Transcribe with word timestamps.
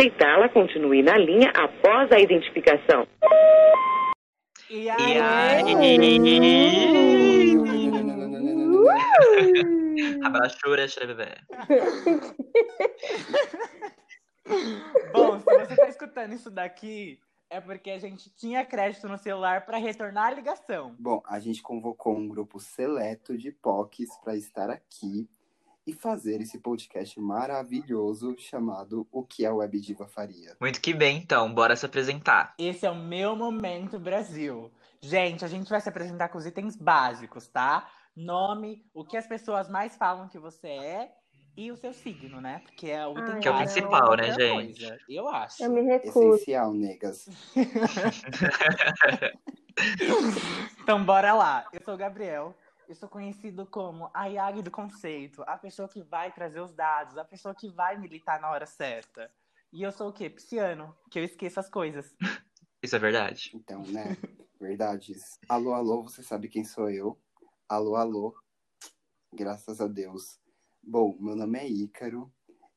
aceitá-la, 0.00 0.48
continue 0.48 1.02
na 1.02 1.18
linha 1.18 1.50
após 1.54 2.10
a 2.10 2.18
identificação. 2.18 3.06
E 4.70 4.84
E 4.84 4.90
aí? 4.90 5.18
bebê. 11.06 11.36
Bom, 15.12 15.38
se 15.38 15.44
você 15.44 15.76
tá 15.76 15.88
escutando 15.88 16.32
isso 16.32 16.50
daqui, 16.50 17.20
é 17.50 17.60
porque 17.60 17.90
a 17.90 17.98
gente 17.98 18.30
tinha 18.30 18.64
crédito 18.64 19.06
no 19.06 19.18
celular 19.18 19.66
pra 19.66 19.76
retornar 19.76 20.28
a 20.28 20.34
ligação. 20.34 20.96
Bom, 20.98 21.22
a 21.26 21.38
gente 21.38 21.60
convocou 21.62 22.16
um 22.16 22.26
grupo 22.26 22.58
seleto 22.58 23.36
de 23.36 23.52
POCs 23.52 24.08
para 24.24 24.34
estar 24.34 24.70
aqui 24.70 25.28
e 25.86 25.92
fazer 25.92 26.40
esse 26.40 26.58
podcast 26.58 27.18
maravilhoso 27.20 28.36
chamado 28.38 29.06
O 29.10 29.22
que 29.24 29.44
a 29.44 29.52
Web 29.52 29.80
Diva 29.80 30.06
faria. 30.06 30.56
Muito 30.60 30.80
que 30.80 30.92
bem, 30.92 31.18
então, 31.18 31.52
bora 31.52 31.74
se 31.76 31.86
apresentar. 31.86 32.54
Esse 32.58 32.86
é 32.86 32.90
o 32.90 32.94
meu 32.94 33.34
momento 33.34 33.98
Brasil. 33.98 34.70
Gente, 35.00 35.44
a 35.44 35.48
gente 35.48 35.68
vai 35.68 35.80
se 35.80 35.88
apresentar 35.88 36.28
com 36.28 36.38
os 36.38 36.46
itens 36.46 36.76
básicos, 36.76 37.46
tá? 37.48 37.88
Nome, 38.14 38.84
o 38.92 39.04
que 39.04 39.16
as 39.16 39.26
pessoas 39.26 39.68
mais 39.68 39.96
falam 39.96 40.28
que 40.28 40.38
você 40.38 40.68
é 40.68 41.12
e 41.56 41.70
o 41.70 41.76
seu 41.76 41.92
signo, 41.92 42.40
né? 42.40 42.60
Porque 42.64 42.88
é 42.88 43.06
o 43.06 43.12
item 43.12 43.34
Ai, 43.34 43.40
Que 43.40 43.48
é 43.48 43.50
o 43.50 43.56
principal, 43.56 44.10
pra 44.10 44.16
né, 44.16 44.32
gente? 44.32 44.80
coisa, 44.80 44.98
eu 45.08 45.28
acho. 45.28 45.62
Eu 45.62 45.70
me 45.70 45.82
recuso. 45.82 46.34
Essencial, 46.34 46.72
negas. 46.72 47.28
Então, 50.82 51.02
bora 51.04 51.32
lá. 51.32 51.64
Eu 51.72 51.80
sou 51.82 51.94
o 51.94 51.96
Gabriel. 51.96 52.54
Eu 52.90 52.96
sou 52.96 53.08
conhecido 53.08 53.64
como 53.66 54.10
a 54.12 54.26
Yagi 54.26 54.62
do 54.62 54.70
conceito, 54.72 55.44
a 55.46 55.56
pessoa 55.56 55.88
que 55.88 56.02
vai 56.02 56.32
trazer 56.32 56.60
os 56.60 56.74
dados, 56.74 57.16
a 57.16 57.24
pessoa 57.24 57.54
que 57.54 57.68
vai 57.68 57.96
militar 57.96 58.40
na 58.40 58.50
hora 58.50 58.66
certa. 58.66 59.30
E 59.72 59.80
eu 59.80 59.92
sou 59.92 60.08
o 60.08 60.12
quê? 60.12 60.28
Pisciano, 60.28 60.92
que 61.08 61.20
eu 61.20 61.22
esqueço 61.22 61.60
as 61.60 61.70
coisas. 61.70 62.12
Isso 62.82 62.96
é 62.96 62.98
verdade. 62.98 63.52
Então, 63.54 63.84
né? 63.84 64.16
Verdades. 64.60 65.38
Alô, 65.48 65.72
alô, 65.72 66.02
você 66.02 66.20
sabe 66.20 66.48
quem 66.48 66.64
sou 66.64 66.90
eu? 66.90 67.16
Alô, 67.68 67.94
alô. 67.94 68.34
Graças 69.32 69.80
a 69.80 69.86
Deus. 69.86 70.40
Bom, 70.82 71.16
meu 71.20 71.36
nome 71.36 71.60
é 71.60 71.68
Ícaro. 71.68 72.28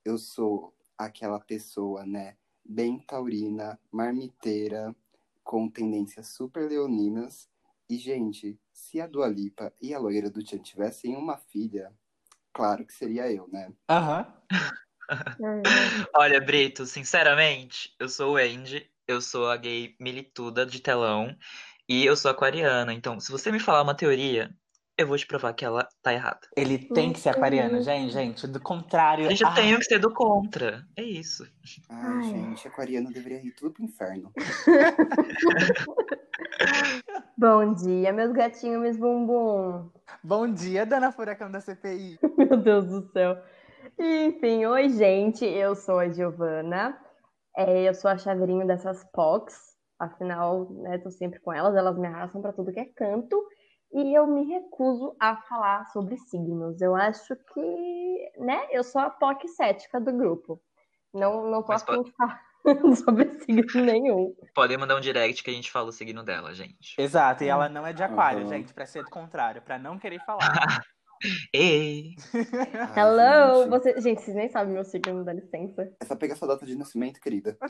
Eu 0.05 0.19
sou 0.19 0.75
aquela 0.95 1.39
pessoa, 1.39 2.05
né? 2.05 2.37
Bem 2.63 2.99
taurina, 2.99 3.79
marmiteira, 3.91 4.95
com 5.43 5.67
tendências 5.67 6.27
super 6.27 6.69
leoninas. 6.69 7.49
E, 7.89 7.97
gente, 7.97 8.59
se 8.73 8.99
a 8.99 9.07
Dua 9.07 9.27
Lipa 9.27 9.71
e 9.81 9.93
a 9.93 9.99
loira 9.99 10.29
do 10.29 10.43
Tchan 10.43 10.59
tivessem 10.59 11.15
uma 11.15 11.37
filha, 11.37 11.91
claro 12.51 12.85
que 12.85 12.93
seria 12.93 13.31
eu, 13.31 13.47
né? 13.47 13.71
Aham. 13.89 14.33
Olha, 16.15 16.41
Brito, 16.41 16.85
sinceramente, 16.85 17.93
eu 17.99 18.09
sou 18.09 18.33
o 18.33 18.37
Andy, 18.37 18.89
eu 19.07 19.21
sou 19.21 19.49
a 19.49 19.57
gay 19.57 19.95
milituda 19.99 20.65
de 20.65 20.81
telão 20.81 21.35
e 21.87 22.05
eu 22.05 22.15
sou 22.15 22.31
aquariana. 22.31 22.93
Então, 22.93 23.19
se 23.19 23.31
você 23.31 23.51
me 23.51 23.59
falar 23.59 23.83
uma 23.83 23.95
teoria, 23.95 24.49
eu 24.97 25.07
vou 25.07 25.17
te 25.17 25.25
provar 25.25 25.53
que 25.53 25.65
ela 25.65 25.87
tá 26.01 26.13
errada. 26.13 26.41
Ele 26.55 26.77
tem 26.77 27.11
que 27.11 27.19
ser 27.19 27.29
aquariano, 27.29 27.81
gente, 27.81 28.13
gente. 28.13 28.47
Do 28.47 28.59
contrário. 28.59 29.25
Eu 29.25 29.47
ah, 29.47 29.53
tenho 29.53 29.79
que 29.79 29.85
ser 29.85 29.99
do 29.99 30.13
contra. 30.13 30.85
É 30.95 31.03
isso. 31.03 31.43
Ai, 31.89 32.17
Ai. 32.17 32.23
gente, 32.23 32.67
aquariano 32.67 33.11
deveria 33.11 33.43
ir 33.43 33.51
tudo 33.51 33.71
pro 33.71 33.83
inferno. 33.83 34.31
Bom 37.35 37.73
dia, 37.73 38.13
meus 38.13 38.31
gatinhos, 38.31 38.79
meus 38.79 38.97
bumbum. 38.97 39.89
Bom 40.23 40.47
dia, 40.47 40.85
dona 40.85 41.11
Furacão 41.11 41.49
da 41.49 41.59
CPI. 41.59 42.19
Meu 42.37 42.57
Deus 42.57 42.85
do 42.85 43.01
céu. 43.11 43.41
Enfim, 43.97 44.65
oi, 44.65 44.89
gente. 44.89 45.43
Eu 45.43 45.73
sou 45.73 45.97
a 45.97 46.09
Giovana. 46.09 46.95
É, 47.57 47.89
eu 47.89 47.93
sou 47.95 48.11
a 48.11 48.17
chaveirinho 48.19 48.67
dessas 48.67 49.03
POCs. 49.05 49.75
Afinal, 49.97 50.69
né, 50.73 50.99
tô 50.99 51.09
sempre 51.09 51.39
com 51.39 51.51
elas. 51.51 51.75
Elas 51.75 51.97
me 51.97 52.05
arrastam 52.05 52.39
pra 52.39 52.53
tudo 52.53 52.71
que 52.71 52.79
é 52.79 52.85
canto. 52.85 53.43
E 53.91 54.13
eu 54.15 54.27
me 54.27 54.45
recuso 54.45 55.15
a 55.19 55.35
falar 55.37 55.85
sobre 55.87 56.17
signos. 56.17 56.81
Eu 56.81 56.95
acho 56.95 57.35
que, 57.51 58.31
né, 58.37 58.67
eu 58.69 58.83
sou 58.83 59.01
a 59.01 59.09
POC 59.09 59.47
cética 59.47 59.99
do 59.99 60.13
grupo. 60.13 60.61
Não, 61.11 61.49
não 61.49 61.65
Mas 61.67 61.81
posso 61.81 62.11
falar 62.11 62.39
sobre 63.03 63.29
signo 63.39 63.83
nenhum. 63.83 64.35
Podem 64.53 64.77
mandar 64.77 64.95
um 64.95 65.01
direct 65.01 65.43
que 65.43 65.49
a 65.49 65.53
gente 65.53 65.71
fala 65.71 65.89
o 65.89 65.91
signo 65.91 66.23
dela, 66.23 66.53
gente. 66.53 66.95
Exato, 66.97 67.43
e 67.43 67.47
ela 67.47 67.67
não 67.67 67.85
é 67.85 67.93
de 67.93 68.03
aquário, 68.03 68.41
Aham. 68.41 68.49
gente, 68.49 68.73
pra 68.73 68.85
ser 68.85 69.03
do 69.03 69.09
contrário, 69.09 69.61
pra 69.61 69.77
não 69.77 69.97
querer 69.97 70.19
falar. 70.25 70.39
Ei! 71.53 72.15
Ai, 72.33 72.99
Hello! 72.99 73.63
gente. 73.63 73.69
Você... 73.69 74.01
Gente, 74.01 74.21
vocês 74.21 74.35
nem 74.35 74.49
sabem 74.49 74.73
meu 74.73 74.83
signo, 74.83 75.23
dá 75.23 75.33
licença. 75.33 75.91
É 75.99 76.05
só 76.05 76.15
pegar 76.15 76.35
sua 76.35 76.47
data 76.47 76.65
de 76.65 76.75
nascimento, 76.75 77.21
querida. 77.21 77.57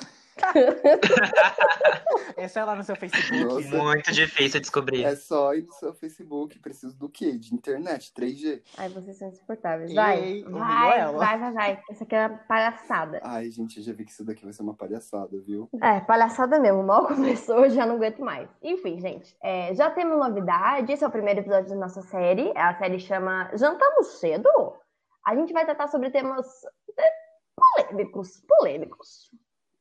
É 2.36 2.64
lá 2.64 2.75
no 2.75 2.84
seu 2.84 2.96
Facebook. 2.96 3.44
Nossa. 3.44 3.78
Muito 3.84 4.12
difícil 4.12 4.59
descobrir. 4.59 5.03
É 5.03 5.16
só 5.16 5.53
ir 5.53 5.64
no 5.64 5.74
seu 5.74 5.94
Facebook. 5.94 6.59
Preciso 6.59 6.97
do 6.97 7.09
quê? 7.09 7.38
De 7.38 7.53
internet? 7.53 8.12
3G? 8.18 8.62
Ai, 8.78 8.90
vocês 8.90 9.18
são 9.18 9.30
insuportáveis. 9.30 9.94
Vai, 9.94 10.44
vai, 10.44 11.14
vai, 11.14 11.40
vai, 11.40 11.53
vai. 11.53 11.81
Essa 11.90 12.03
aqui 12.03 12.16
é 12.16 12.28
uma 12.28 12.38
palhaçada. 12.38 13.20
Ai, 13.24 13.50
gente, 13.52 13.78
eu 13.78 13.84
já 13.84 13.94
vi 13.94 14.06
que 14.06 14.12
isso 14.12 14.24
daqui 14.24 14.44
vai 14.44 14.53
ser 14.53 14.64
uma 14.64 14.74
palhaçada, 14.74 15.40
viu? 15.46 15.70
É, 15.81 16.00
palhaçada 16.02 16.59
mesmo. 16.59 16.84
Mal 16.84 17.08
começou, 17.08 17.66
eu 17.66 17.70
já 17.70 17.85
não 17.85 17.96
aguento 17.96 18.20
mais. 18.20 18.50
Enfim, 18.62 19.00
gente, 19.00 19.35
é, 19.41 19.74
já 19.74 19.90
temos 19.90 20.18
novidade. 20.18 20.91
Esse 20.91 21.03
é 21.03 21.08
o 21.08 21.12
primeiro 21.12 21.40
episódio 21.40 21.70
da 21.70 21.75
nossa 21.75 22.02
série. 22.03 22.52
A 22.56 22.74
série 22.75 23.00
chama 23.00 23.42
Jantamos 23.55 24.19
Cedo? 24.19 24.49
A 25.25 25.35
gente 25.35 25.53
vai 25.53 25.65
tratar 25.65 25.87
sobre 25.87 26.11
temas 26.11 26.63
é, 26.97 27.11
polêmicos. 27.55 28.43
Polêmicos. 28.47 29.31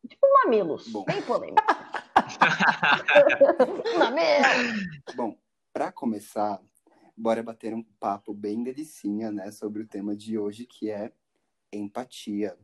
Tipo 0.08 0.26
mamilos. 0.44 0.88
Bom. 0.88 1.04
Bem 1.04 1.22
polêmicos. 1.22 1.64
Mamilos. 3.98 5.14
Bom, 5.14 5.36
pra 5.72 5.92
começar, 5.92 6.60
bora 7.16 7.42
bater 7.42 7.74
um 7.74 7.82
papo 8.00 8.34
bem 8.34 8.62
delicinha, 8.62 9.30
né? 9.30 9.50
Sobre 9.50 9.82
o 9.82 9.86
tema 9.86 10.16
de 10.16 10.38
hoje, 10.38 10.66
que 10.66 10.90
é 10.90 11.12
empatia. 11.72 12.56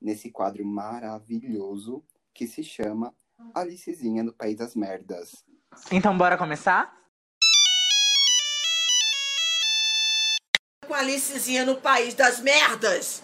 Nesse 0.00 0.30
quadro 0.30 0.64
maravilhoso 0.64 2.04
que 2.34 2.46
se 2.46 2.64
chama 2.64 3.14
Alicezinha 3.54 4.22
no 4.22 4.32
País 4.32 4.56
das 4.56 4.74
Merdas. 4.74 5.44
Então, 5.90 6.16
bora 6.16 6.36
começar? 6.36 7.01
Com 10.92 10.96
a 10.96 10.98
Alicezinha 10.98 11.64
no 11.64 11.76
País 11.76 12.12
das 12.12 12.38
Merdas. 12.38 13.22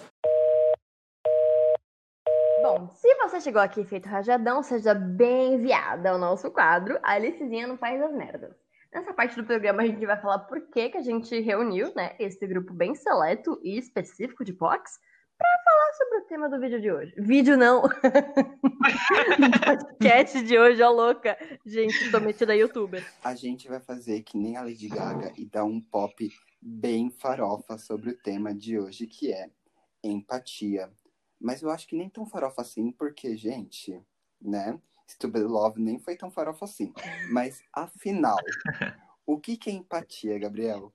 Bom, 2.62 2.88
se 2.94 3.14
você 3.16 3.42
chegou 3.42 3.60
aqui 3.60 3.84
feito 3.84 4.08
rajadão, 4.08 4.62
seja 4.62 4.94
bem 4.94 5.56
enviada 5.56 6.08
ao 6.08 6.18
nosso 6.18 6.50
quadro 6.50 6.98
Alicezinha 7.02 7.66
no 7.66 7.76
País 7.76 8.00
das 8.00 8.10
Merdas. 8.14 8.56
Nessa 8.90 9.12
parte 9.12 9.36
do 9.36 9.44
programa 9.44 9.82
a 9.82 9.86
gente 9.86 10.06
vai 10.06 10.18
falar 10.18 10.38
por 10.38 10.62
que, 10.70 10.88
que 10.88 10.96
a 10.96 11.02
gente 11.02 11.38
reuniu, 11.40 11.92
né, 11.94 12.16
esse 12.18 12.46
grupo 12.46 12.72
bem 12.72 12.94
seleto 12.94 13.60
e 13.62 13.76
específico 13.76 14.46
de 14.46 14.54
POCs 14.54 14.98
pra 15.36 15.48
falar 15.62 15.92
sobre 15.92 16.18
o 16.20 16.26
tema 16.26 16.48
do 16.48 16.58
vídeo 16.58 16.80
de 16.80 16.90
hoje. 16.90 17.14
Vídeo 17.18 17.58
não! 17.58 17.82
Podcast 19.62 20.42
de 20.42 20.58
hoje, 20.58 20.82
ó 20.82 20.90
louca! 20.90 21.36
Gente, 21.66 22.10
tô 22.10 22.18
metida 22.18 22.56
youtuber. 22.56 23.06
A 23.22 23.34
gente 23.34 23.68
vai 23.68 23.78
fazer 23.78 24.22
que 24.22 24.38
nem 24.38 24.56
a 24.56 24.62
Lady 24.62 24.88
Gaga 24.88 25.34
e 25.36 25.44
dar 25.44 25.64
um 25.64 25.78
pop 25.82 26.30
bem 26.60 27.10
farofa 27.10 27.78
sobre 27.78 28.10
o 28.10 28.16
tema 28.16 28.54
de 28.54 28.78
hoje, 28.78 29.06
que 29.06 29.32
é 29.32 29.50
empatia. 30.02 30.92
Mas 31.40 31.62
eu 31.62 31.70
acho 31.70 31.86
que 31.86 31.96
nem 31.96 32.08
tão 32.08 32.26
farofa 32.26 32.62
assim, 32.62 32.90
porque, 32.92 33.36
gente, 33.36 34.02
né? 34.40 34.80
Stupid 35.08 35.44
Love 35.44 35.80
nem 35.80 35.98
foi 35.98 36.16
tão 36.16 36.30
farofa 36.30 36.64
assim. 36.64 36.92
Mas, 37.30 37.62
afinal, 37.72 38.38
o 39.24 39.38
que, 39.38 39.56
que 39.56 39.70
é 39.70 39.72
empatia, 39.72 40.38
Gabriel? 40.38 40.92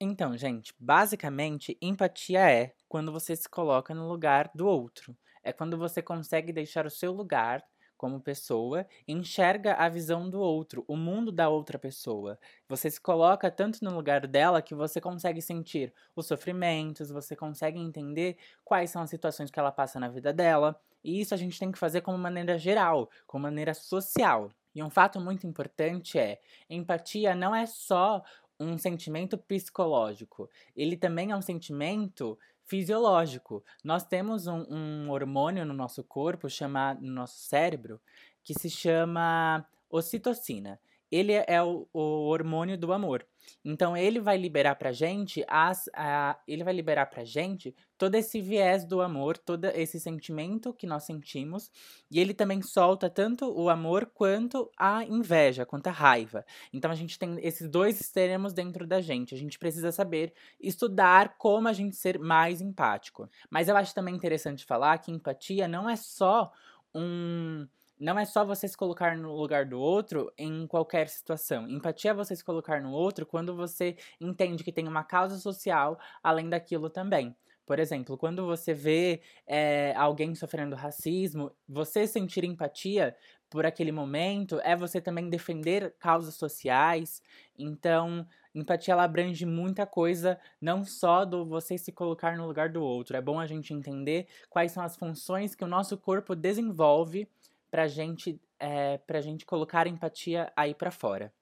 Então, 0.00 0.36
gente, 0.36 0.74
basicamente, 0.80 1.78
empatia 1.80 2.50
é 2.50 2.74
quando 2.88 3.12
você 3.12 3.36
se 3.36 3.48
coloca 3.48 3.94
no 3.94 4.08
lugar 4.08 4.50
do 4.54 4.66
outro. 4.66 5.16
É 5.44 5.52
quando 5.52 5.78
você 5.78 6.02
consegue 6.02 6.52
deixar 6.52 6.86
o 6.86 6.90
seu 6.90 7.12
lugar 7.12 7.64
como 8.02 8.20
pessoa, 8.20 8.84
enxerga 9.06 9.74
a 9.74 9.88
visão 9.88 10.28
do 10.28 10.40
outro, 10.40 10.84
o 10.88 10.96
mundo 10.96 11.30
da 11.30 11.48
outra 11.48 11.78
pessoa. 11.78 12.36
Você 12.68 12.90
se 12.90 13.00
coloca 13.00 13.48
tanto 13.48 13.78
no 13.84 13.94
lugar 13.94 14.26
dela 14.26 14.60
que 14.60 14.74
você 14.74 15.00
consegue 15.00 15.40
sentir 15.40 15.94
os 16.16 16.26
sofrimentos, 16.26 17.10
você 17.12 17.36
consegue 17.36 17.78
entender 17.78 18.36
quais 18.64 18.90
são 18.90 19.02
as 19.02 19.08
situações 19.08 19.52
que 19.52 19.60
ela 19.60 19.70
passa 19.70 20.00
na 20.00 20.08
vida 20.08 20.32
dela. 20.32 20.76
E 21.04 21.20
isso 21.20 21.32
a 21.32 21.36
gente 21.36 21.56
tem 21.56 21.70
que 21.70 21.78
fazer 21.78 22.00
como 22.00 22.18
maneira 22.18 22.58
geral, 22.58 23.08
como 23.24 23.44
maneira 23.44 23.72
social. 23.72 24.50
E 24.74 24.82
um 24.82 24.90
fato 24.90 25.20
muito 25.20 25.46
importante 25.46 26.18
é: 26.18 26.40
empatia 26.68 27.36
não 27.36 27.54
é 27.54 27.66
só 27.66 28.20
um 28.58 28.76
sentimento 28.78 29.38
psicológico, 29.38 30.50
ele 30.74 30.96
também 30.96 31.30
é 31.30 31.36
um 31.36 31.42
sentimento 31.42 32.36
fisiológico. 32.64 33.64
Nós 33.84 34.04
temos 34.04 34.46
um, 34.46 34.64
um 34.70 35.10
hormônio 35.10 35.64
no 35.64 35.74
nosso 35.74 36.02
corpo, 36.04 36.48
chamado, 36.48 37.00
no 37.02 37.12
nosso 37.12 37.38
cérebro, 37.38 38.00
que 38.42 38.54
se 38.54 38.70
chama 38.70 39.66
ocitocina. 39.90 40.80
Ele 41.12 41.34
é 41.34 41.62
o, 41.62 41.86
o 41.92 42.00
hormônio 42.00 42.78
do 42.78 42.90
amor. 42.90 43.26
Então 43.62 43.96
ele 43.96 44.18
vai 44.18 44.38
liberar 44.38 44.76
pra 44.76 44.92
gente 44.92 45.44
as, 45.46 45.88
a, 45.94 46.38
ele 46.48 46.64
vai 46.64 46.72
liberar 46.72 47.06
pra 47.06 47.22
gente 47.22 47.74
todo 47.98 48.14
esse 48.14 48.40
viés 48.40 48.84
do 48.84 49.02
amor, 49.02 49.36
todo 49.36 49.66
esse 49.66 50.00
sentimento 50.00 50.72
que 50.72 50.86
nós 50.86 51.04
sentimos, 51.04 51.70
e 52.10 52.18
ele 52.18 52.32
também 52.32 52.62
solta 52.62 53.10
tanto 53.10 53.52
o 53.52 53.68
amor 53.68 54.06
quanto 54.06 54.70
a 54.76 55.04
inveja, 55.04 55.66
quanto 55.66 55.88
a 55.88 55.92
raiva. 55.92 56.44
Então 56.72 56.90
a 56.90 56.94
gente 56.94 57.18
tem 57.18 57.36
esses 57.42 57.68
dois 57.68 58.00
extremos 58.00 58.52
dentro 58.52 58.86
da 58.86 59.00
gente. 59.00 59.34
A 59.34 59.38
gente 59.38 59.58
precisa 59.58 59.92
saber 59.92 60.32
estudar 60.60 61.36
como 61.36 61.68
a 61.68 61.72
gente 61.72 61.94
ser 61.94 62.18
mais 62.18 62.60
empático. 62.60 63.28
Mas 63.50 63.68
eu 63.68 63.76
acho 63.76 63.94
também 63.94 64.14
interessante 64.14 64.64
falar 64.64 64.98
que 64.98 65.12
empatia 65.12 65.68
não 65.68 65.88
é 65.88 65.96
só 65.96 66.50
um 66.94 67.66
não 68.02 68.18
é 68.18 68.24
só 68.24 68.44
você 68.44 68.66
se 68.66 68.76
colocar 68.76 69.16
no 69.16 69.32
lugar 69.32 69.64
do 69.64 69.80
outro 69.80 70.32
em 70.36 70.66
qualquer 70.66 71.08
situação. 71.08 71.68
Empatia 71.68 72.10
é 72.10 72.14
você 72.14 72.34
se 72.34 72.44
colocar 72.44 72.82
no 72.82 72.90
outro 72.90 73.24
quando 73.24 73.54
você 73.54 73.96
entende 74.20 74.64
que 74.64 74.72
tem 74.72 74.88
uma 74.88 75.04
causa 75.04 75.38
social 75.38 75.96
além 76.20 76.48
daquilo 76.48 76.90
também. 76.90 77.34
Por 77.64 77.78
exemplo, 77.78 78.18
quando 78.18 78.44
você 78.44 78.74
vê 78.74 79.22
é, 79.46 79.94
alguém 79.96 80.34
sofrendo 80.34 80.74
racismo, 80.74 81.52
você 81.68 82.04
sentir 82.08 82.42
empatia 82.42 83.16
por 83.48 83.64
aquele 83.64 83.92
momento 83.92 84.58
é 84.64 84.74
você 84.74 85.00
também 85.00 85.30
defender 85.30 85.94
causas 86.00 86.34
sociais. 86.34 87.22
Então, 87.56 88.26
empatia 88.52 88.94
ela 88.94 89.04
abrange 89.04 89.46
muita 89.46 89.86
coisa, 89.86 90.40
não 90.60 90.84
só 90.84 91.24
do 91.24 91.46
você 91.46 91.78
se 91.78 91.92
colocar 91.92 92.36
no 92.36 92.48
lugar 92.48 92.68
do 92.68 92.82
outro. 92.82 93.16
É 93.16 93.20
bom 93.20 93.38
a 93.38 93.46
gente 93.46 93.72
entender 93.72 94.26
quais 94.50 94.72
são 94.72 94.82
as 94.82 94.96
funções 94.96 95.54
que 95.54 95.62
o 95.62 95.68
nosso 95.68 95.96
corpo 95.96 96.34
desenvolve 96.34 97.28
pra 97.72 97.88
gente, 97.88 98.38
é, 98.60 98.98
pra 98.98 99.22
gente 99.22 99.46
colocar 99.46 99.86
a 99.86 99.90
empatia 99.90 100.52
aí 100.54 100.74
pra 100.74 100.90
fora. 100.90 101.34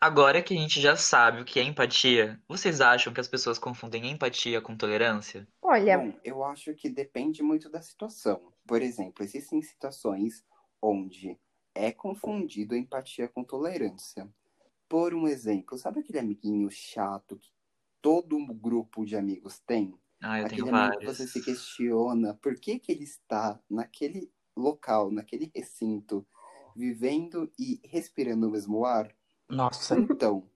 Agora 0.00 0.42
que 0.42 0.54
a 0.54 0.56
gente 0.56 0.80
já 0.80 0.96
sabe 0.96 1.42
o 1.42 1.44
que 1.44 1.60
é 1.60 1.62
empatia, 1.62 2.42
vocês 2.48 2.80
acham 2.80 3.12
que 3.12 3.20
as 3.20 3.28
pessoas 3.28 3.58
confundem 3.58 4.10
empatia 4.10 4.62
com 4.62 4.74
tolerância? 4.74 5.46
Olha, 5.62 5.98
Bom, 5.98 6.18
eu 6.24 6.42
acho 6.42 6.74
que 6.74 6.88
depende 6.88 7.42
muito 7.42 7.68
da 7.68 7.82
situação. 7.82 8.52
Por 8.66 8.80
exemplo, 8.82 9.22
existem 9.24 9.60
situações 9.62 10.42
onde 10.80 11.38
é 11.74 11.92
confundido 11.92 12.74
a 12.74 12.78
empatia 12.78 13.28
com 13.28 13.44
tolerância. 13.44 14.28
Por 14.88 15.14
um 15.14 15.28
exemplo, 15.28 15.76
sabe 15.78 16.00
aquele 16.00 16.18
amiguinho 16.18 16.70
chato 16.70 17.36
que 17.36 17.52
todo 18.00 18.36
um 18.36 18.46
grupo 18.46 19.04
de 19.04 19.16
amigos 19.16 19.58
tem? 19.60 19.94
Ah, 20.22 20.40
eu 20.40 20.46
aquele 20.46 20.62
tenho 20.62 20.68
amigo 20.68 20.92
que 20.92 21.04
vários. 21.04 21.04
você 21.04 21.26
se 21.26 21.40
questiona 21.42 22.34
por 22.34 22.58
que, 22.58 22.78
que 22.78 22.92
ele 22.92 23.04
está 23.04 23.60
naquele 23.70 24.32
local, 24.58 25.10
naquele 25.10 25.50
recinto, 25.54 26.26
vivendo 26.76 27.50
e 27.58 27.80
respirando 27.84 28.48
o 28.48 28.50
mesmo 28.50 28.84
ar. 28.84 29.10
Nossa. 29.48 29.98
Então, 29.98 30.48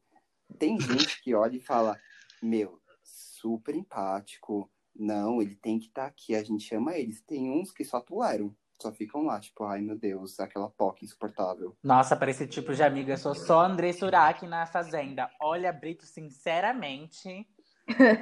tem 0.58 0.78
gente 0.80 1.22
que 1.22 1.34
olha 1.34 1.56
e 1.56 1.60
fala: 1.60 1.98
Meu, 2.42 2.80
super 3.02 3.74
empático. 3.74 4.70
Não, 4.94 5.40
ele 5.40 5.56
tem 5.56 5.78
que 5.78 5.86
estar 5.86 6.06
aqui. 6.06 6.34
A 6.34 6.42
gente 6.44 6.74
ama 6.74 6.94
eles. 6.94 7.22
Tem 7.22 7.50
uns 7.50 7.72
que 7.72 7.84
só 7.84 8.00
toleram. 8.00 8.54
Só 8.80 8.90
ficam 8.90 9.22
lá, 9.22 9.38
tipo, 9.38 9.62
ai 9.62 9.80
meu 9.80 9.96
Deus, 9.96 10.40
aquela 10.40 10.68
POC 10.68 11.04
insuportável. 11.04 11.76
Nossa, 11.84 12.16
para 12.16 12.32
esse 12.32 12.48
tipo 12.48 12.74
de 12.74 12.82
amiga, 12.82 13.12
eu 13.12 13.16
sou 13.16 13.32
só 13.32 13.60
André 13.60 13.92
Surak 13.92 14.44
na 14.44 14.66
Fazenda. 14.66 15.30
Olha, 15.40 15.72
Brito, 15.72 16.04
sinceramente. 16.04 17.46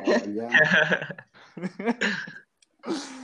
Olha, 0.06 0.48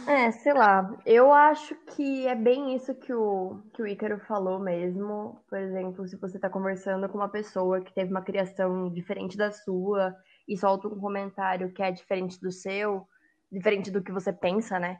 é, 0.06 0.30
sei 0.30 0.52
lá. 0.52 0.94
Eu 1.04 1.32
acho 1.32 1.74
que 1.94 2.26
é 2.26 2.34
bem 2.34 2.74
isso 2.74 2.94
que 2.94 3.12
o, 3.12 3.60
que 3.72 3.82
o 3.82 3.86
Ícaro 3.86 4.18
falou 4.20 4.58
mesmo. 4.58 5.40
Por 5.48 5.58
exemplo, 5.58 6.06
se 6.06 6.16
você 6.16 6.38
tá 6.38 6.48
conversando 6.48 7.08
com 7.08 7.18
uma 7.18 7.28
pessoa 7.28 7.80
que 7.80 7.92
teve 7.94 8.10
uma 8.10 8.22
criação 8.22 8.90
diferente 8.90 9.36
da 9.36 9.50
sua 9.50 10.14
e 10.48 10.56
solta 10.56 10.88
um 10.88 10.98
comentário 10.98 11.72
que 11.72 11.82
é 11.82 11.90
diferente 11.90 12.40
do 12.40 12.52
seu, 12.52 13.06
diferente 13.50 13.90
do 13.90 14.02
que 14.02 14.12
você 14.12 14.32
pensa, 14.32 14.78
né? 14.78 14.98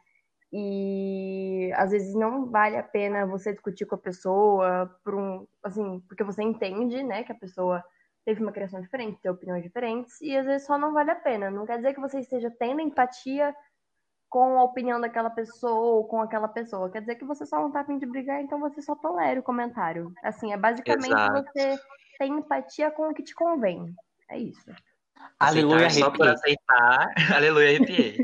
E 0.52 1.72
às 1.74 1.90
vezes 1.90 2.14
não 2.14 2.46
vale 2.46 2.76
a 2.76 2.82
pena 2.82 3.26
você 3.26 3.52
discutir 3.52 3.84
com 3.86 3.96
a 3.96 3.98
pessoa 3.98 4.90
por 5.04 5.14
um, 5.14 5.46
assim, 5.62 6.00
porque 6.08 6.24
você 6.24 6.42
entende, 6.42 7.02
né, 7.02 7.24
que 7.24 7.32
a 7.32 7.36
pessoa 7.36 7.82
teve 8.24 8.42
uma 8.42 8.52
criação 8.52 8.80
diferente, 8.80 9.20
tem 9.20 9.30
opiniões 9.30 9.62
diferentes, 9.62 10.20
e 10.20 10.36
às 10.36 10.46
vezes 10.46 10.66
só 10.66 10.78
não 10.78 10.92
vale 10.92 11.10
a 11.10 11.16
pena. 11.16 11.50
Não 11.50 11.66
quer 11.66 11.76
dizer 11.76 11.94
que 11.94 12.00
você 12.00 12.20
esteja 12.20 12.50
tendo 12.58 12.80
empatia 12.80 13.54
com 14.28 14.58
a 14.58 14.64
opinião 14.64 15.00
daquela 15.00 15.30
pessoa 15.30 15.96
ou 15.96 16.06
com 16.06 16.20
aquela 16.20 16.48
pessoa. 16.48 16.90
Quer 16.90 17.00
dizer 17.00 17.16
que 17.16 17.24
você 17.24 17.46
só 17.46 17.60
não 17.60 17.70
tá 17.70 17.80
a 17.80 17.84
fim 17.84 17.98
de 17.98 18.06
brigar, 18.06 18.40
então 18.40 18.58
você 18.60 18.82
só 18.82 18.94
tolera 18.96 19.40
o 19.40 19.42
comentário. 19.42 20.12
Assim, 20.22 20.52
é 20.52 20.56
basicamente 20.56 21.06
Exato. 21.06 21.44
você 21.52 21.78
ter 22.18 22.26
empatia 22.26 22.90
com 22.90 23.08
o 23.10 23.14
que 23.14 23.22
te 23.22 23.34
convém. 23.34 23.94
É 24.28 24.38
isso. 24.38 24.70
Aleluia, 25.38 25.86
Aceitar 25.86 26.06
só 26.06 26.10
por 26.10 26.26
arrepiei. 26.26 26.56
aceitar. 26.56 27.14
Aleluia, 27.36 27.68
arrepiei. 27.70 28.16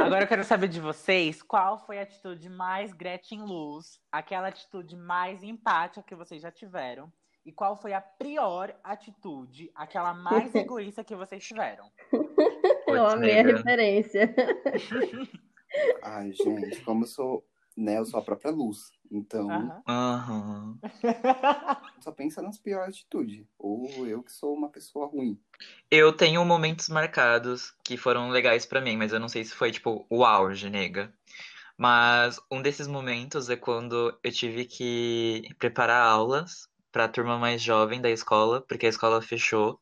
Agora 0.00 0.24
eu 0.24 0.28
quero 0.28 0.44
saber 0.44 0.68
de 0.68 0.80
vocês 0.80 1.42
qual 1.42 1.78
foi 1.78 1.98
a 1.98 2.02
atitude 2.02 2.48
mais 2.48 2.92
Gretchen 2.92 3.42
Luz, 3.42 4.00
aquela 4.10 4.48
atitude 4.48 4.96
mais 4.96 5.42
empática 5.42 6.02
que 6.06 6.14
vocês 6.14 6.40
já 6.42 6.50
tiveram, 6.50 7.12
e 7.44 7.52
qual 7.52 7.76
foi 7.76 7.92
a 7.92 8.00
pior 8.00 8.74
atitude, 8.82 9.70
aquela 9.74 10.14
mais 10.14 10.54
egoísta 10.54 11.04
que 11.04 11.14
vocês 11.14 11.44
tiveram. 11.44 11.90
Amei 13.02 13.38
a 13.38 13.42
nega. 13.42 13.56
referência. 13.56 14.34
ai, 16.02 16.32
gente, 16.32 16.80
como 16.82 17.04
eu 17.04 17.08
sou, 17.08 17.46
né, 17.76 17.98
eu 17.98 18.04
sou 18.04 18.20
a 18.20 18.22
própria 18.22 18.50
luz. 18.50 18.90
Então, 19.10 19.82
Aham. 19.86 20.78
Só 22.00 22.12
pensa 22.12 22.42
nas 22.42 22.58
piores 22.58 22.96
atitudes. 22.96 23.46
Ou 23.58 24.06
eu 24.06 24.22
que 24.22 24.32
sou 24.32 24.54
uma 24.54 24.68
pessoa 24.68 25.06
ruim. 25.06 25.38
Eu 25.90 26.12
tenho 26.12 26.44
momentos 26.44 26.88
marcados 26.88 27.74
que 27.84 27.96
foram 27.96 28.30
legais 28.30 28.66
pra 28.66 28.80
mim, 28.80 28.96
mas 28.96 29.12
eu 29.12 29.20
não 29.20 29.28
sei 29.28 29.44
se 29.44 29.54
foi, 29.54 29.70
tipo, 29.70 30.04
o 30.10 30.24
auge, 30.24 30.68
nega. 30.68 31.12
Mas 31.76 32.40
um 32.50 32.62
desses 32.62 32.86
momentos 32.86 33.50
é 33.50 33.56
quando 33.56 34.16
eu 34.22 34.32
tive 34.32 34.64
que 34.64 35.42
preparar 35.58 36.06
aulas 36.06 36.68
pra 36.92 37.08
turma 37.08 37.38
mais 37.38 37.60
jovem 37.60 38.00
da 38.00 38.10
escola, 38.10 38.60
porque 38.60 38.86
a 38.86 38.88
escola 38.88 39.20
fechou 39.20 39.80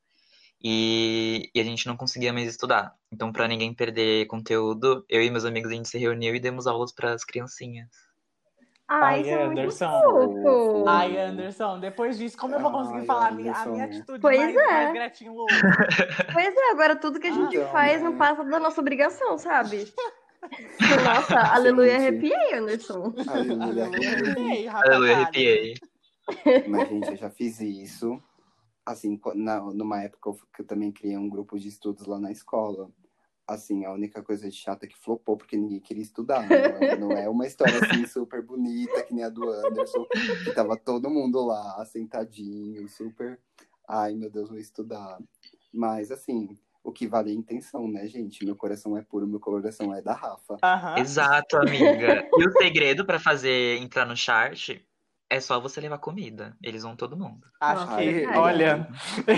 e, 0.63 1.51
e 1.55 1.61
a 1.61 1.65
gente 1.65 1.87
não 1.87 1.97
conseguia 1.97 2.33
mais 2.33 2.49
estudar. 2.49 2.95
Então, 3.13 3.33
pra 3.33 3.49
ninguém 3.49 3.75
perder 3.75 4.27
conteúdo, 4.27 5.05
eu 5.09 5.23
e 5.23 5.31
meus 5.31 5.45
amigos 5.45 5.71
a 5.71 5.75
gente 5.75 5.89
se 5.89 5.99
reuniu 5.99 6.35
e 6.35 6.41
demos 6.41 6.67
aulas 6.67 6.93
pras 6.93 7.25
criancinhas. 7.25 7.89
Ai, 8.89 9.03
Ai, 9.03 9.21
isso 9.23 9.31
é 9.31 9.47
muito 9.47 9.59
Anderson. 9.61 10.03
fofo. 10.03 10.85
Ai, 10.89 11.19
Anderson, 11.19 11.81
depois 11.81 12.19
disso, 12.19 12.37
como 12.37 12.55
eu 12.57 12.61
vou 12.61 12.71
conseguir 12.71 12.99
Ai, 13.01 13.07
falar 13.07 13.29
a 13.29 13.31
minha, 13.31 13.53
a 13.53 13.55
Anderson. 13.55 13.73
minha 13.73 13.85
atitude 13.87 14.21
Pois 14.21 14.39
mais, 14.39 14.57
é. 14.57 14.93
mais 14.93 15.21
Luz? 15.23 15.53
Pois 16.33 16.57
é, 16.57 16.71
agora 16.73 16.97
tudo 16.97 17.19
que 17.19 17.27
a 17.29 17.33
gente 17.33 17.57
Então, 17.57 17.71
faz 17.73 18.03
né? 18.03 18.09
não 18.11 18.19
passa 18.19 18.45
da 18.45 18.61
nossa 18.61 18.81
obrigação, 18.81 19.39
sabe? 19.39 19.93
Nossa, 21.05 21.39
aleluia, 21.55 21.95
arrepiei, 21.97 22.55
Anderson. 22.55 23.15
Aleluia. 23.29 23.85
Arrepiei, 23.87 24.69
Aleluia, 24.69 25.17
arrepiei. 25.19 25.75
Mas, 26.69 26.89
gente, 26.89 27.11
eu 27.11 27.17
já 27.17 27.31
fiz 27.31 27.61
isso. 27.61 28.21
Assim, 28.85 29.21
na, 29.35 29.61
numa 29.61 30.03
época 30.03 30.31
eu- 30.31 30.39
que 30.55 30.63
eu 30.63 30.67
também 30.67 30.91
criei 30.91 31.17
um 31.17 31.29
grupo 31.29 31.59
de 31.59 31.69
estudos 31.69 32.07
lá 32.07 32.19
na 32.19 32.33
escola. 32.33 32.91
Assim, 33.47 33.85
a 33.85 33.93
única 33.93 34.23
coisa 34.23 34.49
de 34.49 34.55
chata 34.57 34.87
é 34.87 34.89
que 34.89 34.97
flopou 34.99 35.37
porque 35.37 35.57
ninguém 35.57 35.81
queria 35.81 36.03
estudar. 36.03 36.43
Não 36.43 36.57
é, 36.57 36.97
não 36.97 37.17
é 37.17 37.29
uma 37.29 37.47
história 37.47 37.79
assim 37.79 38.05
super 38.07 38.43
bonita 38.43 39.03
que 39.03 39.15
nem 39.15 39.25
a 39.25 39.29
do 39.29 39.49
Anderson, 39.51 40.07
que 40.45 40.53
tava 40.53 40.77
todo 40.77 41.11
mundo 41.11 41.45
lá, 41.45 41.85
sentadinho, 41.85 42.89
super. 42.89 43.39
Ai, 43.89 44.15
meu 44.15 44.31
Deus, 44.31 44.49
vou 44.49 44.59
estudar. 44.59 45.19
Mas, 45.73 46.11
assim, 46.11 46.57
o 46.85 46.93
que 46.93 47.07
vale 47.07 47.31
é 47.31 47.33
a 47.33 47.37
intenção, 47.37 47.87
né, 47.89 48.07
gente? 48.07 48.45
Meu 48.45 48.57
coração 48.57 48.97
é 48.97 49.03
puro, 49.03 49.27
meu 49.27 49.41
coração 49.41 49.93
é 49.95 50.01
da 50.01 50.15
Rafa. 50.15 50.57
Aham. 50.63 50.99
Exato, 50.99 51.57
amiga. 51.59 52.25
E 52.39 52.47
o 52.47 52.53
segredo 52.53 53.05
pra 53.05 53.19
fazer 53.19 53.77
entrar 53.79 54.07
no 54.07 54.17
chart 54.17 54.71
é 55.33 55.41
só 55.41 55.59
você 55.59 55.81
levar 55.81 55.97
comida. 55.99 56.55
Eles 56.63 56.83
vão 56.83 56.95
todo 56.95 57.17
mundo. 57.17 57.47
Acho 57.59 57.87
Nossa, 57.87 57.97
que, 58.03 58.13
verdade. 58.13 58.39
olha, 58.39 58.89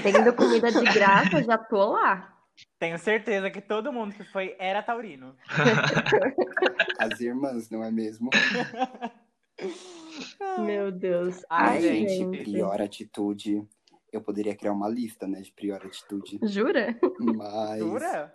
Tendo 0.03 0.35
comida 0.35 0.73
de 0.73 0.83
graça, 0.93 1.41
já 1.45 1.57
tô 1.57 1.93
lá. 1.93 2.37
tenho 2.81 2.99
certeza 2.99 3.49
que 3.49 3.61
todo 3.61 3.93
mundo 3.93 4.13
que 4.13 4.25
foi 4.25 4.57
era 4.59 4.83
taurino. 4.83 5.37
As 6.99 7.21
irmãs, 7.21 7.71
não 7.71 7.85
é 7.85 7.93
mesmo? 7.93 8.29
Meu 10.59 10.91
Deus. 10.91 11.45
Ai, 11.49 11.77
Ai, 11.77 11.81
gente, 11.81 12.17
gente. 12.17 12.45
pior 12.45 12.83
atitude. 12.83 13.65
Eu 14.13 14.21
poderia 14.21 14.55
criar 14.57 14.73
uma 14.73 14.89
lista, 14.89 15.29
né, 15.29 15.41
de 15.41 15.53
pior 15.53 15.81
atitude. 15.85 16.41
Jura? 16.43 16.97
Mas. 17.21 17.79
Jura? 17.79 18.35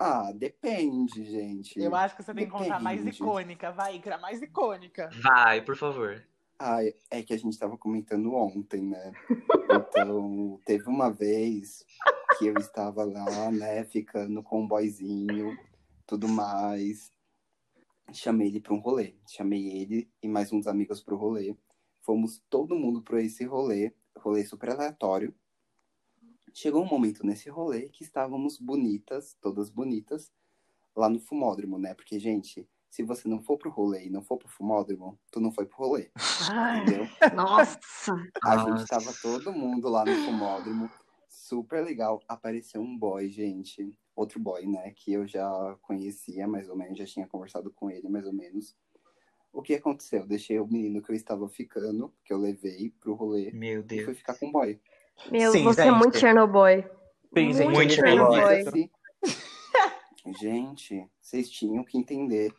Ah, 0.00 0.32
depende, 0.34 1.24
gente. 1.24 1.80
Eu 1.80 1.94
acho 1.94 2.16
que 2.16 2.22
você 2.22 2.34
tem 2.34 2.46
que 2.46 2.50
contar 2.50 2.80
mais 2.80 2.98
Depende. 2.98 3.16
icônica. 3.22 3.70
Vai, 3.72 3.96
Icra, 3.96 4.18
mais 4.18 4.42
icônica. 4.42 5.10
Vai, 5.22 5.60
por 5.62 5.76
favor. 5.76 6.22
Ah, 6.64 6.78
é 7.10 7.22
que 7.24 7.34
a 7.34 7.36
gente 7.36 7.58
tava 7.58 7.76
comentando 7.76 8.32
ontem, 8.34 8.82
né? 8.82 9.12
Então, 9.68 10.60
teve 10.64 10.88
uma 10.88 11.10
vez 11.10 11.84
que 12.38 12.46
eu 12.46 12.54
estava 12.54 13.02
lá, 13.02 13.50
né, 13.50 13.82
ficando 13.82 14.44
com 14.44 14.62
um 14.62 14.68
boyzinho, 14.68 15.58
tudo 16.06 16.28
mais. 16.28 17.10
Chamei 18.12 18.46
ele 18.46 18.60
para 18.60 18.74
um 18.74 18.78
rolê. 18.78 19.16
Chamei 19.26 19.70
ele 19.70 20.08
e 20.22 20.28
mais 20.28 20.52
uns 20.52 20.68
amigos 20.68 21.02
pro 21.02 21.16
rolê. 21.16 21.56
Fomos 22.00 22.40
todo 22.48 22.78
mundo 22.78 23.02
para 23.02 23.20
esse 23.20 23.44
rolê. 23.44 23.92
rolê 24.16 24.44
super 24.44 24.70
aleatório. 24.70 25.34
Chegou 26.54 26.84
um 26.84 26.88
momento 26.88 27.26
nesse 27.26 27.50
rolê 27.50 27.88
que 27.88 28.04
estávamos 28.04 28.56
bonitas, 28.56 29.36
todas 29.40 29.68
bonitas, 29.68 30.30
lá 30.94 31.08
no 31.08 31.18
fumódromo, 31.18 31.76
né? 31.76 31.92
Porque, 31.92 32.20
gente, 32.20 32.68
se 32.92 33.02
você 33.02 33.26
não 33.26 33.40
for 33.40 33.56
pro 33.56 33.70
rolê 33.70 34.04
e 34.04 34.10
não 34.10 34.20
for 34.22 34.36
pro 34.36 34.46
fumódromo, 34.46 35.18
tu 35.30 35.40
não 35.40 35.50
foi 35.50 35.64
pro 35.64 35.78
rolê, 35.78 36.10
Ai, 36.50 36.82
entendeu? 36.82 37.06
nossa! 37.34 37.80
A 38.44 38.54
Nossa. 38.56 38.76
gente 38.76 38.86
tava 38.86 39.14
todo 39.22 39.50
mundo 39.50 39.88
lá 39.88 40.04
no 40.04 40.14
fumódromo, 40.14 40.90
super 41.26 41.82
legal. 41.82 42.20
Apareceu 42.28 42.82
um 42.82 42.98
boy, 42.98 43.30
gente, 43.30 43.96
outro 44.14 44.38
boy, 44.38 44.66
né? 44.66 44.92
Que 44.94 45.14
eu 45.14 45.26
já 45.26 45.48
conhecia 45.80 46.46
mais 46.46 46.68
ou 46.68 46.76
menos, 46.76 46.98
já 46.98 47.06
tinha 47.06 47.26
conversado 47.26 47.70
com 47.70 47.90
ele 47.90 48.10
mais 48.10 48.26
ou 48.26 48.32
menos. 48.34 48.76
O 49.50 49.62
que 49.62 49.74
aconteceu? 49.74 50.20
Eu 50.20 50.26
deixei 50.26 50.60
o 50.60 50.66
menino 50.66 51.00
que 51.00 51.10
eu 51.10 51.16
estava 51.16 51.48
ficando, 51.48 52.12
que 52.22 52.32
eu 52.32 52.36
levei 52.36 52.90
pro 53.00 53.14
rolê, 53.14 53.52
Meu 53.52 53.80
e 53.80 53.84
Deus. 53.84 54.04
fui 54.04 54.14
ficar 54.14 54.34
com 54.34 54.48
o 54.48 54.52
boy. 54.52 54.78
Meu, 55.30 55.50
Sim, 55.50 55.64
você 55.64 55.80
é 55.80 55.84
gente. 55.84 55.98
muito 55.98 56.18
Chernobyl. 56.18 56.84
Sim, 57.34 57.70
Muito 57.70 57.88
fez 57.88 57.94
Chernobyl. 57.94 58.92
Gente, 60.40 61.06
vocês 61.20 61.50
tinham 61.50 61.84
que 61.84 61.98
entender. 61.98 62.52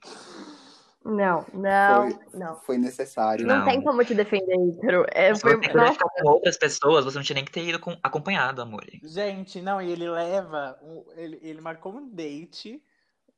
Não, 1.05 1.45
não, 1.53 2.09
foi, 2.11 2.39
não. 2.39 2.55
foi 2.61 2.77
necessário. 2.77 3.45
Não, 3.45 3.57
Não. 3.59 3.65
tem 3.65 3.81
como 3.83 4.05
te 4.05 4.15
defender, 4.15 4.55
Ícaro. 4.55 5.05
É, 5.11 5.35
Se 5.35 5.41
foi, 5.41 5.59
com 5.59 6.29
outras 6.29 6.57
pessoas, 6.57 7.03
você 7.03 7.17
não 7.17 7.23
tinha 7.25 7.35
nem 7.35 7.43
que 7.43 7.51
ter 7.51 7.67
ido 7.67 7.77
com- 7.79 7.97
acompanhado, 8.01 8.61
amor. 8.61 8.85
Gente, 9.03 9.61
não, 9.61 9.81
e 9.81 9.91
ele 9.91 10.09
leva. 10.09 10.79
um- 10.81 11.03
ele, 11.17 11.39
ele 11.41 11.59
marcou 11.59 11.93
um 11.93 12.07
date 12.09 12.81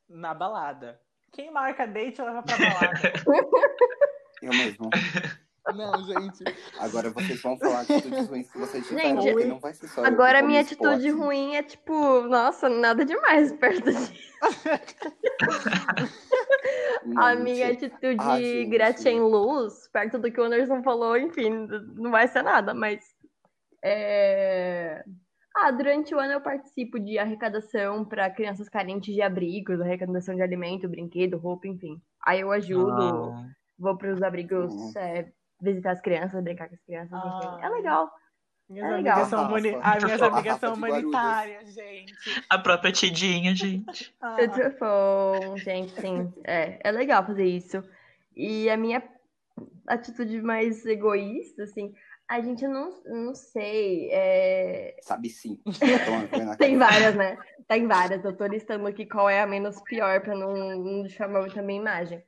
na 0.08 0.32
balada. 0.36 1.01
Quem 1.32 1.51
marca 1.51 1.88
date 1.88 2.22
leva 2.22 2.44
pra 2.44 2.55
balada. 2.55 3.13
Eu 4.44 4.51
mesmo. 4.51 4.89
não, 5.75 6.03
gente. 6.03 6.43
Agora 6.79 7.10
vocês 7.10 7.41
vão 7.41 7.57
falar 7.57 7.81
atitudes 7.81 8.27
ruins 8.27 8.51
que 8.51 8.57
vocês 8.60 8.86
tiveram, 8.88 9.22
Gente, 9.22 9.31
porque 9.34 9.48
não 9.48 9.60
vai 9.60 9.74
ser 9.74 9.88
só 9.88 10.05
agora 10.05 10.41
minha 10.43 10.62
atitude 10.62 11.07
aqui. 11.07 11.10
ruim 11.12 11.55
é 11.55 11.63
tipo, 11.63 12.22
nossa, 12.27 12.69
nada 12.69 13.03
demais 13.05 13.51
perto 13.53 13.84
disso. 13.91 14.13
Não, 17.05 17.22
A 17.24 17.36
minha 17.36 17.72
atitude 17.72 18.17
Ah, 18.19 18.38
gente. 18.39 18.69
Gretchen 18.69 19.19
Luz, 19.22 19.88
perto 19.91 20.17
do 20.17 20.31
que 20.31 20.39
o 20.39 20.43
Anderson 20.43 20.81
falou, 20.84 21.15
enfim, 21.17 21.67
não 21.95 22.12
vai 22.12 22.27
ser 22.27 22.41
nada, 22.41 22.74
mas. 22.74 23.00
é, 23.84 25.03
Ah, 25.55 25.72
durante 25.72 26.13
o 26.15 26.19
ano 26.19 26.34
eu 26.34 26.41
participo 26.41 27.00
de 27.00 27.17
arrecadação 27.17 28.03
para 28.03 28.29
crianças 28.29 28.67
carentes 28.67 29.13
de 29.13 29.22
abrigos, 29.22 29.79
arrecadação 29.79 30.36
de 30.36 30.41
alimento, 30.41 30.89
brinquedo, 30.89 31.38
roupa, 31.38 31.67
enfim. 31.67 32.01
Aí 32.25 32.41
eu 32.41 32.51
ajudo, 32.51 33.31
Ah, 33.31 33.45
vou 33.77 33.98
para 33.98 34.12
os 34.13 34.22
abrigos 34.24 34.74
Hum. 34.74 34.91
é, 34.98 35.31
visitar 35.62 35.92
as 35.92 36.02
crianças, 36.02 36.44
brincar 36.44 36.68
com 36.68 36.76
as 36.76 36.82
crianças, 36.82 37.12
enfim. 37.18 37.62
É 37.62 37.66
Ai. 37.66 37.72
legal. 37.72 38.12
Minhas 38.68 38.88
É 38.88 38.96
legal. 38.96 39.14
amigas 39.14 39.30
são, 39.30 39.48
humani... 39.48 39.78
Ai, 39.82 40.00
minhas 40.00 40.22
A 40.22 40.26
amigas 40.28 40.60
são 40.60 40.74
humanitárias, 40.74 41.74
gente. 41.74 42.14
a 42.50 42.58
própria 42.58 42.92
Tidinha, 42.92 43.56
gente. 43.56 44.16
Ah. 44.22 44.36
Tudo 44.38 44.76
bom, 44.80 45.58
gente, 45.58 45.92
sim. 46.02 46.34
É, 46.44 46.80
é 46.84 46.92
legal 46.92 47.26
fazer 47.26 47.46
isso. 47.46 47.84
E 48.36 48.70
a 48.70 48.76
minha 48.76 49.04
atitude 49.88 50.42
mais 50.42 50.84
egoísta, 50.86 51.64
assim, 51.64 51.94
a 52.28 52.42
gente 52.42 52.68
não, 52.68 53.04
não 53.06 53.36
sei. 53.36 54.10
é, 54.12 54.96
Sabe 55.02 55.30
sim. 55.30 55.62
Tem 56.58 56.78
várias, 56.78 57.16
né? 57.16 57.38
Tem 57.68 57.88
várias. 57.88 58.26
Eu 58.26 58.36
tô 58.36 58.46
listando 58.48 58.88
aqui 58.88 59.06
qual 59.06 59.30
é 59.30 59.42
a 59.42 59.48
menos 59.48 59.80
pior 59.84 60.22
pra 60.22 60.36
não, 60.36 60.54
não 60.56 61.02
deixar 61.04 61.28
muito 61.30 61.58
a 61.60 61.62
minha 61.62 61.80
imagem. 61.82 62.24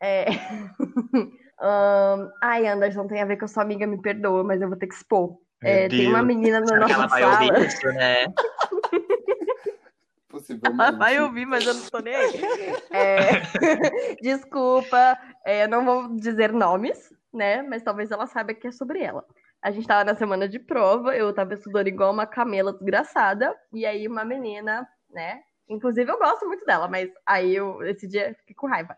É... 0.00 0.26
Ahn, 1.62 2.28
Ai, 2.42 2.66
Anderson, 2.66 3.06
tem 3.06 3.22
a 3.22 3.24
ver 3.24 3.36
com 3.36 3.44
a 3.44 3.48
sua 3.48 3.62
amiga, 3.62 3.86
me 3.86 4.00
perdoa, 4.00 4.42
mas 4.42 4.60
eu 4.60 4.68
vou 4.68 4.76
ter 4.76 4.88
que 4.88 4.94
expor. 4.94 5.38
É, 5.62 5.88
tem 5.88 6.08
uma 6.08 6.22
menina 6.22 6.58
na 6.58 6.66
Será 6.66 6.86
que 6.86 6.92
ela 6.92 7.02
nossa 7.04 7.14
vai 7.14 7.22
sala. 7.22 7.54
ouvir 7.54 7.66
isso, 7.66 7.86
né? 7.92 8.26
Ela 10.64 10.90
vai 10.90 11.20
ouvir, 11.20 11.46
mas 11.46 11.66
eu 11.66 11.74
não 11.74 11.82
tô 11.82 11.98
nem 12.00 12.14
aí. 12.14 12.32
É, 12.90 13.42
Desculpa, 14.20 15.18
é, 15.44 15.64
eu 15.64 15.68
não 15.68 15.84
vou 15.84 16.16
dizer 16.16 16.52
nomes, 16.52 17.12
né? 17.32 17.62
Mas 17.62 17.82
talvez 17.82 18.10
ela 18.10 18.26
saiba 18.26 18.54
que 18.54 18.66
é 18.66 18.72
sobre 18.72 19.02
ela. 19.02 19.24
A 19.62 19.70
gente 19.70 19.86
tava 19.86 20.04
na 20.04 20.16
semana 20.16 20.48
de 20.48 20.58
prova, 20.58 21.16
eu 21.16 21.32
tava 21.32 21.54
estudando 21.54 21.86
igual 21.86 22.12
uma 22.12 22.26
camela 22.26 22.72
desgraçada, 22.72 23.54
e 23.72 23.86
aí 23.86 24.08
uma 24.08 24.24
menina, 24.24 24.86
né? 25.10 25.40
Inclusive 25.68 26.10
eu 26.10 26.18
gosto 26.18 26.46
muito 26.46 26.64
dela, 26.64 26.88
mas 26.88 27.08
aí 27.24 27.54
eu, 27.54 27.82
esse 27.84 28.08
dia, 28.08 28.34
fiquei 28.40 28.54
com 28.54 28.66
raiva. 28.66 28.96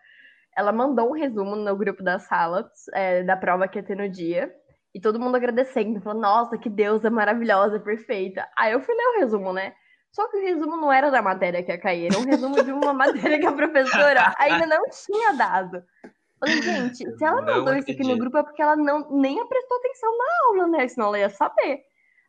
Ela 0.56 0.73
mandou 0.73 1.11
um 1.11 1.14
resumo 1.14 1.56
no 1.56 1.76
grupo 1.76 2.02
da 2.02 2.18
sala, 2.18 2.70
é, 2.92 3.23
da 3.23 3.37
prova 3.37 3.68
que 3.68 3.78
ia 3.78 3.82
ter 3.82 3.96
no 3.96 4.08
dia, 4.08 4.52
e 4.94 5.00
todo 5.00 5.18
mundo 5.18 5.37
agradecendo, 5.37 6.00
falou, 6.00 6.20
nossa, 6.20 6.56
que 6.56 6.70
deusa 6.70 7.11
maravilhosa, 7.11 7.80
perfeita. 7.80 8.49
Aí 8.56 8.73
eu 8.73 8.80
fui 8.80 8.94
ler 8.94 9.06
o 9.08 9.20
resumo, 9.20 9.52
né? 9.52 9.75
Só 10.12 10.28
que 10.28 10.37
o 10.37 10.40
resumo 10.40 10.76
não 10.76 10.92
era 10.92 11.11
da 11.11 11.20
matéria 11.20 11.62
que 11.62 11.73
ia 11.73 11.78
cair, 11.78 12.06
era 12.06 12.18
um 12.18 12.25
resumo 12.25 12.62
de 12.62 12.70
uma 12.70 12.92
matéria 12.94 13.40
que 13.40 13.46
a 13.46 13.52
professora 13.52 14.32
ainda 14.38 14.66
não 14.66 14.84
tinha 14.88 15.32
dado. 15.34 15.82
Falei, 16.38 16.62
gente, 16.62 16.96
se 17.16 17.25
ela 17.25 17.40
Não 17.40 17.56
mandou 17.56 17.75
isso 17.75 17.90
aqui 17.90 18.02
no 18.02 18.18
grupo 18.18 18.38
é 18.38 18.42
porque 18.42 18.62
ela 18.62 18.76
não, 18.76 19.08
nem 19.11 19.44
prestou 19.46 19.78
atenção 19.78 20.16
na 20.16 20.25
aula, 20.46 20.66
né? 20.68 20.88
Senão 20.88 21.08
ela 21.08 21.18
ia 21.18 21.30
saber. 21.30 21.80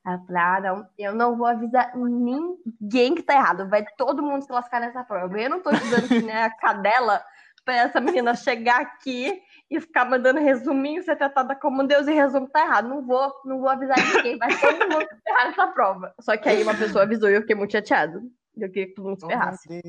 Aí 0.06 0.14
eu 0.16 0.20
falei, 0.26 0.42
ah, 0.42 0.60
não, 0.62 0.88
eu 0.98 1.16
não 1.16 1.38
vou 1.38 1.48
avisar 1.48 1.96
ninguém 1.96 3.16
que 3.16 3.24
tá 3.24 3.36
errado. 3.36 3.70
Vai 3.70 3.86
todo 3.98 4.24
mundo 4.24 4.44
se 4.44 4.52
lascar 4.52 4.80
nessa 4.80 5.04
prova. 5.04 5.40
Eu 5.40 5.50
não 5.50 5.62
tô 5.62 5.72
estudando 5.72 6.08
que 6.08 6.22
nem 6.22 6.36
a 6.36 6.50
cadela 6.50 7.24
pra 7.66 7.76
essa 7.76 8.00
menina 8.00 8.36
chegar 8.36 8.80
aqui 8.80 9.42
e 9.70 9.82
ficar 9.82 10.06
mandando 10.06 10.40
resuminho, 10.40 11.04
ser 11.04 11.16
tratada 11.16 11.56
como 11.56 11.84
Deus 11.86 12.08
e 12.08 12.14
resumo 12.14 12.48
tá 12.48 12.62
errado. 12.62 12.88
Não 12.88 13.02
vou, 13.06 13.34
não 13.44 13.60
vou 13.60 13.68
avisar 13.68 13.98
ninguém. 14.16 14.38
Vai 14.38 14.50
todo 14.60 14.90
mundo 14.90 15.06
se 15.10 15.22
ferrar 15.24 15.48
nessa 15.48 15.68
prova. 15.68 16.14
Só 16.22 16.38
que 16.38 16.48
aí 16.48 16.62
uma 16.62 16.78
pessoa 16.78 17.04
avisou 17.04 17.30
e 17.30 17.34
eu 17.34 17.42
fiquei 17.42 17.56
muito 17.56 17.72
chateado. 17.72 18.22
Eu 18.56 18.70
queria 18.70 18.88
que 18.88 18.94
todo 18.94 19.08
mundo 19.10 19.20
se 19.20 19.26
Oh, 19.26 19.30
ferrasse. 19.30 19.68
meu 19.68 19.82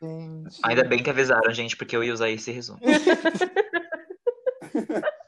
Deus. 0.00 0.60
Ainda 0.64 0.84
bem 0.84 1.02
que 1.02 1.10
avisaram, 1.10 1.52
gente, 1.52 1.76
porque 1.76 1.94
eu 1.94 2.02
ia 2.04 2.14
usar 2.14 2.30
esse 2.30 2.50
resumo. 2.52 2.78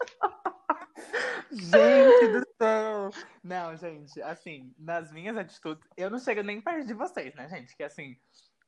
Gente 1.52 2.28
do 2.28 2.40
céu! 2.60 3.10
Não, 3.42 3.76
gente, 3.76 4.22
assim, 4.22 4.72
nas 4.78 5.12
minhas 5.12 5.36
atitudes, 5.36 5.84
eu 5.96 6.08
não 6.08 6.18
chego 6.18 6.42
nem 6.42 6.60
perto 6.60 6.86
de 6.86 6.94
vocês, 6.94 7.34
né, 7.34 7.48
gente? 7.48 7.76
Que 7.76 7.82
assim, 7.82 8.16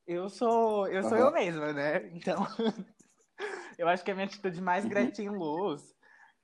eu 0.07 0.29
sou, 0.29 0.89
eu 0.89 1.03
sou 1.05 1.13
Aham. 1.17 1.27
eu 1.27 1.33
mesma, 1.33 1.73
né? 1.73 2.09
Então, 2.13 2.45
eu 3.79 3.89
acho 3.89 4.05
que 4.05 4.11
a 4.11 4.15
minha 4.15 4.27
atitude 4.27 4.61
mais 4.61 4.85
Uhum. 4.85 4.91
Gretchen 4.91 5.31
Luz, 5.31 5.83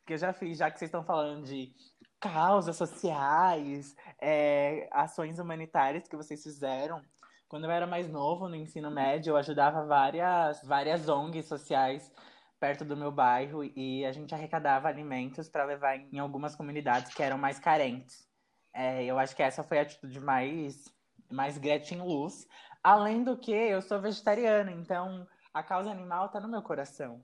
que 0.07 0.15
eu 0.15 0.19
já 0.19 0.33
fiz, 0.33 0.59
já 0.59 0.71
que 0.71 0.79
vocês 0.79 0.89
estão 0.89 1.05
falando 1.05 1.45
de 1.45 1.73
causas 2.21 2.77
sociais, 2.77 3.95
é, 4.21 4.89
ações 4.93 5.39
humanitárias 5.39 6.09
que 6.09 6.17
vocês 6.17 6.43
fizeram. 6.43 7.01
Quando 7.49 7.65
eu 7.65 7.71
era 7.71 7.87
mais 7.87 8.09
novo, 8.11 8.49
no 8.49 8.57
ensino 8.57 8.91
médio, 8.91 9.31
eu 9.31 9.37
ajudava 9.37 9.87
várias, 9.87 10.63
várias 10.65 11.09
ONGs 11.09 11.47
sociais 11.47 12.13
perto 12.61 12.85
do 12.85 12.97
meu 12.97 13.13
bairro 13.13 13.65
e 13.65 14.05
a 14.05 14.13
gente 14.13 14.35
arrecadava 14.35 14.89
alimentos 14.89 15.49
para 15.49 15.65
levar 15.65 15.97
em 15.97 16.19
algumas 16.19 16.57
comunidades 16.57 17.15
que 17.15 17.23
eram 17.23 17.39
mais 17.39 17.59
carentes. 17.59 18.27
É, 18.75 19.05
eu 19.05 19.19
acho 19.19 19.35
que 19.35 19.43
essa 19.43 19.63
foi 19.63 19.79
a 19.79 19.83
atitude 19.83 20.21
mais, 20.21 20.85
mais 21.31 21.57
Gretchen 21.57 22.03
Luz. 22.03 22.47
Além 22.83 23.23
do 23.23 23.37
que, 23.37 23.53
eu 23.53 23.81
sou 23.81 24.01
vegetariana, 24.01 24.71
então 24.73 25.27
a 25.59 25.63
causa 25.63 25.91
animal 25.91 26.29
tá 26.29 26.39
no 26.41 26.49
meu 26.49 26.63
coração. 26.63 27.23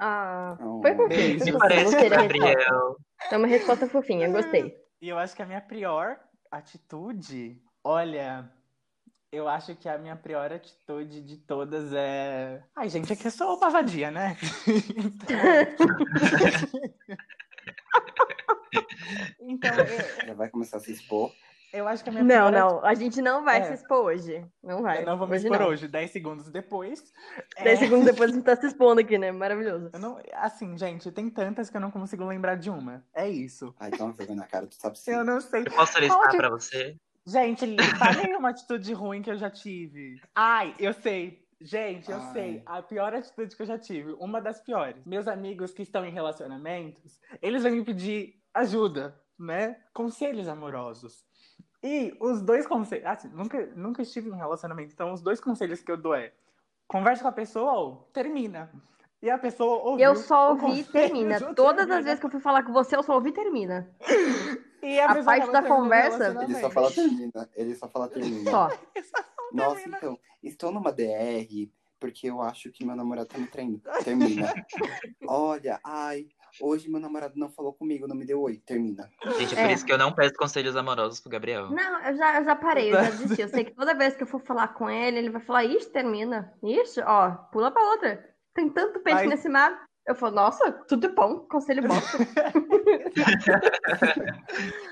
Ah, 0.00 0.56
foi 0.82 0.94
fofinho. 0.96 1.44
Me 1.44 1.58
parece. 1.58 2.08
Gabriel. 2.08 2.96
É 3.30 3.36
uma 3.36 3.46
resposta 3.46 3.86
fofinha, 3.88 4.28
gostei. 4.28 4.76
E 5.00 5.08
eu 5.08 5.16
acho 5.18 5.36
que 5.36 5.42
a 5.42 5.46
minha 5.46 5.60
pior 5.60 6.18
atitude, 6.50 7.62
olha, 7.84 8.50
eu 9.30 9.48
acho 9.48 9.76
que 9.76 9.88
a 9.88 9.96
minha 9.98 10.16
pior 10.16 10.52
atitude 10.52 11.22
de 11.22 11.36
todas 11.36 11.92
é. 11.92 12.60
Ai, 12.74 12.88
gente, 12.88 13.12
é 13.12 13.16
que 13.16 13.28
eu 13.28 13.30
sou 13.30 13.56
uma 13.56 13.70
vadia, 13.70 14.10
né? 14.10 14.36
então, 19.40 19.70
eu, 19.70 20.26
Já 20.26 20.34
vai 20.34 20.48
começar 20.48 20.78
a 20.78 20.80
se 20.80 20.90
expor. 20.92 21.32
Eu 21.72 21.86
acho 21.88 22.02
que 22.02 22.10
a 22.10 22.12
minha 22.12 22.24
Não, 22.24 22.50
não, 22.50 22.84
a 22.84 22.94
gente 22.94 23.20
não 23.22 23.44
vai 23.44 23.60
É. 23.60 23.64
se 23.64 23.74
expor 23.74 24.04
hoje. 24.06 24.44
Não 24.62 24.82
vai. 24.82 25.02
Eu 25.02 25.06
não 25.06 25.18
vou 25.18 25.26
me 25.26 25.34
hoje 25.36 25.44
expor 25.46 25.60
não. 25.60 25.68
hoje, 25.68 25.88
10 25.88 26.10
segundos 26.10 26.50
depois. 26.50 27.12
10 27.62 27.66
É, 27.66 27.76
segundos 27.84 28.04
depois 28.06 28.30
a 28.30 28.34
gente 28.34 28.44
tá 28.44 28.56
se 28.56 28.66
expondo 28.66 29.00
aqui, 29.00 29.18
né? 29.18 29.30
Maravilhoso. 29.32 29.90
eu 29.92 29.98
não, 29.98 30.18
assim, 30.34 30.76
gente, 30.78 31.10
tem 31.12 31.28
tantas 31.30 31.68
que 31.70 31.76
eu 31.76 31.80
não 31.80 31.90
consigo 31.90 32.24
lembrar 32.24 32.56
de 32.56 32.70
uma. 32.70 33.04
É 33.14 33.28
isso. 33.28 33.74
Ai, 33.78 33.90
toma 33.90 34.12
vergonha 34.12 34.40
na 34.40 34.46
cara, 34.46 34.66
tu 34.66 34.74
sabe 34.74 34.98
sim. 34.98 35.10
Eu 35.12 35.24
não 35.24 35.40
sei. 35.40 35.60
Eu 35.62 35.72
posso 35.72 35.92
Qual 35.92 36.02
listar 36.02 36.24
ati- 36.26 36.36
pra 36.36 36.48
você? 36.50 36.96
Gente, 37.26 37.64
aí 38.00 38.34
uma 38.36 38.48
atitude 38.50 38.92
ruim 38.94 39.20
que 39.20 39.30
eu 39.30 39.36
já 39.36 39.50
tive. 39.50 40.20
Ai, 40.34 40.74
eu 40.78 40.92
sei. 40.94 41.46
Gente, 41.60 42.10
eu 42.10 42.16
Ai. 42.18 42.32
sei. 42.32 42.62
A 42.64 42.80
pior 42.80 43.12
atitude 43.12 43.54
que 43.54 43.60
eu 43.62 43.66
já 43.66 43.76
tive. 43.76 44.12
Uma 44.20 44.40
das 44.40 44.60
piores. 44.60 45.04
Meus 45.04 45.26
amigos 45.28 45.72
que 45.72 45.82
estão 45.82 46.06
em 46.06 46.10
relacionamentos, 46.12 47.20
eles 47.42 47.62
vão 47.64 47.72
me 47.72 47.84
pedir 47.84 48.34
ajuda, 48.54 49.20
né? 49.38 49.76
Conselhos 49.92 50.48
amorosos. 50.48 51.26
E 51.82 52.16
os 52.20 52.42
dois 52.42 52.66
conselhos. 52.66 53.06
Assim, 53.06 53.28
nunca, 53.28 53.66
nunca 53.76 54.02
estive 54.02 54.28
em 54.28 54.32
um 54.32 54.36
relacionamento, 54.36 54.92
então 54.92 55.12
os 55.12 55.20
dois 55.22 55.40
conselhos 55.40 55.80
que 55.80 55.90
eu 55.90 55.96
dou 55.96 56.14
é: 56.14 56.32
conversa 56.86 57.22
com 57.22 57.28
a 57.28 57.32
pessoa 57.32 57.72
ou 57.72 57.96
termina. 58.12 58.70
E 59.20 59.28
a 59.28 59.36
pessoa 59.38 59.82
ouviu. 59.82 60.04
Eu 60.06 60.16
só 60.16 60.50
ouvi 60.52 60.80
e 60.80 60.84
termina. 60.84 61.40
Todas 61.54 61.76
termina. 61.76 61.98
as 61.98 62.04
vezes 62.04 62.20
que 62.20 62.26
eu 62.26 62.30
fui 62.30 62.40
falar 62.40 62.62
com 62.62 62.72
você, 62.72 62.96
eu 62.96 63.02
só 63.02 63.14
ouvi 63.14 63.30
e 63.30 63.32
termina. 63.32 63.90
E 64.80 65.00
a 65.00 65.08
pessoa 65.08 65.24
parte 65.24 65.50
da 65.50 65.62
conversa- 65.62 66.36
Ele 66.44 66.54
só 66.54 66.70
fala 66.70 66.90
termina. 66.90 67.50
Ele 67.54 67.74
só 67.74 67.88
fala 67.88 68.08
termina. 68.08 68.50
Só. 68.50 68.68
Nossa, 69.52 69.88
então, 69.88 70.18
estou 70.42 70.70
numa 70.70 70.92
DR 70.92 71.68
porque 71.98 72.30
eu 72.30 72.40
acho 72.40 72.70
que 72.70 72.84
meu 72.84 72.94
namorado 72.94 73.28
tá 73.28 73.38
me 73.38 73.48
traindo. 73.48 73.82
Termina. 74.04 74.52
Olha, 75.26 75.80
ai, 75.84 76.28
hoje 76.60 76.90
meu 76.90 77.00
namorado 77.00 77.34
não 77.38 77.50
falou 77.50 77.72
comigo, 77.72 78.06
não 78.06 78.16
me 78.16 78.26
deu 78.26 78.40
oi. 78.40 78.58
Termina. 78.64 79.08
Gente, 79.38 79.54
é 79.54 79.62
por 79.62 79.70
É. 79.70 79.72
isso 79.72 79.84
que 79.86 79.92
eu 79.92 79.98
não 79.98 80.12
peço 80.12 80.34
conselhos 80.34 80.76
amorosos 80.76 81.20
pro 81.20 81.30
Gabriel. 81.30 81.70
Não, 81.70 82.00
eu 82.06 82.16
já, 82.16 82.38
eu 82.40 82.44
já 82.44 82.56
parei, 82.56 82.88
eu 82.90 82.94
já 82.94 83.10
desisti. 83.10 83.42
Eu 83.42 83.48
sei 83.48 83.64
que 83.64 83.74
toda 83.74 83.94
vez 83.94 84.16
que 84.16 84.22
eu 84.22 84.26
for 84.26 84.40
falar 84.40 84.68
com 84.68 84.88
ele, 84.88 85.18
ele 85.18 85.30
vai 85.30 85.40
falar, 85.40 85.64
ixi, 85.64 85.90
termina. 85.90 86.52
Ixi, 86.62 87.00
ó, 87.02 87.30
pula 87.52 87.70
pra 87.70 87.82
outra. 87.90 88.34
Tem 88.54 88.68
tanto 88.70 89.00
peixe 89.00 89.20
Ai. 89.20 89.26
nesse 89.26 89.48
mar. 89.48 89.86
Eu 90.06 90.14
falo, 90.14 90.36
nossa, 90.36 90.72
tudo 90.88 91.06
é 91.06 91.10
bom, 91.10 91.40
conselho 91.40 91.82
bom. 91.86 91.94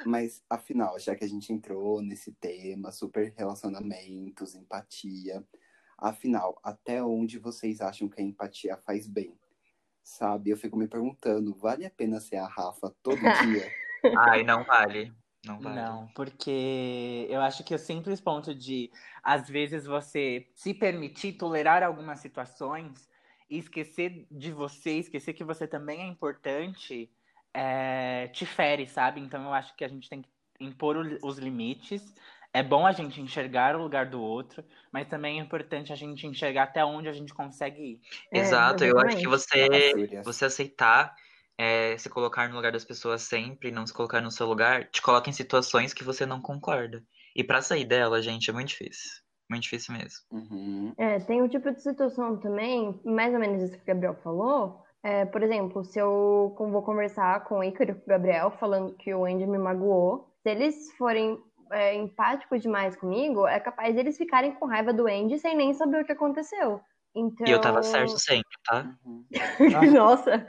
Mas, 0.05 0.43
afinal, 0.49 0.99
já 0.99 1.15
que 1.15 1.25
a 1.25 1.29
gente 1.29 1.53
entrou 1.53 2.03
nesse 2.03 2.33
tema, 2.33 2.93
super 2.93 3.33
relacionamentos, 3.37 4.55
empatia, 4.55 5.43
afinal, 5.99 6.59
até 6.63 7.03
onde 7.03 7.39
vocês 7.39 7.81
acham 7.81 8.09
que 8.09 8.21
a 8.21 8.25
empatia 8.25 8.77
faz 8.85 9.07
bem? 9.07 9.37
Sabe, 10.07 10.51
eu 10.51 10.57
fico 10.57 10.77
me 10.77 10.87
perguntando, 10.87 11.53
vale 11.53 11.85
a 11.85 11.91
pena 11.91 12.21
ser 12.21 12.37
a 12.37 12.47
Rafa 12.47 12.95
todo 13.03 13.19
dia? 13.43 13.69
Ai, 14.17 14.45
não 14.45 14.63
vale. 14.63 15.13
Não 15.45 15.59
vale. 15.59 15.75
Não, 15.75 16.07
porque 16.15 17.27
eu 17.29 17.41
acho 17.41 17.65
que 17.65 17.75
o 17.75 17.79
simples 17.79 18.21
ponto 18.21 18.55
de, 18.55 18.89
às 19.21 19.49
vezes, 19.49 19.85
você 19.85 20.49
se 20.55 20.73
permitir 20.73 21.33
tolerar 21.33 21.83
algumas 21.83 22.21
situações 22.21 23.11
e 23.51 23.59
esquecer 23.59 24.29
de 24.31 24.53
você, 24.53 24.93
esquecer 24.93 25.33
que 25.33 25.43
você 25.43 25.67
também 25.67 26.01
é 26.03 26.07
importante, 26.07 27.11
é, 27.53 28.29
te 28.29 28.47
fere, 28.47 28.87
sabe? 28.87 29.21
Então 29.21 29.43
eu 29.43 29.53
acho 29.53 29.75
que 29.75 29.85
a 29.85 29.89
gente 29.89 30.09
tem 30.09 30.23
que 30.23 30.31
impor 30.61 30.97
os 31.21 31.37
limites. 31.37 32.15
É 32.57 32.63
bom 32.63 32.87
a 32.87 32.93
gente 32.93 33.21
enxergar 33.21 33.77
o 33.77 33.83
lugar 33.83 34.07
do 34.07 34.19
outro, 34.19 34.65
mas 34.91 35.07
também 35.07 35.39
é 35.39 35.43
importante 35.43 35.93
a 35.93 35.95
gente 35.95 36.27
enxergar 36.27 36.63
até 36.63 36.83
onde 36.83 37.07
a 37.07 37.13
gente 37.13 37.35
consegue 37.35 37.83
ir. 37.83 38.01
É, 38.33 38.39
Exato, 38.39 38.83
eu 38.83 38.99
acho 38.99 39.19
que 39.19 39.29
você, 39.29 40.23
você 40.25 40.47
aceitar 40.47 41.15
é, 41.59 41.99
se 41.99 42.09
colocar 42.09 42.49
no 42.49 42.57
lugar 42.57 42.73
das 42.73 42.83
pessoas 42.83 43.21
sempre, 43.21 43.71
não 43.71 43.87
se 43.87 43.93
colocar 43.93 44.23
no 44.23 44.31
seu 44.31 44.47
lugar, 44.47 44.89
te 44.89 45.03
coloca 45.03 45.29
em 45.29 45.35
situações 45.35 45.93
que 45.93 46.03
você 46.03 46.25
não 46.25 46.41
concorda. 46.41 47.05
E 47.35 47.45
pra 47.45 47.61
sair 47.61 47.85
dela, 47.85 48.23
gente, 48.23 48.49
é 48.49 48.55
muito 48.55 48.69
difícil. 48.69 49.11
Muito 49.51 49.65
difícil 49.65 49.93
mesmo. 49.93 50.25
Uhum. 50.31 50.95
É, 50.97 51.19
tem 51.19 51.43
um 51.43 51.49
tipo 51.49 51.71
de 51.71 51.83
situação 51.83 52.39
também, 52.39 52.99
mais 53.05 53.35
ou 53.35 53.39
menos 53.39 53.65
isso 53.65 53.77
que 53.77 53.83
o 53.83 53.87
Gabriel 53.87 54.17
falou. 54.25 54.83
É, 55.03 55.27
por 55.27 55.43
exemplo, 55.43 55.85
se 55.85 55.99
eu 55.99 56.57
vou 56.59 56.83
conversar 56.83 57.45
com 57.45 57.59
o 57.59 57.65
Ícaro 57.65 57.91
e 57.91 57.95
com 57.97 58.01
o 58.01 58.09
Gabriel, 58.09 58.51
falando 58.53 58.95
que 58.95 59.13
o 59.13 59.27
Andy 59.27 59.47
me 59.47 59.59
magoou, 59.59 60.35
se 60.43 60.49
eles 60.49 60.91
forem 60.97 61.39
é, 61.71 61.95
empáticos 61.95 62.63
demais 62.63 62.97
comigo, 62.97 63.47
é 63.47 63.59
capaz 63.61 63.95
deles 63.95 64.17
ficarem 64.17 64.53
com 64.55 64.67
raiva 64.67 64.93
do 64.93 65.07
Andy 65.07 65.39
sem 65.39 65.57
nem 65.57 65.73
saber 65.75 66.03
o 66.03 66.05
que 66.05 66.13
aconteceu. 66.13 66.81
Então. 67.15 67.47
E 67.47 67.51
eu 67.51 67.61
tava 67.61 67.83
certo 67.83 68.19
sempre, 68.19 68.45
tá? 68.65 68.95
Uhum. 69.05 69.25
Nossa, 69.95 70.47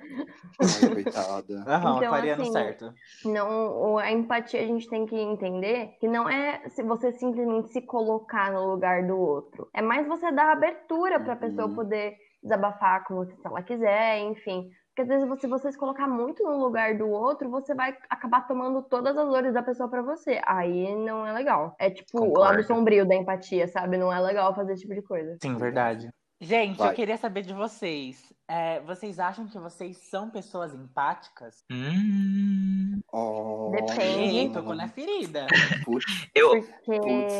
Ai, 0.59 0.93
coitada. 0.93 1.63
Aham, 1.67 1.97
Então, 1.97 2.13
assim, 2.13 2.51
certo. 2.51 2.93
não, 3.25 3.97
a 3.97 4.11
empatia 4.11 4.61
a 4.61 4.65
gente 4.65 4.89
tem 4.89 5.05
que 5.05 5.15
entender 5.15 5.95
que 5.99 6.07
não 6.07 6.27
é 6.29 6.67
se 6.69 6.83
você 6.83 7.11
simplesmente 7.13 7.69
se 7.69 7.81
colocar 7.81 8.51
no 8.51 8.71
lugar 8.71 9.05
do 9.05 9.17
outro. 9.17 9.69
É 9.73 9.81
mais 9.81 10.07
você 10.07 10.31
dar 10.31 10.51
abertura 10.51 11.19
para 11.19 11.33
a 11.33 11.37
pessoa 11.37 11.67
Uhum. 11.67 11.75
poder 11.75 12.17
desabafar 12.43 13.03
com 13.05 13.15
você 13.15 13.35
se 13.35 13.47
ela 13.47 13.61
quiser, 13.63 14.19
enfim. 14.19 14.69
Porque 14.97 15.13
às 15.13 15.19
vezes 15.19 15.39
se 15.39 15.45
você 15.47 15.71
se 15.71 15.77
colocar 15.77 16.07
muito 16.07 16.41
no 16.43 16.57
lugar 16.57 16.97
do 16.97 17.07
outro, 17.07 17.51
você 17.51 17.75
vai 17.75 17.95
acabar 18.09 18.47
tomando 18.47 18.81
todas 18.81 19.15
as 19.15 19.27
dores 19.27 19.53
da 19.53 19.61
pessoa 19.61 19.87
pra 19.87 20.01
você. 20.01 20.41
Aí 20.43 20.95
não 20.95 21.23
é 21.23 21.31
legal. 21.33 21.75
É 21.77 21.91
tipo 21.91 22.17
o 22.19 22.21
lado 22.39 22.55
Concordo. 22.55 22.63
sombrio 22.63 23.07
da 23.07 23.13
empatia, 23.13 23.67
sabe? 23.67 23.95
Não 23.95 24.11
é 24.11 24.19
legal 24.19 24.55
fazer 24.55 24.73
esse 24.73 24.81
tipo 24.81 24.95
de 24.95 25.03
coisa. 25.03 25.37
Sim, 25.39 25.55
verdade. 25.55 26.09
Gente, 26.41 26.77
Vai. 26.79 26.89
eu 26.89 26.93
queria 26.95 27.15
saber 27.17 27.43
de 27.43 27.53
vocês. 27.53 28.33
É, 28.47 28.79
vocês 28.81 29.19
acham 29.19 29.45
que 29.47 29.59
vocês 29.59 29.97
são 30.09 30.31
pessoas 30.31 30.73
empáticas? 30.73 31.63
Hum, 31.71 32.99
Olha. 33.13 33.81
Depende. 33.85 34.35
Ih, 34.45 34.49
tocou 34.51 34.73
na 34.73 34.87
ferida. 34.87 35.45
Eu, 36.33 36.63
Porque. 36.83 36.91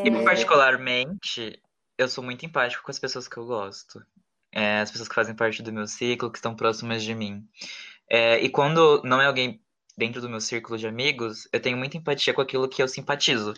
Eu 0.06 0.16
É. 0.18 0.24
particularmente, 0.24 1.60
eu 1.98 2.08
sou 2.08 2.24
muito 2.24 2.46
empático 2.46 2.84
com 2.84 2.92
as 2.92 3.00
pessoas 3.00 3.28
que 3.28 3.38
eu 3.38 3.46
gosto. 3.48 4.00
É, 4.52 4.80
as 4.80 4.90
pessoas 4.90 5.10
que 5.10 5.16
fazem 5.16 5.36
parte 5.36 5.62
do 5.62 5.74
meu 5.74 5.88
ciclo, 5.88 6.32
que 6.32 6.38
estão 6.38 6.56
próximas 6.56 7.04
de 7.04 7.14
mim. 7.14 7.48
É, 8.10 8.40
e 8.40 8.50
quando 8.50 9.02
não 9.04 9.22
é 9.22 9.26
alguém 9.26 9.62
dentro 9.98 10.22
do 10.22 10.30
meu 10.30 10.40
círculo 10.40 10.78
de 10.78 10.88
amigos, 10.88 11.48
eu 11.52 11.60
tenho 11.60 11.78
muita 11.78 11.98
empatia 11.98 12.34
com 12.34 12.42
aquilo 12.42 12.70
que 12.70 12.82
eu 12.82 12.88
simpatizo. 12.88 13.54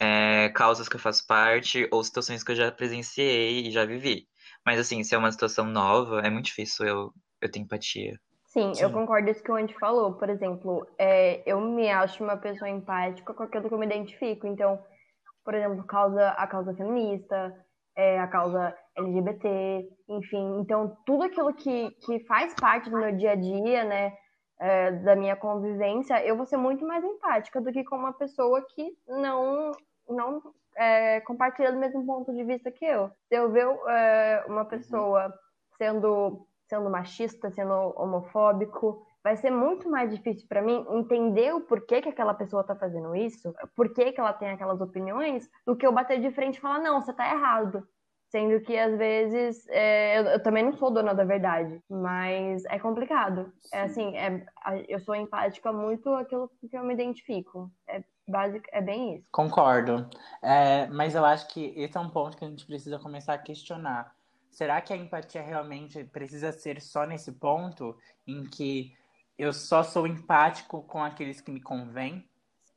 É, 0.00 0.48
causas 0.48 0.88
que 0.88 0.96
eu 0.96 1.00
faço 1.00 1.26
parte 1.26 1.86
ou 1.92 2.02
situações 2.02 2.42
que 2.42 2.50
eu 2.52 2.56
já 2.56 2.72
presenciei 2.72 3.66
e 3.66 3.70
já 3.70 3.84
vivi. 3.84 4.26
Mas 4.64 4.80
assim, 4.80 5.04
se 5.04 5.14
é 5.14 5.18
uma 5.18 5.30
situação 5.30 5.66
nova, 5.66 6.20
é 6.20 6.30
muito 6.30 6.46
difícil 6.46 6.86
eu, 6.86 7.12
eu 7.40 7.50
ter 7.50 7.60
empatia. 7.60 8.18
Sim, 8.46 8.74
Sim. 8.74 8.82
eu 8.82 8.92
concordo 8.92 9.24
com 9.24 9.30
isso 9.30 9.42
que 9.42 9.50
o 9.50 9.56
Andy 9.56 9.74
falou. 9.78 10.14
Por 10.14 10.28
exemplo, 10.28 10.86
é, 10.98 11.42
eu 11.46 11.60
me 11.60 11.90
acho 11.90 12.22
uma 12.22 12.36
pessoa 12.36 12.68
empática 12.68 13.32
com 13.32 13.42
aquilo 13.42 13.68
que 13.68 13.74
eu 13.74 13.78
me 13.78 13.86
identifico. 13.86 14.46
Então, 14.46 14.82
por 15.44 15.54
exemplo, 15.54 15.84
causa, 15.84 16.30
a 16.30 16.46
causa 16.46 16.74
feminista, 16.74 17.54
é, 17.96 18.20
a 18.20 18.26
causa 18.26 18.74
LGBT, 18.96 19.88
enfim. 20.08 20.60
Então, 20.60 20.96
tudo 21.06 21.24
aquilo 21.24 21.52
que, 21.54 21.90
que 22.04 22.20
faz 22.26 22.54
parte 22.54 22.90
do 22.90 22.98
meu 22.98 23.14
dia 23.16 23.32
a 23.32 23.34
dia, 23.34 23.84
né, 23.84 24.12
é, 24.60 24.92
da 24.92 25.16
minha 25.16 25.36
convivência, 25.36 26.24
eu 26.24 26.36
vou 26.36 26.46
ser 26.46 26.56
muito 26.56 26.86
mais 26.86 27.04
empática 27.04 27.60
do 27.60 27.72
que 27.72 27.84
com 27.84 27.96
uma 27.96 28.12
pessoa 28.12 28.64
que 28.74 28.92
não, 29.08 29.72
não 30.08 30.42
é, 30.76 31.20
compartilha 31.22 31.72
do 31.72 31.78
mesmo 31.78 32.04
ponto 32.06 32.32
de 32.32 32.44
vista 32.44 32.70
que 32.70 32.84
eu. 32.84 33.10
Se 33.28 33.34
eu 33.34 33.50
ver 33.50 33.66
é, 33.88 34.44
uma 34.46 34.64
pessoa 34.64 35.32
sendo 35.78 36.46
sendo 36.72 36.88
machista, 36.88 37.50
sendo 37.50 37.74
homofóbico, 37.96 39.06
vai 39.22 39.36
ser 39.36 39.50
muito 39.50 39.90
mais 39.90 40.10
difícil 40.10 40.48
para 40.48 40.62
mim 40.62 40.86
entender 40.88 41.54
o 41.54 41.60
porquê 41.60 42.00
que 42.00 42.08
aquela 42.08 42.32
pessoa 42.32 42.64
tá 42.64 42.74
fazendo 42.74 43.14
isso, 43.14 43.54
por 43.76 43.92
que 43.92 44.10
que 44.10 44.18
ela 44.18 44.32
tem 44.32 44.48
aquelas 44.48 44.80
opiniões, 44.80 45.46
do 45.66 45.76
que 45.76 45.86
eu 45.86 45.92
bater 45.92 46.18
de 46.18 46.30
frente 46.30 46.56
e 46.56 46.60
falar, 46.60 46.78
não, 46.78 47.02
você 47.02 47.12
tá 47.12 47.30
errado. 47.30 47.86
Sendo 48.32 48.62
que, 48.62 48.78
às 48.78 48.96
vezes, 48.96 49.68
é, 49.68 50.18
eu, 50.18 50.24
eu 50.24 50.42
também 50.42 50.64
não 50.64 50.72
sou 50.72 50.90
dona 50.90 51.14
da 51.14 51.22
verdade, 51.22 51.78
mas 51.90 52.64
é 52.64 52.78
complicado. 52.78 53.52
É 53.70 53.82
assim, 53.82 54.16
é, 54.16 54.46
a- 54.64 54.78
eu 54.88 54.98
sou 55.00 55.14
empática 55.14 55.70
muito 55.70 56.08
aquilo 56.14 56.50
que 56.70 56.74
eu 56.74 56.82
me 56.82 56.94
identifico. 56.94 57.70
É, 57.86 58.02
básico, 58.26 58.64
é 58.72 58.80
bem 58.80 59.16
isso. 59.16 59.26
Concordo. 59.30 60.08
É, 60.42 60.86
mas 60.86 61.14
eu 61.14 61.26
acho 61.26 61.46
que 61.48 61.74
esse 61.76 61.94
é 61.94 62.00
um 62.00 62.08
ponto 62.08 62.38
que 62.38 62.44
a 62.46 62.48
gente 62.48 62.64
precisa 62.64 62.98
começar 62.98 63.34
a 63.34 63.38
questionar. 63.38 64.14
Será 64.50 64.80
que 64.80 64.94
a 64.94 64.96
empatia 64.96 65.42
realmente 65.42 66.02
precisa 66.04 66.52
ser 66.52 66.80
só 66.80 67.04
nesse 67.04 67.32
ponto 67.32 67.94
em 68.26 68.44
que 68.44 68.96
eu 69.38 69.52
só 69.52 69.82
sou 69.82 70.06
empático 70.06 70.82
com 70.84 71.04
aqueles 71.04 71.38
que 71.42 71.50
me 71.50 71.60
convêm? 71.60 72.26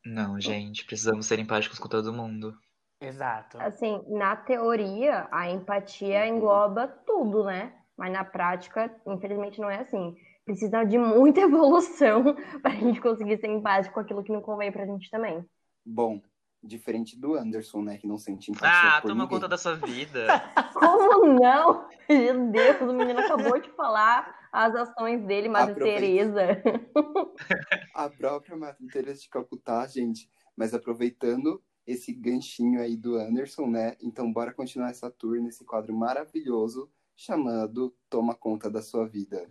Não, 0.05 0.39
gente, 0.39 0.85
precisamos 0.85 1.25
ser 1.25 1.39
empáticos 1.39 1.79
com 1.79 1.87
todo 1.87 2.13
mundo. 2.13 2.57
Exato. 2.99 3.57
Assim, 3.61 4.03
na 4.07 4.35
teoria, 4.35 5.27
a 5.31 5.49
empatia 5.49 6.27
engloba 6.27 6.87
tudo, 6.87 7.43
né? 7.43 7.73
Mas 7.97 8.11
na 8.11 8.23
prática, 8.23 8.93
infelizmente, 9.05 9.59
não 9.59 9.69
é 9.69 9.79
assim. 9.81 10.15
Precisa 10.45 10.83
de 10.83 10.97
muita 10.97 11.41
evolução 11.41 12.35
para 12.61 12.71
a 12.71 12.75
gente 12.75 13.01
conseguir 13.01 13.37
ser 13.37 13.47
empático 13.47 13.93
com 13.93 13.99
aquilo 13.99 14.23
que 14.23 14.31
não 14.31 14.41
convém 14.41 14.71
pra 14.71 14.85
gente 14.85 15.09
também. 15.09 15.43
Bom, 15.85 16.21
diferente 16.63 17.19
do 17.19 17.35
Anderson, 17.35 17.81
né, 17.81 17.97
que 17.97 18.07
não 18.07 18.17
sente 18.17 18.51
empatia 18.51 18.97
Ah, 18.97 19.01
por 19.01 19.09
toma 19.09 19.23
ninguém. 19.23 19.37
conta 19.37 19.47
da 19.47 19.57
sua 19.57 19.75
vida. 19.75 20.25
Como 20.73 21.39
não? 21.39 21.87
Meu 22.09 22.51
Deus, 22.51 22.81
o 22.81 22.93
menino 22.93 23.19
acabou 23.19 23.59
de 23.59 23.69
falar 23.71 24.47
as 24.51 24.73
ações 24.75 25.21
dele, 25.23 25.49
Madre. 25.49 25.75
Teresa. 25.75 26.61
A 27.93 28.09
própria 28.09 28.55
Madre 28.55 28.85
Teresa 28.87 29.21
de 29.21 29.29
Calcutá, 29.29 29.85
gente. 29.87 30.29
Mas 30.55 30.73
aproveitando 30.73 31.61
esse 31.85 32.13
ganchinho 32.13 32.81
aí 32.81 32.97
do 32.97 33.15
Anderson, 33.17 33.67
né? 33.67 33.95
Então 34.01 34.31
bora 34.31 34.53
continuar 34.53 34.89
essa 34.89 35.09
tour 35.09 35.39
nesse 35.41 35.63
quadro 35.63 35.93
maravilhoso 35.93 36.89
chamado 37.15 37.95
Toma 38.09 38.35
Conta 38.35 38.69
da 38.69 38.81
Sua 38.81 39.07
Vida. 39.07 39.47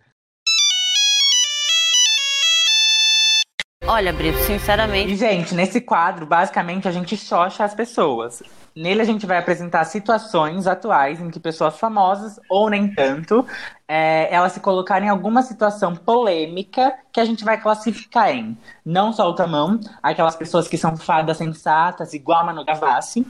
Olha, 3.87 4.11
Brito, 4.11 4.39
sinceramente. 4.39 5.15
Gente, 5.15 5.53
nesse 5.53 5.79
quadro, 5.79 6.25
basicamente, 6.25 6.87
a 6.87 6.91
gente 6.91 7.15
xoxa 7.15 7.63
as 7.63 7.75
pessoas. 7.75 8.41
Nele 8.75 9.01
a 9.01 9.05
gente 9.05 9.25
vai 9.25 9.37
apresentar 9.37 9.85
situações 9.85 10.67
atuais 10.67 11.21
em 11.21 11.29
que 11.29 11.39
pessoas 11.39 11.79
famosas, 11.79 12.37
ou 12.49 12.69
nem 12.69 12.93
tanto, 12.93 13.45
é, 13.87 14.27
elas 14.33 14.51
se 14.51 14.59
colocarem 14.59 15.07
em 15.07 15.11
alguma 15.11 15.41
situação 15.43 15.95
polêmica 15.95 16.93
que 17.13 17.21
a 17.21 17.25
gente 17.25 17.45
vai 17.45 17.61
classificar 17.61 18.35
em 18.35 18.57
não 18.85 19.13
solta 19.13 19.43
a 19.43 19.47
mão, 19.47 19.79
aquelas 20.03 20.35
pessoas 20.35 20.67
que 20.67 20.77
são 20.77 20.97
fadas 20.97 21.37
sensatas, 21.37 22.13
igual 22.13 22.41
a 22.41 22.43
Manu 22.43 22.65
Gavassi, 22.65 23.25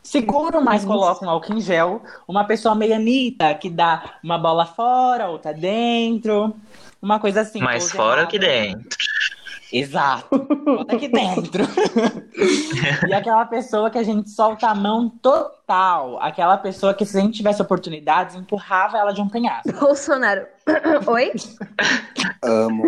seguro, 0.00 0.62
mas 0.62 0.84
colocam 0.84 1.28
álcool 1.28 1.54
em 1.54 1.60
gel, 1.60 2.00
uma 2.28 2.44
pessoa 2.44 2.76
meio 2.76 2.94
Anitta, 2.94 3.52
que 3.54 3.68
dá 3.68 4.18
uma 4.22 4.38
bola 4.38 4.64
fora, 4.64 5.26
outra 5.26 5.52
dentro, 5.52 6.54
uma 7.02 7.18
coisa 7.18 7.40
assim. 7.40 7.60
Mais 7.60 7.90
fora 7.90 8.20
errada. 8.20 8.26
que 8.30 8.38
dentro. 8.38 8.98
Exato. 9.74 10.38
Bota 10.64 10.94
aqui 10.94 11.08
dentro. 11.08 11.64
e 13.08 13.12
aquela 13.12 13.44
pessoa 13.44 13.90
que 13.90 13.98
a 13.98 14.04
gente 14.04 14.30
solta 14.30 14.68
a 14.68 14.74
mão 14.74 15.08
total. 15.08 16.16
Aquela 16.22 16.56
pessoa 16.56 16.94
que, 16.94 17.04
se 17.04 17.18
a 17.18 17.20
gente 17.20 17.38
tivesse 17.38 17.60
oportunidades, 17.60 18.36
empurrava 18.36 18.98
ela 18.98 19.12
de 19.12 19.20
um 19.20 19.28
penhasco. 19.28 19.72
Bolsonaro. 19.80 20.46
Oi? 21.10 21.32
Amo. 22.44 22.84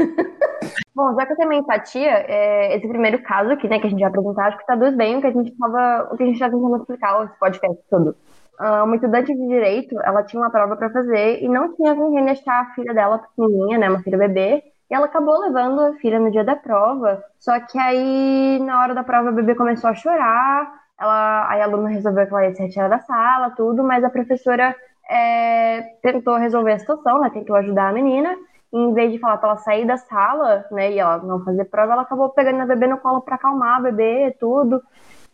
Bom, 0.94 1.12
já 1.16 1.26
que 1.26 1.32
eu 1.32 1.36
tenho 1.36 1.48
uma 1.48 1.58
empatia, 1.58 2.24
é, 2.28 2.76
esse 2.76 2.86
primeiro 2.86 3.20
caso 3.20 3.50
aqui, 3.50 3.68
né, 3.68 3.80
que 3.80 3.88
a 3.88 3.90
gente 3.90 3.98
vai 3.98 4.08
apresentar, 4.08 4.46
acho 4.46 4.58
que 4.58 4.66
traduz 4.66 4.96
bem 4.96 5.16
o 5.16 5.20
que 5.20 5.26
a 5.26 5.32
gente 5.32 5.50
tava, 5.58 6.08
o 6.12 6.16
que 6.16 6.22
a 6.22 6.26
gente 6.26 6.38
tá 6.38 6.48
tentando 6.48 6.76
explicar, 6.76 7.24
esse 7.24 7.38
podcast 7.38 7.82
todo. 7.90 8.16
Ah, 8.58 8.84
uma 8.84 8.94
estudante 8.94 9.34
de 9.34 9.48
direito, 9.48 10.00
ela 10.02 10.22
tinha 10.22 10.40
uma 10.40 10.50
prova 10.50 10.76
para 10.76 10.88
fazer 10.90 11.42
e 11.42 11.48
não 11.48 11.74
tinha 11.74 11.94
com 11.94 12.14
quem 12.14 12.24
deixar 12.24 12.60
a 12.60 12.74
filha 12.74 12.94
dela 12.94 13.18
pequenininha, 13.18 13.76
né, 13.76 13.90
uma 13.90 14.02
filha 14.02 14.16
bebê, 14.16 14.62
e 14.90 14.94
ela 14.94 15.06
acabou 15.06 15.38
levando 15.40 15.80
a 15.80 15.94
filha 15.94 16.18
no 16.18 16.30
dia 16.30 16.44
da 16.44 16.56
prova, 16.56 17.22
só 17.38 17.58
que 17.60 17.78
aí, 17.78 18.58
na 18.60 18.80
hora 18.80 18.94
da 18.94 19.02
prova, 19.02 19.28
a 19.28 19.32
bebê 19.32 19.54
começou 19.54 19.90
a 19.90 19.94
chorar, 19.94 20.72
ela, 20.98 21.50
aí 21.50 21.60
a 21.60 21.64
aluna 21.64 21.88
resolveu 21.88 22.26
que 22.26 22.32
ela 22.32 22.44
ia 22.44 22.54
se 22.54 22.62
retirar 22.62 22.88
da 22.88 23.00
sala, 23.00 23.50
tudo, 23.50 23.82
mas 23.82 24.02
a 24.04 24.10
professora 24.10 24.74
é, 25.10 25.82
tentou 26.02 26.36
resolver 26.36 26.72
a 26.72 26.78
situação, 26.78 27.20
né, 27.20 27.30
tentou 27.30 27.56
ajudar 27.56 27.88
a 27.88 27.92
menina, 27.92 28.36
em 28.72 28.92
vez 28.92 29.12
de 29.12 29.18
falar 29.18 29.38
pra 29.38 29.50
ela 29.50 29.58
sair 29.58 29.86
da 29.86 29.96
sala, 29.96 30.64
né, 30.70 30.92
e 30.92 30.98
ela 30.98 31.18
não 31.18 31.42
fazer 31.44 31.64
prova, 31.66 31.92
ela 31.92 32.02
acabou 32.02 32.30
pegando 32.30 32.60
a 32.60 32.66
bebê 32.66 32.86
no 32.86 32.98
colo 32.98 33.20
pra 33.20 33.36
acalmar 33.36 33.78
a 33.78 33.82
bebê, 33.82 34.36
tudo. 34.38 34.82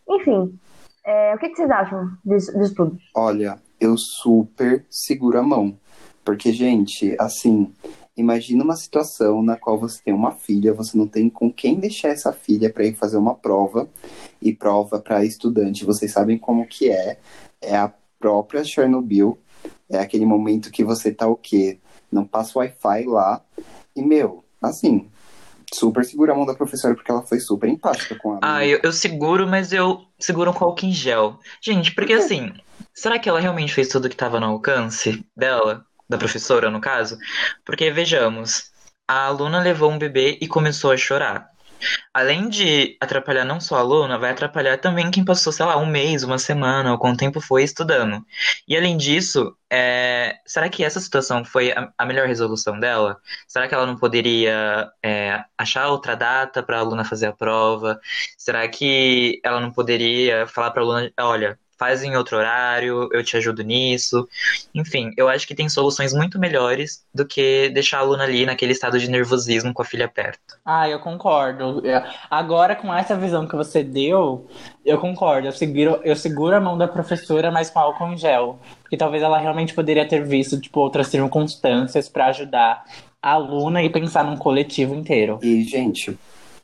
Enfim, 0.07 0.57
é, 1.05 1.35
o 1.35 1.37
que, 1.37 1.49
que 1.49 1.55
vocês 1.55 1.69
acham 1.69 2.09
disso, 2.23 2.57
disso 2.57 2.75
tudo? 2.75 2.97
Olha, 3.15 3.57
eu 3.79 3.95
super 3.97 4.85
seguro 4.89 5.39
a 5.39 5.43
mão. 5.43 5.77
Porque, 6.23 6.53
gente, 6.53 7.15
assim, 7.19 7.73
imagina 8.15 8.63
uma 8.63 8.75
situação 8.75 9.41
na 9.41 9.55
qual 9.55 9.77
você 9.79 10.01
tem 10.03 10.13
uma 10.13 10.31
filha, 10.31 10.73
você 10.73 10.97
não 10.97 11.07
tem 11.07 11.29
com 11.29 11.51
quem 11.51 11.79
deixar 11.79 12.09
essa 12.09 12.31
filha 12.31 12.71
para 12.71 12.85
ir 12.85 12.95
fazer 12.95 13.17
uma 13.17 13.35
prova. 13.35 13.89
E 14.41 14.53
prova 14.53 14.99
para 14.99 15.23
estudante, 15.23 15.85
vocês 15.85 16.11
sabem 16.11 16.37
como 16.37 16.67
que 16.67 16.89
é. 16.89 17.17
É 17.61 17.75
a 17.75 17.91
própria 18.19 18.63
Chernobyl. 18.63 19.37
É 19.89 19.99
aquele 19.99 20.25
momento 20.25 20.71
que 20.71 20.83
você 20.83 21.11
tá 21.11 21.27
o 21.27 21.35
quê? 21.35 21.79
Não 22.11 22.25
passa 22.25 22.59
Wi-Fi 22.59 23.05
lá. 23.05 23.41
E, 23.95 24.01
meu, 24.01 24.43
assim, 24.61 25.07
super 25.73 26.03
segura 26.05 26.33
a 26.33 26.35
mão 26.35 26.45
da 26.45 26.53
professora 26.53 26.95
porque 26.95 27.11
ela 27.11 27.21
foi 27.21 27.39
super 27.39 27.69
empática 27.69 28.15
com 28.15 28.33
a 28.33 28.39
Ah, 28.41 28.65
eu, 28.65 28.79
eu 28.83 28.91
seguro, 28.91 29.47
mas 29.47 29.71
eu 29.71 30.05
seguro 30.19 30.53
com 30.53 30.65
álcool 30.65 30.85
em 30.85 30.91
gel. 30.91 31.39
Gente, 31.61 31.93
porque 31.93 32.13
assim, 32.13 32.51
será 32.93 33.17
que 33.17 33.27
ela 33.27 33.39
realmente 33.39 33.73
fez 33.73 33.87
tudo 33.87 34.09
que 34.09 34.15
estava 34.15 34.39
no 34.39 34.47
alcance 34.47 35.25
dela? 35.35 35.85
Da 36.13 36.17
professora, 36.19 36.69
no 36.69 36.79
caso? 36.79 37.17
Porque 37.65 37.89
vejamos, 37.89 38.71
a 39.07 39.25
aluna 39.25 39.59
levou 39.59 39.89
um 39.89 39.97
bebê 39.97 40.37
e 40.39 40.47
começou 40.47 40.91
a 40.91 40.97
chorar. 40.97 41.49
Além 42.13 42.49
de 42.49 42.95
atrapalhar 43.01 43.43
não 43.43 43.59
só 43.59 43.77
a 43.77 43.79
aluna, 43.79 44.19
vai 44.19 44.29
atrapalhar 44.29 44.77
também 44.77 45.09
quem 45.09 45.25
passou, 45.25 45.51
sei 45.51 45.65
lá, 45.65 45.75
um 45.75 45.87
mês, 45.87 46.21
uma 46.23 46.37
semana, 46.37 46.91
ou 46.91 46.99
quanto 46.99 47.17
tempo 47.17 47.41
foi 47.41 47.63
estudando. 47.63 48.23
E 48.67 48.77
além 48.77 48.95
disso, 48.95 49.57
é, 49.71 50.37
será 50.45 50.69
que 50.69 50.83
essa 50.83 50.99
situação 50.99 51.43
foi 51.43 51.73
a, 51.97 52.05
melhor 52.05 52.27
resolução 52.27 52.79
dela? 52.79 53.19
Será 53.47 53.67
que 53.67 53.73
ela 53.73 53.87
não 53.87 53.97
poderia 53.97 54.91
é, 55.03 55.43
achar 55.57 55.87
outra 55.87 56.15
data 56.15 56.61
para 56.61 56.77
a 56.77 56.79
aluna 56.81 57.03
fazer 57.03 57.25
a 57.25 57.33
prova? 57.33 57.99
Será 58.37 58.67
que 58.67 59.41
ela 59.43 59.59
não 59.59 59.71
poderia 59.71 60.45
falar 60.45 60.69
para 60.69 60.83
a 60.83 60.85
aluna, 60.85 61.11
olha, 61.19 61.59
faz 61.83 62.01
em 62.01 62.15
outro 62.15 62.37
horário, 62.37 63.09
eu 63.11 63.21
te 63.21 63.35
ajudo 63.35 63.61
nisso? 63.61 64.25
Enfim, 64.73 65.11
eu 65.17 65.27
acho 65.27 65.45
que 65.45 65.53
tem 65.53 65.67
soluções 65.67 66.13
muito 66.13 66.39
melhores 66.39 67.03
do 67.13 67.25
que 67.25 67.69
deixar 67.71 67.97
a 67.97 67.99
aluna 67.99 68.23
ali 68.23 68.45
naquele 68.45 68.71
estado 68.71 68.97
de 68.97 69.09
nervosismo 69.09 69.73
com 69.73 69.81
a 69.81 69.85
filha 69.85 70.07
perto. 70.07 70.57
Ah, 70.63 70.87
eu 70.87 70.99
concordo. 70.99 71.85
É, 71.85 72.01
Agora, 72.31 72.73
com 72.73 72.93
essa 72.93 73.17
visão 73.17 73.45
que 73.45 73.55
você 73.57 73.83
deu, 73.83 74.47
eu 74.85 74.97
concordo. 74.97 75.45
Eu 75.45 75.51
seguro, 75.51 75.99
eu 76.05 76.15
seguro 76.15 76.55
a 76.55 76.61
mão 76.61 76.77
da 76.77 76.87
professora, 76.87 77.51
mas 77.51 77.69
com 77.69 77.79
álcool 77.79 78.13
em 78.13 78.17
gel. 78.17 78.57
Porque 78.81 78.95
talvez 78.95 79.21
ela 79.21 79.37
realmente 79.37 79.73
poderia 79.73 80.07
ter 80.07 80.23
visto, 80.23 80.61
tipo, 80.61 80.79
outras 80.79 81.07
circunstâncias 81.07 82.07
para 82.07 82.27
ajudar 82.27 82.85
a 83.21 83.31
aluna 83.31 83.83
e 83.83 83.89
pensar 83.89 84.23
num 84.23 84.37
coletivo 84.37 84.95
inteiro. 84.95 85.37
E, 85.43 85.63
gente, 85.63 86.17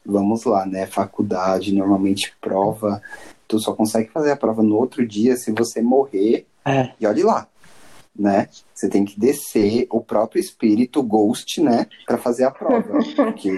vamos 0.06 0.46
lá, 0.46 0.66
né? 0.66 0.86
Faculdade, 0.86 1.74
normalmente 1.74 2.34
prova. 2.40 3.02
Tu 3.50 3.60
só 3.60 3.74
consegue 3.74 4.12
fazer 4.12 4.32
a 4.32 4.38
prova 4.38 4.62
no 4.62 4.76
outro 4.76 5.06
dia 5.08 5.36
se 5.36 5.52
você 5.52 5.82
morrer. 5.82 6.46
É. 6.64 6.92
E 7.00 7.08
olhe 7.08 7.24
lá, 7.24 7.48
né? 8.16 8.48
Você 8.80 8.88
tem 8.88 9.04
que 9.04 9.20
descer 9.20 9.88
o 9.90 10.02
próprio 10.02 10.40
espírito, 10.40 11.02
o 11.02 11.04
ghost, 11.04 11.62
né? 11.62 11.86
Pra 12.06 12.18
fazer 12.18 12.46
a 12.46 12.52
prova. 12.52 12.98
Porque 13.14 13.52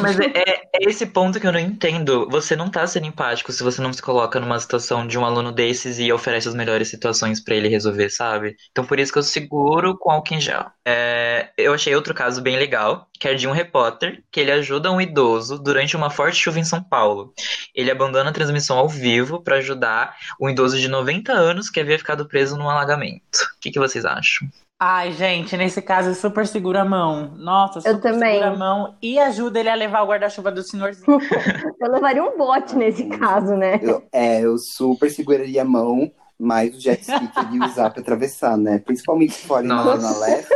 Mas 0.00 0.20
é, 0.20 0.26
é- 0.26 0.68
é 0.72 0.88
esse 0.88 1.04
ponto 1.04 1.40
que 1.40 1.46
eu 1.48 1.52
não 1.52 1.58
entendo. 1.58 2.28
Você 2.30 2.54
não 2.54 2.70
tá 2.70 2.86
sendo 2.86 3.06
empático 3.06 3.50
se 3.50 3.64
você 3.64 3.82
não 3.82 3.92
se 3.92 4.00
coloca 4.00 4.38
numa 4.38 4.56
situação 4.60 5.04
de 5.04 5.18
um 5.18 5.24
aluno 5.24 5.50
desses 5.50 5.98
e 5.98 6.12
oferece 6.12 6.46
as 6.46 6.54
melhores 6.54 6.88
situações 6.88 7.42
pra 7.42 7.56
ele 7.56 7.66
resolver, 7.66 8.08
sabe? 8.08 8.54
Então 8.70 8.84
por 8.84 9.00
isso 9.00 9.12
que 9.12 9.18
eu 9.18 9.22
seguro 9.24 9.98
com 9.98 10.12
álcool 10.12 10.34
em 10.34 10.40
gel. 10.40 10.66
É, 10.86 11.50
eu 11.58 11.74
achei 11.74 11.92
outro 11.96 12.14
caso 12.14 12.40
bem 12.40 12.56
legal, 12.56 13.08
que 13.18 13.26
é 13.26 13.34
de 13.34 13.48
um 13.48 13.52
repórter 13.52 14.22
que 14.30 14.38
ele 14.38 14.52
ajuda 14.52 14.92
um 14.92 15.00
idoso 15.00 15.58
durante 15.58 15.96
uma 15.96 16.08
forte 16.08 16.36
chuva 16.38 16.60
em 16.60 16.64
São 16.64 16.80
Paulo. 16.84 17.34
Ele 17.74 17.90
abandona 17.90 18.30
a 18.30 18.32
transmissão 18.32 18.78
ao 18.78 18.88
vivo 18.88 19.42
pra 19.42 19.56
ajudar 19.56 20.14
um 20.40 20.48
idoso 20.48 20.78
de 20.78 20.86
90 20.86 21.32
anos 21.32 21.68
que 21.68 21.80
havia 21.80 21.98
ficado 21.98 22.28
preso 22.28 22.56
num 22.56 22.70
alagamento. 22.70 23.40
O 23.56 23.60
que 23.60 23.72
que 23.72 23.80
vocês 23.80 24.04
acham? 24.04 24.48
Ai, 24.80 25.10
gente, 25.12 25.56
nesse 25.56 25.82
caso, 25.82 26.10
eu 26.10 26.14
super 26.14 26.46
segura 26.46 26.82
a 26.82 26.84
mão. 26.84 27.32
Nossa, 27.36 27.80
Eu 27.80 27.94
super 27.96 28.12
também. 28.12 28.34
segura 28.34 28.50
a 28.52 28.56
mão 28.56 28.94
e 29.02 29.18
ajuda 29.18 29.58
ele 29.58 29.68
a 29.70 29.74
levar 29.74 30.02
o 30.02 30.06
guarda-chuva 30.06 30.52
do 30.52 30.62
senhorzinho. 30.62 31.18
Eu 31.80 31.90
levaria 31.92 32.22
um 32.22 32.36
bote 32.38 32.76
nesse 32.76 33.06
caso, 33.06 33.54
né? 33.56 33.78
eu, 33.82 34.02
é, 34.12 34.40
eu 34.40 34.56
super 34.58 35.10
seguraria 35.10 35.62
a 35.62 35.64
mão, 35.64 36.10
mas 36.38 36.76
o 36.76 36.80
jet 36.80 37.00
ski 37.02 37.26
que 37.28 37.40
ele 37.40 37.58
ia 37.58 37.66
usar 37.66 37.90
pra 37.90 38.00
atravessar, 38.02 38.56
né? 38.56 38.78
Principalmente 38.78 39.32
se 39.34 39.46
for 39.46 39.56
ali 39.56 39.68
na. 39.68 39.82
Zona 39.82 40.18
Leste, 40.18 40.54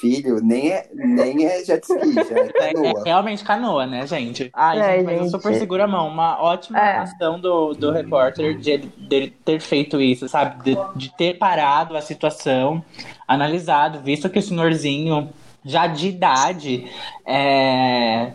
filho, 0.00 0.40
nem 0.42 0.70
é, 0.70 0.88
nem 0.94 1.46
é 1.46 1.64
jet 1.64 1.82
ski, 1.84 2.14
já 2.14 2.36
é 2.36 2.40
É, 2.40 2.68
é 2.70 2.72
canoa. 2.72 3.02
realmente 3.04 3.44
canoa, 3.44 3.86
né, 3.86 4.06
gente? 4.06 4.50
Ai, 4.54 4.78
É, 4.80 4.96
gente, 4.96 5.04
mas 5.04 5.14
eu 5.16 5.22
gente. 5.24 5.30
super 5.30 5.54
segura 5.54 5.84
a 5.84 5.88
mão. 5.88 6.08
Uma 6.08 6.40
ótima 6.42 6.78
É. 6.78 6.98
ação 6.98 7.38
do, 7.40 7.74
do 7.74 7.90
repórter 7.92 8.58
de 8.58 8.78
dele 8.78 9.34
ter 9.44 9.60
feito 9.60 10.00
isso, 10.00 10.28
sabe? 10.28 10.62
De, 10.64 10.78
de 10.96 11.16
ter 11.16 11.38
parado 11.38 11.96
a 11.96 12.00
situação, 12.00 12.84
analisado, 13.28 14.00
visto 14.00 14.28
que 14.30 14.38
o 14.38 14.42
senhorzinho, 14.42 15.30
já 15.64 15.86
de 15.86 16.08
idade, 16.08 16.90
é, 17.24 18.32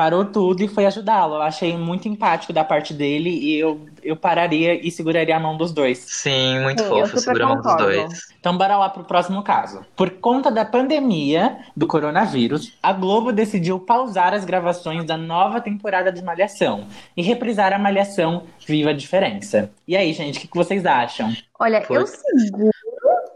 parou 0.00 0.24
tudo 0.24 0.62
e 0.62 0.68
foi 0.68 0.86
ajudá-lo. 0.86 1.34
Eu 1.34 1.42
achei 1.42 1.76
muito 1.76 2.08
empático 2.08 2.54
da 2.54 2.64
parte 2.64 2.94
dele 2.94 3.28
e 3.28 3.58
eu, 3.58 3.86
eu 4.02 4.16
pararia 4.16 4.74
e 4.74 4.90
seguraria 4.90 5.36
a 5.36 5.38
mão 5.38 5.58
dos 5.58 5.72
dois. 5.72 5.98
Sim, 5.98 6.58
muito 6.60 6.82
Sim, 6.82 6.88
fofo, 6.88 7.06
super 7.08 7.20
segura 7.20 7.44
a 7.44 7.48
mão 7.48 7.60
dos 7.60 7.76
dois. 7.76 8.30
Então, 8.40 8.56
bora 8.56 8.78
lá 8.78 8.88
pro 8.88 9.04
próximo 9.04 9.42
caso. 9.42 9.84
Por 9.94 10.08
conta 10.12 10.50
da 10.50 10.64
pandemia 10.64 11.58
do 11.76 11.86
coronavírus, 11.86 12.72
a 12.82 12.94
Globo 12.94 13.30
decidiu 13.30 13.78
pausar 13.78 14.32
as 14.32 14.46
gravações 14.46 15.04
da 15.04 15.18
nova 15.18 15.60
temporada 15.60 16.10
de 16.10 16.24
Malhação 16.24 16.86
e 17.14 17.20
reprisar 17.20 17.74
a 17.74 17.78
Malhação 17.78 18.44
Viva 18.66 18.88
a 18.88 18.94
Diferença. 18.94 19.70
E 19.86 19.94
aí, 19.94 20.14
gente, 20.14 20.38
o 20.38 20.40
que, 20.40 20.48
que 20.48 20.56
vocês 20.56 20.86
acham? 20.86 21.30
Olha, 21.58 21.82
Foi. 21.82 21.98
eu 21.98 22.06
seguro, 22.06 22.72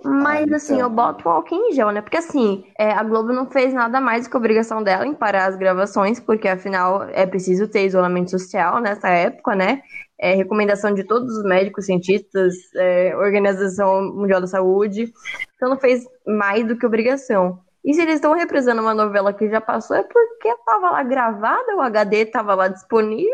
mas 0.05 0.53
Ah, 0.53 0.57
assim, 0.57 0.75
então. 0.75 0.87
eu 0.87 0.91
boto 0.91 1.29
o 1.29 1.33
álcool 1.33 1.55
em 1.55 1.73
gel, 1.73 1.91
né? 1.91 2.01
Porque 2.01 2.17
assim, 2.17 2.65
é, 2.79 2.91
a 2.93 3.03
Globo 3.03 3.33
não 3.33 3.47
fez 3.51 3.73
nada 3.73 4.01
mais 4.01 4.25
do 4.25 4.31
que 4.31 4.37
a 4.37 4.39
obrigação 4.39 4.83
dela 4.83 5.07
em 5.07 5.15
parar 5.15 5.47
as 5.47 5.57
gravações, 5.57 6.21
porque 6.21 6.49
afinal 6.49 7.05
é 7.11 7.27
preciso 7.27 7.69
ter 7.69 7.87
isolamento 7.87 8.31
social 8.31 8.81
nessa 8.81 9.09
época, 9.09 9.55
né? 9.55 9.83
É 10.19 10.35
recomendação 10.35 10.95
de 10.95 11.05
todos 11.05 11.37
os 11.37 11.45
médicos, 11.45 11.87
cientistas, 11.87 12.55
é, 12.77 13.17
Organização 13.17 14.03
Mundial 14.15 14.41
da 14.41 14.47
Saúde. 14.47 15.13
Então 15.57 15.69
não 15.71 15.79
fez 15.79 16.05
mais 16.27 16.67
do 16.67 16.77
que 16.77 16.87
obrigação. 16.87 17.59
E 17.85 17.93
se 17.93 18.01
eles 18.01 18.15
estão 18.15 18.33
reprisando 18.33 18.81
uma 18.81 18.95
novela 18.95 19.33
que 19.33 19.49
já 19.51 19.61
passou, 19.61 19.97
é 19.97 20.03
porque 20.03 20.49
estava 20.49 20.91
lá 20.91 21.03
gravada, 21.03 21.77
o 21.77 21.83
HD 21.83 22.19
estava 22.23 22.55
lá 22.55 22.69
disponível. 22.69 23.29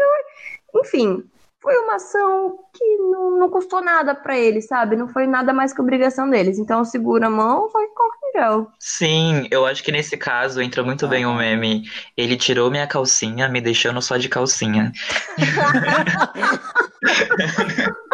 Enfim, 0.74 1.24
foi 1.60 1.76
uma 1.76 1.96
ação 1.96 2.58
que 2.72 2.96
não, 2.96 3.38
não 3.38 3.50
custou 3.50 3.82
nada 3.82 4.14
pra 4.14 4.38
eles, 4.38 4.66
sabe? 4.66 4.96
Não 4.96 5.08
foi 5.08 5.26
nada 5.26 5.52
mais 5.52 5.72
que 5.72 5.80
obrigação 5.80 6.28
deles. 6.28 6.58
Então 6.58 6.84
segura 6.84 7.26
a 7.26 7.30
mão, 7.30 7.68
vai 7.70 7.86
com 7.88 8.10
gel. 8.34 8.70
Sim, 8.78 9.46
eu 9.50 9.66
acho 9.66 9.82
que 9.82 9.92
nesse 9.92 10.16
caso 10.16 10.62
entra 10.62 10.82
muito 10.82 11.06
bem 11.06 11.26
o 11.26 11.34
meme. 11.34 11.82
Ele 12.16 12.36
tirou 12.36 12.70
minha 12.70 12.86
calcinha, 12.86 13.48
me 13.48 13.60
deixando 13.60 14.00
só 14.00 14.16
de 14.16 14.28
calcinha. 14.28 14.92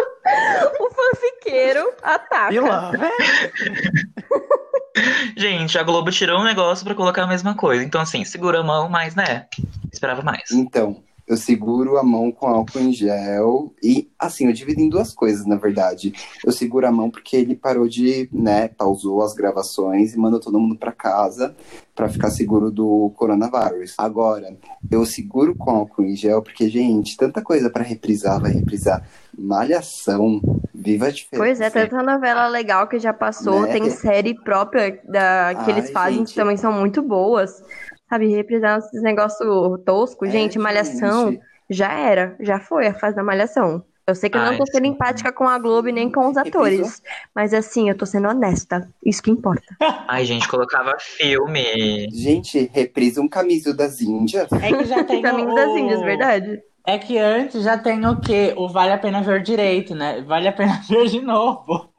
O 0.81 0.91
fofoqueiro 0.91 1.93
ataca. 2.03 2.49
Pilantra. 2.49 3.11
Gente, 5.37 5.79
a 5.79 5.83
Globo 5.83 6.11
tirou 6.11 6.41
um 6.41 6.45
negócio 6.45 6.85
pra 6.85 6.95
colocar 6.95 7.23
a 7.23 7.27
mesma 7.27 7.55
coisa. 7.55 7.85
Então, 7.85 8.01
assim, 8.01 8.25
segura 8.25 8.61
a 8.61 8.65
mão, 8.65 8.89
mas, 8.89 9.15
né? 9.15 9.47
Esperava 9.93 10.23
mais. 10.23 10.51
Então, 10.51 11.03
eu 11.27 11.37
seguro 11.37 11.97
a 11.99 12.03
mão 12.03 12.31
com 12.31 12.47
álcool 12.47 12.79
em 12.79 12.93
gel 12.93 13.75
e, 13.83 14.09
assim, 14.19 14.47
eu 14.47 14.53
divido 14.53 14.81
em 14.81 14.89
duas 14.89 15.13
coisas, 15.13 15.45
na 15.47 15.57
verdade. 15.57 16.13
Eu 16.45 16.53
seguro 16.53 16.87
a 16.87 16.93
mão 16.93 17.11
porque 17.11 17.37
ele 17.37 17.57
parou 17.57 17.89
de, 17.89 18.29
né, 18.33 18.69
pausou 18.69 19.23
as 19.23 19.35
gravações 19.35 20.15
e 20.15 20.19
mandou 20.19 20.39
todo 20.41 20.59
mundo 20.61 20.77
pra 20.77 20.93
casa 20.93 21.55
pra 21.95 22.09
ficar 22.09 22.31
seguro 22.31 22.71
do 22.71 23.11
coronavírus. 23.17 23.95
Agora, 23.99 24.57
eu 24.91 25.05
seguro 25.07 25.55
com 25.57 25.71
álcool 25.71 26.05
em 26.05 26.15
gel 26.15 26.43
porque, 26.43 26.69
gente, 26.69 27.17
tanta 27.17 27.43
coisa 27.43 27.71
pra 27.71 27.83
reprisar, 27.83 28.41
vai 28.41 28.53
reprisar. 28.53 29.03
Malhação, 29.37 30.41
viva 30.75 31.07
a 31.07 31.11
diferença. 31.11 31.45
Pois 31.45 31.61
é, 31.61 31.71
tanta 31.71 32.03
novela 32.03 32.47
legal 32.49 32.87
que 32.87 32.99
já 32.99 33.13
passou, 33.13 33.63
Né? 33.63 33.73
tem 33.73 33.91
série 33.91 34.35
própria 34.35 35.01
da, 35.05 35.55
que 35.65 35.71
eles 35.71 35.87
Ai, 35.87 35.93
fazem 35.93 36.19
gente. 36.19 36.29
que 36.31 36.35
também 36.35 36.57
são 36.57 36.73
muito 36.73 37.03
boas. 37.03 37.63
Sabe, 38.09 38.29
reprisar 38.29 38.79
esses 38.79 39.03
negócios 39.03 39.49
tosco. 39.85 40.27
É, 40.27 40.31
gente, 40.31 40.59
Malhação 40.59 41.33
gente. 41.33 41.43
já 41.69 41.93
era, 41.93 42.37
já 42.41 42.61
foi 42.61 42.87
a 42.87 42.95
fase 42.95 43.17
da 43.17 43.23
Malhação. 43.23 43.85
Eu 44.07 44.15
sei 44.15 44.31
que 44.31 44.37
eu 44.37 44.41
não 44.41 44.51
Ai, 44.51 44.57
tô 44.57 44.65
sendo 44.67 44.85
sim. 44.85 44.93
empática 44.93 45.33
com 45.33 45.49
a 45.49 45.59
Globo 45.59 45.89
nem 45.89 46.09
com 46.09 46.29
os 46.29 46.37
atores. 46.37 47.03
Mas 47.35 47.53
assim, 47.53 47.89
eu 47.89 47.97
tô 47.97 48.07
sendo 48.07 48.29
honesta. 48.29 48.89
Isso 49.05 49.21
que 49.21 49.33
importa. 49.33 49.65
Ai, 50.07 50.25
gente, 50.25 50.47
colocava 50.47 50.97
filme. 51.01 52.09
Gente, 52.13 52.71
reprisa 52.73 53.21
um 53.21 53.29
camiso 53.29 53.77
das 53.77 54.01
Índias. 54.01 54.49
É 54.53 54.73
que 54.73 54.85
já 54.85 55.03
tem 55.05 55.21
Caminho 55.21 55.51
o... 55.51 55.55
das 55.57 55.71
Índias, 55.71 56.01
verdade? 56.03 56.63
É 56.87 56.99
que 56.99 57.19
antes 57.19 57.65
já 57.65 57.77
tem 57.77 58.07
o 58.07 58.21
quê? 58.21 58.55
O 58.57 58.69
Vale 58.69 58.93
a 58.93 58.99
Pena 58.99 59.21
Ver 59.21 59.43
Direito, 59.43 59.93
né? 59.95 60.23
Vale 60.23 60.47
a 60.47 60.53
Pena 60.53 60.81
Ver 60.89 61.09
de 61.09 61.21
novo. 61.21 61.91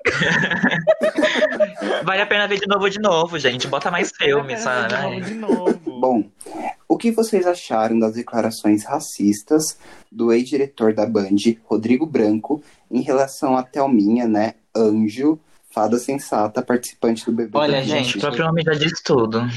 Vale 2.05 2.21
a 2.21 2.25
pena 2.25 2.47
ver 2.47 2.59
de 2.59 2.67
novo, 2.67 2.89
de 2.89 2.99
novo, 2.99 3.37
gente. 3.37 3.67
Bota 3.67 3.91
mais 3.91 4.11
filme, 4.15 4.55
Vale 4.55 4.55
a 4.55 4.57
sabe? 4.59 4.93
pena 4.93 5.09
ver 5.09 5.21
de 5.21 5.33
novo, 5.33 5.73
de 5.73 5.89
novo. 5.89 5.99
Bom, 5.99 6.23
o 6.87 6.97
que 6.97 7.11
vocês 7.11 7.45
acharam 7.45 7.99
das 7.99 8.13
declarações 8.13 8.85
racistas 8.85 9.77
do 10.09 10.31
ex-diretor 10.31 10.93
da 10.93 11.05
Band, 11.05 11.35
Rodrigo 11.65 12.05
Branco, 12.05 12.63
em 12.89 13.01
relação 13.01 13.57
à 13.57 13.63
Thelminha, 13.63 14.25
né, 14.27 14.53
anjo, 14.75 15.37
fada 15.77 15.99
sensata, 15.99 16.63
participante 16.63 17.23
do 17.23 17.31
BBB? 17.31 17.55
Olha, 17.55 17.83
Gente, 17.83 18.17
o 18.17 18.19
próprio 18.19 18.45
nome 18.45 18.63
já 18.63 18.73
diz 18.73 18.99
tudo. 19.03 19.47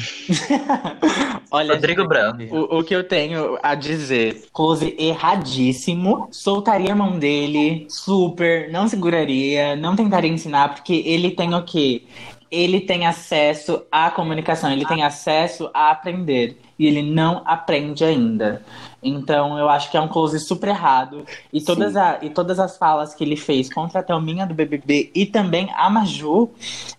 Olha, 1.50 1.72
Rodrigo 1.72 2.02
gente, 2.02 2.09
Branco. 2.09 2.54
O, 2.54 2.80
o 2.80 2.85
que 2.85 2.94
eu 2.94 3.02
tenho 3.02 3.59
a 3.62 3.74
dizer, 3.74 4.44
close 4.52 4.94
erradíssimo. 4.98 6.28
Soltaria 6.30 6.92
a 6.92 6.96
mão 6.96 7.18
dele, 7.18 7.87
super, 7.88 8.70
não 8.70 8.87
seguraria, 8.87 9.74
não 9.76 9.96
tentaria 9.96 10.30
ensinar, 10.30 10.74
porque 10.74 11.02
ele 11.06 11.30
tem 11.30 11.54
o 11.54 11.62
quê? 11.62 12.02
Ele 12.50 12.80
tem 12.80 13.06
acesso 13.06 13.85
à 13.90 14.11
comunicação, 14.11 14.70
ele 14.70 14.85
tem 14.85 15.02
acesso 15.02 15.70
a 15.72 15.90
aprender. 15.90 16.59
E 16.78 16.87
ele 16.87 17.02
não 17.02 17.42
aprende 17.46 18.04
ainda. 18.04 18.62
Então 19.02 19.58
eu 19.58 19.68
acho 19.68 19.90
que 19.90 19.96
é 19.96 20.00
um 20.00 20.08
close 20.08 20.38
super 20.40 20.68
errado. 20.68 21.24
E 21.52 21.60
todas, 21.60 21.96
a, 21.96 22.18
e 22.22 22.30
todas 22.30 22.58
as 22.58 22.76
falas 22.76 23.14
que 23.14 23.24
ele 23.24 23.36
fez 23.36 23.72
contra 23.72 24.00
a 24.00 24.02
Thelminha 24.02 24.46
do 24.46 24.54
BBB 24.54 25.10
e 25.14 25.26
também 25.26 25.70
a 25.74 25.88
Maju, 25.88 26.50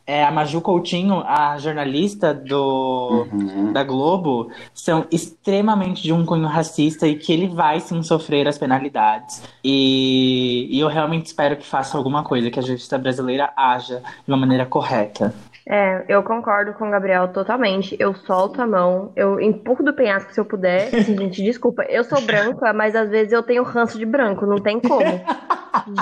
é, 0.05 0.23
a 0.23 0.31
Maju 0.31 0.61
Coutinho, 0.61 1.23
a 1.25 1.57
jornalista 1.57 2.33
do, 2.33 3.27
Uhum. 3.31 3.73
da 3.73 3.83
Globo 3.83 4.49
são 4.73 5.05
extremamente 5.11 6.01
de 6.03 6.13
um 6.13 6.25
cunho 6.25 6.47
racista 6.47 7.07
e 7.07 7.15
que 7.15 7.31
ele 7.31 7.47
vai 7.47 7.79
sim 7.79 8.01
sofrer 8.03 8.47
as 8.47 8.57
penalidades. 8.57 9.41
E, 9.63 10.67
e 10.69 10.79
eu 10.79 10.87
realmente 10.87 11.27
espero 11.27 11.55
que 11.57 11.65
faça 11.65 11.97
alguma 11.97 12.23
coisa, 12.23 12.49
que 12.49 12.59
a 12.59 12.63
justiça 12.63 12.97
brasileira 12.97 13.51
haja 13.55 14.01
de 14.25 14.31
uma 14.31 14.37
maneira 14.37 14.65
correta. 14.65 15.33
É, 15.71 16.03
eu 16.09 16.21
concordo 16.21 16.73
com 16.73 16.85
o 16.85 16.91
Gabriel 16.91 17.29
totalmente. 17.29 17.95
Eu 17.97 18.13
solto 18.13 18.61
a 18.61 18.67
mão, 18.67 19.13
eu 19.15 19.39
empurro 19.39 19.81
do 19.81 19.93
penhasco 19.93 20.33
se 20.33 20.39
eu 20.39 20.43
puder. 20.43 20.89
Assim, 20.93 21.17
gente, 21.17 21.41
desculpa, 21.41 21.83
eu 21.83 22.03
sou 22.03 22.19
branca, 22.21 22.73
mas 22.73 22.93
às 22.93 23.09
vezes 23.09 23.31
eu 23.31 23.41
tenho 23.41 23.63
ranço 23.63 23.97
de 23.97 24.05
branco, 24.05 24.45
não 24.45 24.57
tem 24.57 24.81
como. 24.81 25.01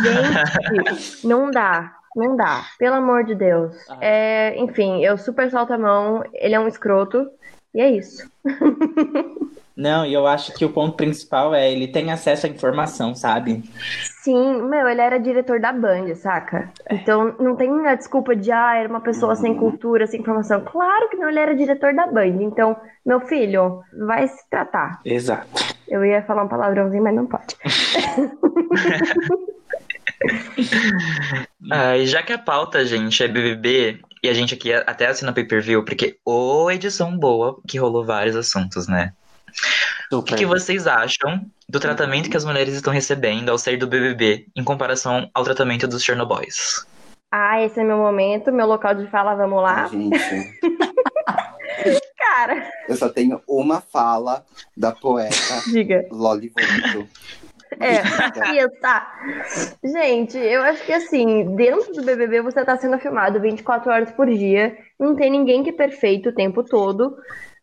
Gente, 0.01 1.27
não 1.27 1.51
dá. 1.51 1.95
Não 2.15 2.35
dá, 2.35 2.63
pelo 2.79 2.95
amor 2.95 3.23
de 3.23 3.35
Deus. 3.35 3.75
É, 4.01 4.59
enfim, 4.59 5.05
eu 5.05 5.15
super 5.15 5.51
solto 5.51 5.73
a 5.73 5.77
mão, 5.77 6.23
ele 6.33 6.55
é 6.55 6.59
um 6.59 6.67
escroto, 6.67 7.29
e 7.71 7.79
é 7.79 7.91
isso. 7.91 8.27
Não, 9.79 10.05
e 10.05 10.13
eu 10.13 10.27
acho 10.27 10.53
que 10.55 10.65
o 10.65 10.73
ponto 10.73 10.97
principal 10.97 11.55
é 11.55 11.71
ele 11.71 11.87
tem 11.87 12.11
acesso 12.11 12.45
à 12.45 12.49
informação, 12.49 13.15
sabe? 13.15 13.63
Sim, 14.21 14.61
meu, 14.63 14.89
ele 14.89 14.99
era 14.99 15.17
diretor 15.17 15.57
da 15.57 15.71
Band, 15.71 16.13
saca? 16.15 16.69
Então 16.91 17.33
não 17.39 17.55
tem 17.55 17.87
a 17.87 17.95
desculpa 17.95 18.35
de, 18.35 18.51
ah, 18.51 18.75
era 18.75 18.89
uma 18.89 18.99
pessoa 18.99 19.37
sem 19.37 19.55
cultura, 19.55 20.05
sem 20.05 20.19
informação. 20.19 20.65
Claro 20.65 21.07
que 21.07 21.15
não, 21.15 21.29
ele 21.29 21.39
era 21.39 21.55
diretor 21.55 21.93
da 21.93 22.07
Band. 22.07 22.41
Então, 22.41 22.75
meu 23.05 23.21
filho, 23.21 23.81
vai 24.05 24.27
se 24.27 24.49
tratar. 24.49 24.99
Exato. 25.05 25.73
Eu 25.87 26.03
ia 26.03 26.23
falar 26.23 26.43
um 26.43 26.49
palavrãozinho, 26.49 27.01
mas 27.01 27.15
não 27.15 27.25
pode. 27.25 27.55
Ah, 31.71 31.95
e 31.95 32.05
já 32.05 32.21
que 32.21 32.33
a 32.33 32.37
pauta, 32.37 32.85
gente, 32.85 33.23
é 33.23 33.27
BBB, 33.27 34.01
e 34.21 34.27
a 34.27 34.33
gente 34.33 34.53
aqui 34.53 34.73
até 34.73 35.07
assina 35.07 35.31
pay-per-view, 35.31 35.85
porque 35.85 36.17
ô 36.25 36.69
edição 36.69 37.17
boa 37.17 37.61
que 37.65 37.77
rolou 37.77 38.05
vários 38.05 38.35
assuntos, 38.35 38.85
né? 38.85 39.13
O 40.11 40.23
que, 40.23 40.35
que 40.35 40.45
vocês 40.45 40.87
acham 40.87 41.45
do 41.67 41.79
tratamento 41.79 42.29
que 42.29 42.37
as 42.37 42.45
mulheres 42.45 42.73
estão 42.73 42.91
recebendo 42.91 43.49
ao 43.49 43.57
sair 43.57 43.77
do 43.77 43.87
BBB 43.87 44.47
em 44.55 44.63
comparação 44.63 45.29
ao 45.33 45.43
tratamento 45.43 45.87
dos 45.87 46.03
Chernobyls? 46.03 46.85
Ah, 47.31 47.61
esse 47.61 47.79
é 47.79 47.83
meu 47.83 47.97
momento, 47.97 48.51
meu 48.51 48.65
local 48.65 48.95
de 48.95 49.05
fala, 49.07 49.35
vamos 49.35 49.61
lá. 49.61 49.87
Gente, 49.87 50.17
Cara, 52.17 52.69
eu 52.87 52.95
só 52.95 53.09
tenho 53.09 53.41
uma 53.47 53.81
fala 53.81 54.45
da 54.75 54.91
poeta 54.91 55.35
diga. 55.71 56.05
Loli 56.11 56.49
Vômito. 56.49 57.09
É, 57.79 58.01
isso. 58.01 59.79
Gente, 59.83 60.37
eu 60.37 60.61
acho 60.63 60.83
que 60.85 60.91
assim, 60.91 61.55
dentro 61.55 61.93
do 61.93 62.03
BBB 62.03 62.41
você 62.41 62.63
tá 62.65 62.77
sendo 62.77 62.97
filmado 62.99 63.39
24 63.39 63.91
horas 63.91 64.11
por 64.11 64.27
dia, 64.27 64.77
não 64.99 65.15
tem 65.15 65.29
ninguém 65.29 65.63
que 65.63 65.69
é 65.69 65.73
perfeito 65.73 66.29
o 66.29 66.35
tempo 66.35 66.63
todo, 66.63 67.15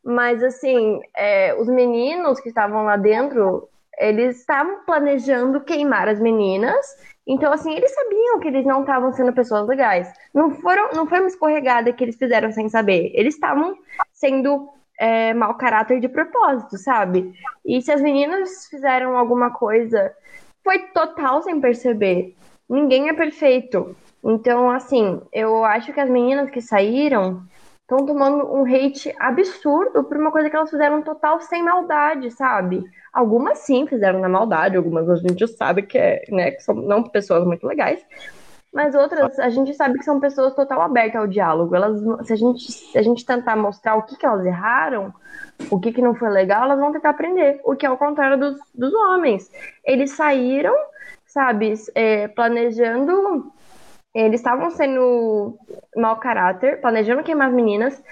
mas 0.06 0.40
assim, 0.40 1.00
é, 1.16 1.52
os 1.60 1.66
meninos 1.66 2.38
que 2.38 2.48
estavam 2.48 2.84
lá 2.84 2.96
dentro, 2.96 3.68
eles 3.98 4.38
estavam 4.38 4.84
planejando 4.84 5.64
queimar 5.64 6.08
as 6.08 6.20
meninas, 6.20 6.86
então 7.26 7.52
assim, 7.52 7.74
eles 7.74 7.92
sabiam 7.92 8.38
que 8.38 8.46
eles 8.46 8.64
não 8.64 8.82
estavam 8.82 9.12
sendo 9.12 9.32
pessoas 9.32 9.66
legais. 9.66 10.08
Não 10.32 10.52
foram, 10.52 10.90
não 10.94 11.08
foi 11.08 11.18
uma 11.18 11.26
escorregada 11.26 11.92
que 11.92 12.04
eles 12.04 12.16
fizeram 12.16 12.52
sem 12.52 12.68
saber. 12.68 13.10
Eles 13.14 13.34
estavam 13.34 13.76
sendo 14.12 14.68
é, 14.96 15.34
mau 15.34 15.54
caráter 15.56 15.98
de 15.98 16.08
propósito, 16.08 16.78
sabe? 16.78 17.32
E 17.64 17.82
se 17.82 17.90
as 17.90 18.00
meninas 18.00 18.68
fizeram 18.70 19.16
alguma 19.16 19.50
coisa, 19.50 20.14
foi 20.62 20.78
total 20.94 21.42
sem 21.42 21.60
perceber. 21.60 22.36
Ninguém 22.70 23.08
é 23.08 23.12
perfeito. 23.12 23.96
Então, 24.24 24.70
assim, 24.70 25.20
eu 25.32 25.64
acho 25.64 25.92
que 25.92 26.00
as 26.00 26.08
meninas 26.08 26.48
que 26.50 26.60
saíram 26.60 27.42
estão 27.86 28.04
tomando 28.04 28.52
um 28.52 28.64
hate 28.64 29.14
absurdo 29.20 30.02
por 30.02 30.16
uma 30.16 30.32
coisa 30.32 30.50
que 30.50 30.56
elas 30.56 30.70
fizeram 30.70 31.02
total 31.02 31.40
sem 31.40 31.62
maldade, 31.62 32.32
sabe? 32.32 32.84
Algumas 33.12 33.60
sim 33.60 33.86
fizeram 33.86 34.18
na 34.18 34.28
maldade, 34.28 34.76
algumas 34.76 35.08
a 35.08 35.14
gente 35.14 35.46
sabe 35.46 35.82
que, 35.82 35.96
é, 35.96 36.24
né, 36.28 36.50
que 36.50 36.62
são 36.62 36.74
não 36.74 37.04
pessoas 37.04 37.46
muito 37.46 37.64
legais. 37.64 38.04
Mas 38.74 38.94
outras, 38.94 39.38
a 39.38 39.48
gente 39.48 39.72
sabe 39.72 39.98
que 39.98 40.04
são 40.04 40.18
pessoas 40.18 40.52
total 40.54 40.82
abertas 40.82 41.20
ao 41.20 41.28
diálogo. 41.28 41.74
Elas, 41.74 41.98
se 42.26 42.32
a 42.32 42.36
gente, 42.36 42.70
se 42.70 42.98
a 42.98 43.02
gente 43.02 43.24
tentar 43.24 43.56
mostrar 43.56 43.94
o 43.94 44.02
que, 44.02 44.16
que 44.16 44.26
elas 44.26 44.44
erraram, 44.44 45.14
o 45.70 45.80
que, 45.80 45.92
que 45.92 46.02
não 46.02 46.14
foi 46.14 46.28
legal, 46.28 46.64
elas 46.64 46.78
vão 46.78 46.92
tentar 46.92 47.10
aprender. 47.10 47.60
O 47.64 47.74
que 47.76 47.86
é 47.86 47.90
o 47.90 47.96
contrário 47.96 48.36
dos, 48.36 48.58
dos 48.74 48.92
homens. 48.92 49.50
Eles 49.82 50.10
saíram, 50.10 50.74
sabe, 51.24 51.72
é, 51.94 52.28
planejando. 52.28 53.50
Eles 54.16 54.40
estavam 54.40 54.70
sendo 54.70 55.58
mau 55.94 56.16
caráter, 56.18 56.80
planejando 56.80 57.22
queimar 57.22 57.48
as 57.48 57.54
meninas, 57.54 58.02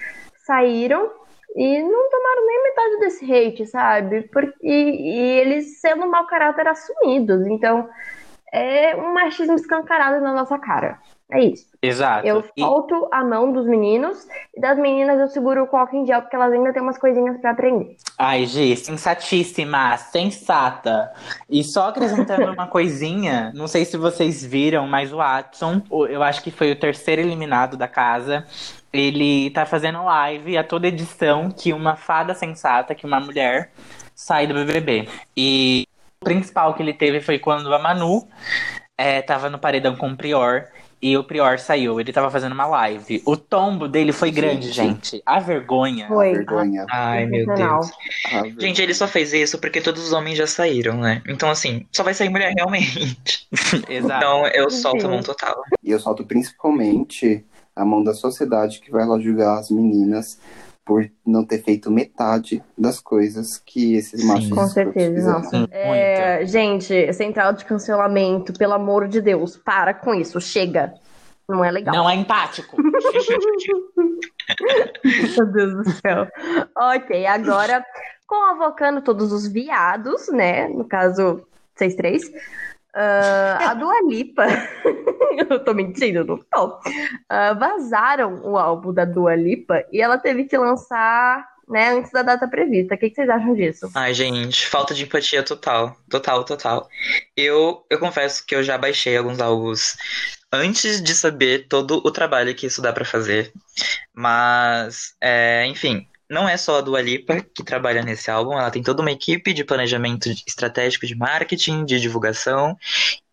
saíram 0.45 1.11
e 1.55 1.81
não 1.81 2.09
tomaram 2.11 2.45
nem 2.45 2.63
metade 2.63 2.99
desse 2.99 3.25
hate, 3.25 3.65
sabe? 3.65 4.21
Por, 4.23 4.43
e, 4.61 4.71
e 4.71 5.39
eles 5.39 5.81
sendo 5.81 6.05
mau 6.05 6.27
caráter 6.27 6.67
assumidos. 6.67 7.47
Então, 7.47 7.89
é 8.53 8.95
um 8.95 9.13
machismo 9.13 9.55
escancarado 9.55 10.23
na 10.23 10.31
nossa 10.31 10.59
cara. 10.59 10.99
É 11.31 11.43
isso. 11.43 11.65
Exato. 11.81 12.27
Eu 12.27 12.43
E- 12.55 12.61
solto 12.61 13.07
a 13.11 13.23
mão 13.23 13.51
dos 13.51 13.65
meninos 13.65 14.27
e 14.55 14.61
das 14.61 14.77
meninas 14.77 15.19
eu 15.19 15.27
seguro 15.27 15.63
o 15.63 15.67
coque 15.67 15.97
em 15.97 16.05
gel 16.05 16.21
porque 16.21 16.35
elas 16.35 16.53
ainda 16.53 16.71
têm 16.71 16.81
umas 16.81 16.99
coisinhas 16.99 17.39
pra 17.41 17.51
aprender. 17.51 17.97
Ai, 18.17 18.45
Gi, 18.45 18.75
sensatíssima, 18.75 19.97
sensata. 19.97 21.11
E 21.49 21.63
só 21.63 21.89
acrescentando 21.89 22.45
uma 22.53 22.67
coisinha, 22.67 23.51
não 23.55 23.67
sei 23.67 23.85
se 23.85 23.97
vocês 23.97 24.45
viram, 24.45 24.87
mas 24.87 25.11
o 25.11 25.17
Watson, 25.17 25.81
eu 26.09 26.21
acho 26.21 26.43
que 26.43 26.51
foi 26.51 26.71
o 26.71 26.79
terceiro 26.79 27.21
eliminado 27.21 27.75
da 27.75 27.87
casa. 27.87 28.45
Ele 28.93 29.49
tá 29.49 29.65
fazendo 29.65 30.03
live 30.05 30.57
a 30.57 30.63
toda 30.63 30.87
edição 30.87 31.49
que 31.49 31.73
uma 31.73 31.95
fada 31.95 32.33
sensata, 32.35 32.93
que 32.95 33.05
uma 33.05 33.19
mulher, 33.19 33.71
sai 34.13 34.45
do 34.47 34.53
BBB. 34.53 35.09
E 35.35 35.87
o 36.21 36.25
principal 36.25 36.73
que 36.75 36.83
ele 36.83 36.93
teve 36.93 37.19
foi 37.19 37.39
quando 37.39 37.73
a 37.73 37.79
Manu 37.79 38.27
é, 38.97 39.21
tava 39.21 39.49
no 39.49 39.59
paredão 39.59 39.95
com 39.95 40.09
o 40.09 40.15
Prior. 40.15 40.67
E 41.01 41.17
o 41.17 41.23
Prior 41.23 41.59
saiu. 41.59 41.99
Ele 41.99 42.11
tava 42.11 42.29
fazendo 42.31 42.53
uma 42.53 42.65
live. 42.65 43.21
O 43.25 43.37
tombo 43.37 43.87
dele 43.87 44.11
foi 44.11 44.31
grande, 44.31 44.71
Gente. 44.71 45.11
gente. 45.11 45.23
A 45.25 45.39
vergonha. 45.39 46.07
Foi. 46.07 46.33
Vergonha. 46.33 46.85
Ai, 46.89 47.25
meu. 47.25 47.45
Deus. 47.45 47.91
A 48.25 48.41
vergonha. 48.41 48.55
Gente, 48.59 48.81
ele 48.81 48.93
só 48.93 49.07
fez 49.07 49.33
isso 49.33 49.59
porque 49.59 49.81
todos 49.81 50.03
os 50.03 50.13
homens 50.13 50.37
já 50.37 50.47
saíram, 50.47 50.97
né? 50.97 51.21
Então, 51.27 51.49
assim, 51.49 51.85
só 51.91 52.03
vai 52.03 52.13
sair 52.13 52.29
mulher 52.29 52.53
realmente. 52.55 53.47
Exato. 53.89 54.15
Então, 54.15 54.47
eu 54.47 54.69
solto 54.69 55.05
a 55.05 55.09
mão 55.09 55.21
total. 55.21 55.55
E 55.83 55.91
eu 55.91 55.99
solto 55.99 56.25
principalmente 56.25 57.45
a 57.75 57.83
mão 57.83 58.03
da 58.03 58.13
sociedade 58.13 58.79
que 58.79 58.89
vai 58.89 59.05
lá 59.05 59.19
julgar 59.19 59.59
as 59.59 59.69
meninas 59.69 60.39
por 60.85 61.09
não 61.25 61.43
ter 61.43 61.63
feito 61.63 61.89
metade 61.89 62.63
das 62.77 62.99
coisas 62.99 63.57
que 63.57 63.95
esses 63.95 64.21
Sim. 64.21 64.27
machos 64.27 64.49
Com 64.49 64.67
certeza, 64.67 65.31
nossa. 65.31 65.67
É, 65.71 66.45
gente, 66.45 67.11
central 67.11 67.53
de 67.53 67.65
cancelamento, 67.65 68.53
pelo 68.53 68.73
amor 68.73 69.07
de 69.07 69.19
Deus, 69.19 69.57
para 69.57 69.95
com 69.95 70.13
isso, 70.13 70.39
chega. 70.39 70.93
Não 71.49 71.65
é 71.65 71.71
legal. 71.71 71.95
Não 71.95 72.09
é 72.09 72.15
empático. 72.15 72.77
Meu 75.03 75.45
Deus 75.51 75.73
do 75.73 75.91
céu. 75.91 76.27
Ok, 76.75 77.25
agora 77.25 77.83
convocando 78.27 79.01
todos 79.01 79.31
os 79.31 79.47
viados, 79.47 80.27
né? 80.29 80.67
No 80.67 80.85
caso, 80.85 81.45
vocês 81.75 81.95
três. 81.95 82.31
Ah, 82.95 83.71
a 83.71 83.73
Dua 83.73 84.01
Lipa. 84.07 84.45
Eu 85.49 85.63
tô 85.63 85.73
mentindo, 85.73 86.23
não 86.23 86.37
tô. 86.37 86.79
Ah, 87.27 87.53
vazaram 87.53 88.41
o 88.43 88.57
álbum 88.57 88.93
da 88.93 89.03
Dua 89.03 89.35
Lipa 89.35 89.83
e 89.91 90.01
ela 90.01 90.17
teve 90.17 90.45
que 90.45 90.57
lançar, 90.57 91.45
né, 91.67 91.89
antes 91.89 92.11
da 92.11 92.23
data 92.23 92.47
prevista. 92.47 92.95
O 92.95 92.97
que, 92.97 93.09
que 93.09 93.15
vocês 93.15 93.29
acham 93.29 93.53
disso? 93.53 93.91
Ai, 93.93 94.13
gente, 94.13 94.65
falta 94.67 94.93
de 94.93 95.03
empatia 95.03 95.43
total. 95.43 95.97
Total, 96.09 96.43
total. 96.45 96.87
Eu, 97.35 97.85
eu 97.89 97.99
confesso 97.99 98.45
que 98.45 98.55
eu 98.55 98.63
já 98.63 98.77
baixei 98.77 99.17
alguns 99.17 99.41
álbuns 99.41 99.97
antes 100.51 101.01
de 101.01 101.13
saber 101.13 101.67
todo 101.67 101.97
o 101.97 102.11
trabalho 102.11 102.55
que 102.55 102.67
isso 102.67 102.81
dá 102.81 102.93
pra 102.93 103.03
fazer. 103.03 103.51
Mas, 104.13 105.15
é, 105.19 105.65
enfim, 105.67 106.07
não 106.29 106.49
é 106.49 106.57
só 106.57 106.77
a 106.77 106.81
Dua 106.81 107.01
Lipa 107.01 107.41
que 107.53 107.63
trabalha 107.63 108.01
nesse 108.01 108.31
álbum, 108.31 108.53
ela 108.53 108.71
tem 108.71 108.81
toda 108.81 109.01
uma 109.01 109.11
equipe 109.11 109.53
de 109.53 109.63
planejamento 109.63 110.29
estratégico 110.47 111.05
de 111.05 111.15
marketing, 111.15 111.85
de 111.85 111.99
divulgação. 111.99 112.77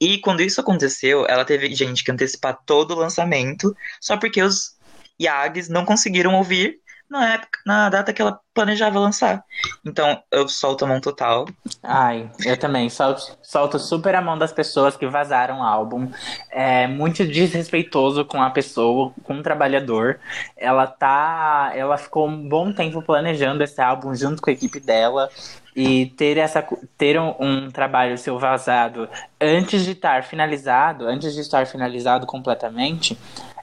E 0.00 0.18
quando 0.18 0.42
isso 0.42 0.60
aconteceu, 0.60 1.26
ela 1.26 1.44
teve, 1.44 1.74
gente, 1.74 2.04
que 2.04 2.10
antecipar 2.10 2.58
todo 2.66 2.92
o 2.92 2.98
lançamento, 2.98 3.74
só 4.00 4.16
porque 4.16 4.42
os 4.42 4.76
Yags 5.20 5.68
não 5.68 5.84
conseguiram 5.84 6.34
ouvir 6.34 6.81
na 7.12 7.34
época, 7.34 7.58
na 7.66 7.90
data 7.90 8.10
que 8.10 8.22
ela 8.22 8.40
planejava 8.54 8.98
lançar. 8.98 9.44
Então, 9.84 10.22
eu 10.30 10.48
solto 10.48 10.86
a 10.86 10.88
mão 10.88 10.98
total. 10.98 11.46
Ai, 11.82 12.30
eu 12.46 12.56
também. 12.56 12.88
Solto, 12.88 13.36
solto 13.42 13.78
super 13.78 14.14
a 14.14 14.22
mão 14.22 14.38
das 14.38 14.50
pessoas 14.50 14.96
que 14.96 15.06
vazaram 15.06 15.60
o 15.60 15.62
álbum. 15.62 16.10
É 16.50 16.86
muito 16.86 17.26
desrespeitoso 17.26 18.24
com 18.24 18.40
a 18.42 18.48
pessoa, 18.48 19.12
com 19.24 19.34
o 19.34 19.42
trabalhador. 19.42 20.18
Ela 20.56 20.86
tá. 20.86 21.70
Ela 21.74 21.98
ficou 21.98 22.26
um 22.26 22.48
bom 22.48 22.72
tempo 22.72 23.02
planejando 23.02 23.62
esse 23.62 23.80
álbum 23.80 24.14
junto 24.14 24.40
com 24.40 24.48
a 24.48 24.54
equipe 24.54 24.80
dela. 24.80 25.28
E 25.76 26.06
ter, 26.16 26.38
essa, 26.38 26.66
ter 26.98 27.18
um, 27.18 27.34
um 27.38 27.70
trabalho 27.70 28.16
seu 28.18 28.38
vazado 28.38 29.08
antes 29.40 29.84
de 29.84 29.92
estar 29.92 30.22
finalizado, 30.24 31.06
antes 31.06 31.34
de 31.34 31.40
estar 31.40 31.66
finalizado 31.66 32.26
completamente, 32.26 33.18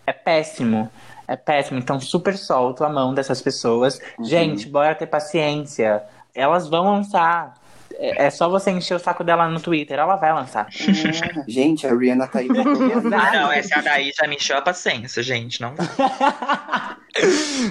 é 0.06 0.14
péssimo. 0.14 0.90
É 1.30 1.36
péssimo. 1.36 1.78
Então, 1.78 2.00
super 2.00 2.36
solto 2.36 2.84
a 2.84 2.90
mão 2.90 3.14
dessas 3.14 3.40
pessoas. 3.40 4.02
Uhum. 4.18 4.26
Gente, 4.26 4.68
bora 4.68 4.96
ter 4.96 5.06
paciência. 5.06 6.02
Elas 6.34 6.68
vão 6.68 6.86
lançar. 6.86 7.54
É 7.94 8.26
é 8.26 8.30
só 8.32 8.50
você 8.50 8.72
encher 8.72 8.96
o 8.96 9.00
saco 9.00 9.24
dela 9.24 9.48
no 9.48 9.60
Twitter, 9.60 10.00
ela 10.00 10.16
vai 10.16 10.34
lançar. 10.34 10.68
É. 10.68 11.44
Gente, 11.48 11.86
a 11.86 11.94
Rihanna 11.94 12.28
tá 12.28 12.40
aí 12.40 12.48
Ah, 12.50 13.32
não, 13.34 13.52
essa 13.52 13.80
daí 13.82 14.12
já 14.16 14.28
me 14.28 14.38
encheu 14.38 14.58
a 14.58 14.62
paciência, 14.62 15.22
gente. 15.22 15.62
Não 15.62 15.76
dá. 15.76 15.84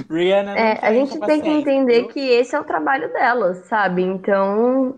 Rihanna. 0.09 0.55
não 0.55 0.61
É, 0.61 0.75
tem 0.77 0.88
a 0.88 0.92
gente 0.92 1.18
tem 1.21 1.40
que 1.40 1.49
entender 1.49 2.05
que 2.09 2.21
esse 2.21 2.55
é 2.55 2.61
o 2.61 2.64
trabalho 2.64 3.12
dela, 3.12 3.55
sabe? 3.68 4.03
Então, 4.03 4.94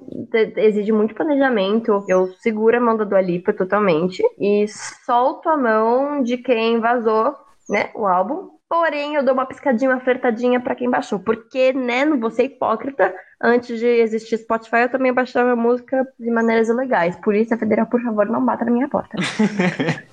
exige 0.57 0.92
muito 0.92 1.14
planejamento. 1.14 2.05
Eu 2.07 2.35
seguro 2.40 2.77
a 2.77 2.81
mão 2.81 2.96
da 2.96 3.05
Dua 3.05 3.23
Lipa 3.23 3.55
totalmente 3.55 4.23
e 4.38 4.66
solto 5.07 5.49
a 5.49 5.57
mão 5.57 6.23
de 6.23 6.37
quem 6.37 6.79
vazou, 6.81 7.35
né, 7.70 7.90
o 7.94 8.06
álbum. 8.06 8.50
Porém, 8.68 9.14
eu 9.14 9.24
dou 9.24 9.35
uma 9.35 9.46
piscadinha, 9.46 9.90
uma 9.90 10.00
flertadinha 10.00 10.61
pra 10.61 10.74
quem 10.74 10.90
baixou. 10.90 11.18
Porque, 11.18 11.72
né, 11.72 12.04
não 12.04 12.20
vou 12.20 12.30
ser 12.30 12.44
hipócrita. 12.44 13.14
Antes 13.42 13.78
de 13.78 13.87
existir 13.87 14.38
Spotify, 14.38 14.83
eu 14.83 14.90
também 14.90 15.12
baixava 15.12 15.56
música 15.56 16.06
de 16.18 16.30
maneiras 16.30 16.68
ilegais. 16.68 17.16
Polícia 17.16 17.56
Federal, 17.56 17.87
por 17.87 18.02
favor, 18.02 18.26
não 18.26 18.44
bata 18.44 18.64
na 18.64 18.70
minha 18.70 18.88
porta. 18.88 19.16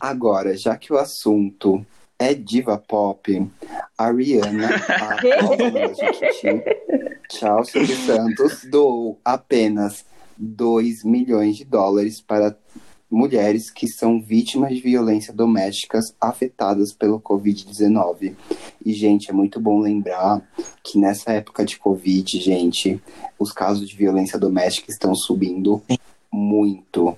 Agora, 0.00 0.56
já 0.56 0.76
que 0.76 0.92
o 0.92 0.98
assunto 0.98 1.84
é 2.18 2.34
diva 2.34 2.78
pop, 2.78 3.50
a 3.96 4.10
Rihanna, 4.10 4.68
a 7.42 7.64
Silvio 7.64 7.96
Santos, 7.96 8.64
doou 8.64 9.18
apenas 9.24 10.04
2 10.36 11.04
milhões 11.04 11.56
de 11.56 11.64
dólares 11.64 12.20
para 12.20 12.54
mulheres 13.10 13.70
que 13.70 13.88
são 13.88 14.20
vítimas 14.20 14.74
de 14.74 14.80
violência 14.80 15.34
domésticas 15.34 16.14
afetadas 16.20 16.92
pelo 16.92 17.20
Covid-19. 17.20 18.34
E, 18.84 18.92
gente, 18.92 19.30
é 19.30 19.32
muito 19.32 19.60
bom 19.60 19.80
lembrar 19.80 20.40
que 20.82 20.98
nessa 20.98 21.32
época 21.32 21.64
de 21.64 21.78
Covid, 21.78 22.38
gente, 22.38 23.02
os 23.38 23.52
casos 23.52 23.88
de 23.88 23.96
violência 23.96 24.38
doméstica 24.38 24.90
estão 24.90 25.14
subindo 25.14 25.82
muito. 26.32 27.16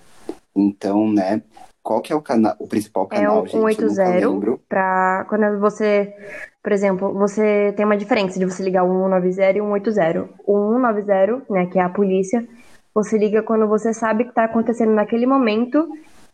Então, 0.57 1.11
né, 1.11 1.43
qual 1.83 2.01
que 2.01 2.13
é 2.13 2.17
o 2.17 2.23
canal, 2.23 2.55
o 2.59 2.67
principal 2.67 3.09
É 3.11 3.17
canal, 3.17 3.43
o 3.43 3.47
gente? 3.47 3.57
Eu 3.57 3.63
nunca 3.63 3.89
180. 3.89 4.29
lembro. 4.29 4.61
Pra 4.69 5.27
quando 5.29 5.59
você, 5.59 6.15
por 6.63 6.73
exemplo, 6.73 7.13
você 7.13 7.73
tem 7.77 7.85
uma 7.85 7.97
diferença 7.97 8.39
de 8.39 8.45
você 8.45 8.63
ligar 8.63 8.85
o 8.85 8.89
190 8.89 9.59
e 9.59 9.61
o 9.61 9.67
180. 9.67 10.29
O 10.47 10.73
190, 10.75 11.43
né, 11.51 11.67
que 11.67 11.79
é 11.79 11.83
a 11.83 11.89
polícia, 11.89 12.47
você 12.95 13.17
liga 13.17 13.43
quando 13.43 13.67
você 13.67 13.93
sabe 13.93 14.25
o 14.25 14.27
que 14.27 14.35
tá 14.35 14.45
acontecendo 14.45 14.93
naquele 14.93 15.27
momento 15.27 15.89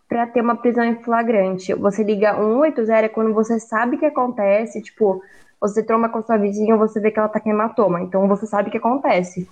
pra 0.08 0.26
ter 0.26 0.40
uma 0.40 0.56
prisão 0.56 0.84
em 0.84 0.96
flagrante. 1.02 1.74
Você 1.74 2.02
liga 2.02 2.40
o 2.40 2.62
180 2.62 2.92
é 2.92 3.08
quando 3.08 3.34
você 3.34 3.60
sabe 3.60 3.96
o 3.96 3.98
que 3.98 4.06
acontece, 4.06 4.82
tipo, 4.82 5.22
você 5.60 5.82
tromba 5.82 6.08
com 6.08 6.22
sua 6.22 6.36
vizinha, 6.36 6.76
você 6.76 7.00
vê 7.00 7.10
que 7.10 7.18
ela 7.18 7.28
tá 7.28 7.40
com 7.40 7.50
hematoma, 7.50 8.00
então 8.00 8.26
você 8.26 8.46
sabe 8.46 8.68
o 8.68 8.72
que 8.72 8.78
acontece. 8.78 9.48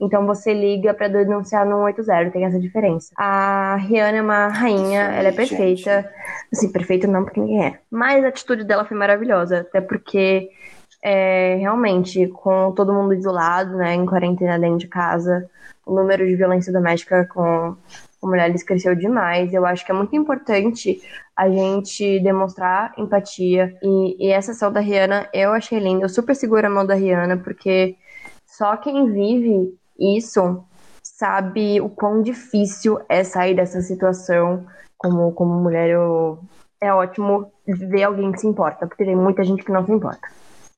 Então 0.00 0.26
você 0.26 0.52
liga 0.52 0.92
pra 0.92 1.06
denunciar 1.06 1.64
no 1.64 1.86
180, 1.86 2.30
tem 2.32 2.44
essa 2.44 2.58
diferença. 2.58 3.12
A 3.16 3.76
Rihanna 3.76 4.18
é 4.18 4.22
uma 4.22 4.48
rainha, 4.48 5.02
ela 5.02 5.28
é 5.28 5.32
perfeita. 5.32 6.10
Assim, 6.52 6.72
perfeita 6.72 7.06
não, 7.06 7.22
porque 7.22 7.40
ninguém 7.40 7.66
é. 7.66 7.78
Mas 7.88 8.24
a 8.24 8.28
atitude 8.28 8.64
dela 8.64 8.84
foi 8.84 8.96
maravilhosa, 8.96 9.60
até 9.60 9.80
porque 9.80 10.50
é, 11.02 11.56
realmente, 11.56 12.28
com 12.28 12.72
todo 12.72 12.92
mundo 12.92 13.12
isolado, 13.12 13.76
né, 13.76 13.94
em 13.94 14.06
quarentena 14.06 14.58
dentro 14.58 14.78
de 14.78 14.86
casa, 14.86 15.50
o 15.84 15.94
número 15.94 16.26
de 16.26 16.36
violência 16.36 16.72
doméstica 16.72 17.26
com, 17.26 17.76
com 18.20 18.28
mulheres 18.28 18.62
cresceu 18.62 18.94
demais. 18.94 19.52
Eu 19.52 19.66
acho 19.66 19.84
que 19.84 19.90
é 19.90 19.94
muito 19.94 20.14
importante 20.14 21.02
a 21.36 21.48
gente 21.48 22.20
demonstrar 22.20 22.92
empatia. 22.96 23.76
E, 23.82 24.28
e 24.28 24.30
essa 24.30 24.52
ação 24.52 24.72
da 24.72 24.80
Rihanna 24.80 25.28
eu 25.34 25.52
achei 25.52 25.80
linda. 25.80 26.04
Eu 26.04 26.08
super 26.08 26.36
seguro 26.36 26.66
a 26.66 26.70
mão 26.70 26.86
da 26.86 26.94
Rihanna, 26.94 27.36
porque 27.38 27.96
só 28.46 28.76
quem 28.76 29.10
vive 29.10 29.76
isso 29.98 30.64
sabe 31.02 31.80
o 31.80 31.88
quão 31.88 32.22
difícil 32.22 33.00
é 33.08 33.24
sair 33.24 33.54
dessa 33.54 33.80
situação. 33.80 34.64
Como, 34.96 35.32
como 35.32 35.60
mulher, 35.60 35.90
eu, 35.90 36.38
é 36.80 36.94
ótimo 36.94 37.50
ver 37.66 38.04
alguém 38.04 38.30
que 38.30 38.38
se 38.38 38.46
importa, 38.46 38.86
porque 38.86 39.04
tem 39.04 39.16
muita 39.16 39.42
gente 39.42 39.64
que 39.64 39.72
não 39.72 39.84
se 39.84 39.90
importa. 39.90 40.28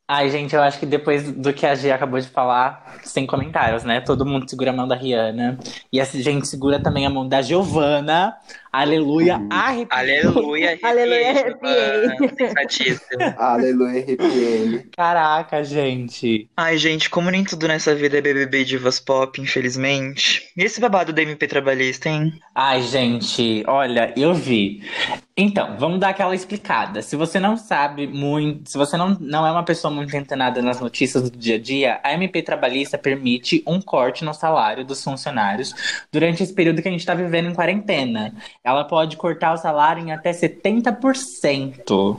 Ai, 0.06 0.28
gente, 0.30 0.54
eu 0.54 0.60
acho 0.62 0.78
que 0.78 0.84
depois 0.84 1.32
do 1.32 1.50
que 1.54 1.64
a 1.64 1.74
G 1.74 1.90
acabou 1.90 2.20
de 2.20 2.28
falar, 2.28 2.98
sem 3.04 3.26
comentários, 3.26 3.84
né? 3.84 4.02
Todo 4.02 4.26
mundo 4.26 4.48
segura 4.48 4.70
a 4.70 4.74
mão 4.74 4.86
da 4.86 4.94
Rihanna. 4.94 5.58
E 5.90 5.98
a 5.98 6.04
gente 6.04 6.46
segura 6.46 6.78
também 6.82 7.06
a 7.06 7.10
mão 7.10 7.26
da 7.26 7.40
Giovanna. 7.40 8.36
Aleluia, 8.74 9.38
Uhum. 9.38 9.48
Aleluia, 9.88 10.78
Aleluia, 10.82 11.30
arrepiei, 11.30 11.30
arrepiei. 11.30 12.08
Giovana. 12.08 12.16
Sensatíssimo. 12.36 13.34
Aleluia, 13.36 14.02
arrepiei. 14.02 14.84
Caraca, 14.96 15.62
gente. 15.62 16.50
Ai, 16.56 16.76
gente, 16.76 17.08
como 17.08 17.30
nem 17.30 17.44
tudo 17.44 17.68
nessa 17.68 17.94
vida 17.94 18.18
é 18.18 18.20
BBB 18.20 18.62
e 18.62 18.64
divas 18.64 18.98
pop, 18.98 19.40
infelizmente. 19.40 20.42
E 20.56 20.64
esse 20.64 20.80
babado 20.80 21.12
da 21.12 21.22
MP 21.22 21.46
trabalhista, 21.46 22.08
hein? 22.08 22.32
Ai, 22.52 22.82
gente, 22.82 23.62
olha, 23.68 24.12
eu 24.16 24.34
vi. 24.34 24.82
Então, 25.36 25.76
vamos 25.78 25.98
dar 25.98 26.10
aquela 26.10 26.34
explicada. 26.34 27.02
Se 27.02 27.16
você 27.16 27.40
não 27.40 27.56
sabe 27.56 28.06
muito, 28.06 28.70
se 28.70 28.78
você 28.78 28.96
não, 28.96 29.16
não 29.20 29.46
é 29.46 29.50
uma 29.50 29.64
pessoa 29.64 29.92
muito 29.92 30.16
antenada 30.16 30.62
nas 30.62 30.80
notícias 30.80 31.28
do 31.28 31.36
dia 31.36 31.56
a 31.56 31.58
dia, 31.58 32.00
a 32.04 32.12
MP 32.14 32.42
trabalhista 32.42 32.96
permite 32.98 33.62
um 33.66 33.80
corte 33.80 34.24
no 34.24 34.32
salário 34.32 34.84
dos 34.84 35.02
funcionários 35.02 35.74
durante 36.12 36.42
esse 36.42 36.54
período 36.54 36.80
que 36.82 36.88
a 36.88 36.90
gente 36.90 37.00
está 37.00 37.14
vivendo 37.14 37.50
em 37.50 37.54
quarentena. 37.54 38.34
Ela 38.64 38.82
pode 38.84 39.18
cortar 39.18 39.52
o 39.52 39.58
salário 39.58 40.02
em 40.02 40.10
até 40.10 40.32
70%. 40.32 42.18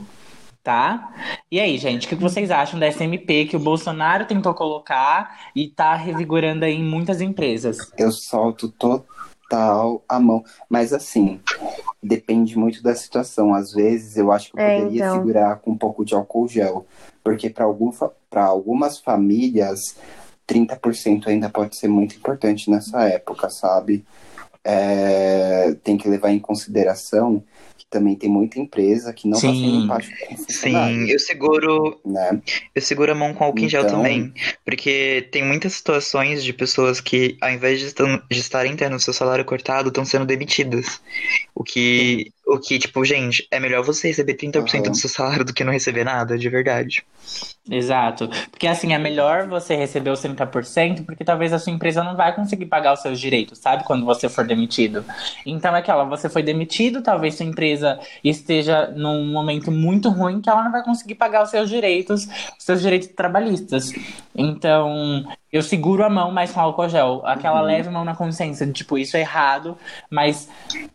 Tá? 0.63 1.11
E 1.51 1.59
aí, 1.59 1.77
gente, 1.77 2.05
o 2.05 2.09
que 2.09 2.15
vocês 2.15 2.51
acham 2.51 2.79
dessa 2.79 3.03
MP 3.03 3.45
que 3.45 3.55
o 3.55 3.59
Bolsonaro 3.59 4.25
tentou 4.25 4.53
colocar 4.53 5.49
e 5.55 5.67
tá 5.67 5.95
revigorando 5.95 6.63
aí 6.65 6.75
em 6.75 6.83
muitas 6.83 7.19
empresas? 7.19 7.77
Eu 7.97 8.11
solto 8.11 8.69
total 8.69 10.03
a 10.07 10.19
mão. 10.19 10.43
Mas 10.69 10.91
assim, 10.93 11.39
depende 12.01 12.57
muito 12.57 12.81
da 12.83 12.95
situação. 12.95 13.53
Às 13.53 13.71
vezes 13.73 14.15
eu 14.17 14.31
acho 14.31 14.51
que 14.51 14.57
eu 14.59 14.63
É, 14.63 14.79
poderia 14.81 15.05
então. 15.05 15.15
segurar 15.17 15.55
com 15.57 15.71
um 15.71 15.77
pouco 15.77 16.05
de 16.05 16.13
álcool 16.15 16.47
gel, 16.47 16.85
porque 17.23 17.49
para 17.49 17.65
algum, 17.65 17.91
algumas 18.31 18.99
famílias 18.99 19.79
30% 20.47 21.27
ainda 21.27 21.49
pode 21.49 21.77
ser 21.77 21.87
muito 21.87 22.15
importante 22.15 22.69
nessa 22.69 23.03
época, 23.07 23.49
sabe? 23.51 24.03
É, 24.67 25.75
tem 25.83 25.95
que 25.95 26.09
levar 26.09 26.31
em 26.31 26.39
consideração 26.39 27.43
que 27.77 27.85
também 27.87 28.15
tem 28.15 28.29
muita 28.29 28.59
empresa 28.59 29.13
que 29.13 29.27
não 29.27 29.37
está 29.37 29.49
sendo 29.53 29.75
Sim. 29.75 29.83
empática 29.83 30.15
Sim, 30.49 31.07
eu 31.07 31.19
seguro, 31.19 31.99
né? 32.03 32.41
eu 32.73 32.81
seguro 32.81 33.11
a 33.11 33.15
mão 33.15 33.33
com 33.33 33.43
álcool 33.43 33.59
em 33.59 33.69
gel 33.69 33.85
também. 33.85 34.33
Porque 34.65 35.27
tem 35.31 35.43
muitas 35.45 35.73
situações 35.73 36.43
de 36.43 36.51
pessoas 36.51 36.99
que, 36.99 37.37
ao 37.41 37.51
invés 37.51 37.79
de, 37.79 37.85
estam- 37.85 38.21
de 38.31 38.39
estarem 38.39 38.75
tendo 38.75 38.99
seu 38.99 39.13
salário 39.13 39.45
cortado, 39.45 39.89
estão 39.89 40.03
sendo 40.03 40.25
demitidas. 40.25 40.99
O 41.53 41.63
que, 41.63 42.31
o 42.45 42.59
que, 42.59 42.77
tipo, 42.77 43.03
gente, 43.03 43.47
é 43.49 43.59
melhor 43.59 43.83
você 43.83 44.07
receber 44.07 44.35
30% 44.35 44.75
Aham. 44.75 44.91
do 44.91 44.97
seu 44.97 45.09
salário 45.09 45.43
do 45.43 45.53
que 45.53 45.63
não 45.63 45.73
receber 45.73 46.03
nada, 46.03 46.37
de 46.37 46.47
verdade. 46.47 47.03
Exato. 47.69 48.29
Porque 48.51 48.67
assim, 48.67 48.93
é 48.93 48.99
melhor 48.99 49.47
você 49.47 49.75
receber 49.75 50.11
os 50.11 50.21
30%, 50.21 51.03
porque 51.03 51.23
talvez 51.23 51.51
a 51.51 51.57
sua 51.57 51.73
empresa 51.73 52.03
não 52.03 52.15
vai 52.15 52.35
conseguir 52.35 52.67
pagar 52.67 52.93
os 52.93 53.01
seus 53.01 53.19
direitos, 53.19 53.57
sabe? 53.57 53.83
Quando 53.83 54.05
você 54.05 54.29
for 54.29 54.45
demitido. 54.45 55.03
Então 55.43 55.75
é 55.75 55.79
aquela, 55.79 56.03
você 56.03 56.29
foi 56.29 56.43
demitido, 56.43 57.01
talvez 57.01 57.33
sua 57.33 57.45
empresa 57.45 57.99
esteja 58.23 58.91
num 58.95 59.31
momento 59.31 59.71
muito 59.71 60.09
ruim 60.09 60.39
que 60.39 60.49
ela 60.49 60.63
não 60.63 60.71
vai 60.71 60.83
conseguir 60.83 61.15
pagar 61.15 61.43
os 61.43 61.49
seus 61.49 61.67
direitos, 61.67 62.27
os 62.57 62.63
seus 62.63 62.81
direitos 62.81 63.07
trabalhistas. 63.07 63.91
Então, 64.35 65.25
eu 65.55 65.61
seguro 65.61 66.03
a 66.03 66.09
mão, 66.09 66.31
mas 66.31 66.51
com 66.51 66.59
álcool 66.59 66.89
gel. 66.89 67.21
Aquela 67.23 67.61
Uhum. 67.61 67.65
leve 67.67 67.89
mão 67.89 68.03
na 68.03 68.15
consciência, 68.15 68.65
de, 68.65 68.73
tipo, 68.73 68.97
isso 68.97 69.15
é 69.15 69.21
errado, 69.21 69.77
mas 70.09 70.49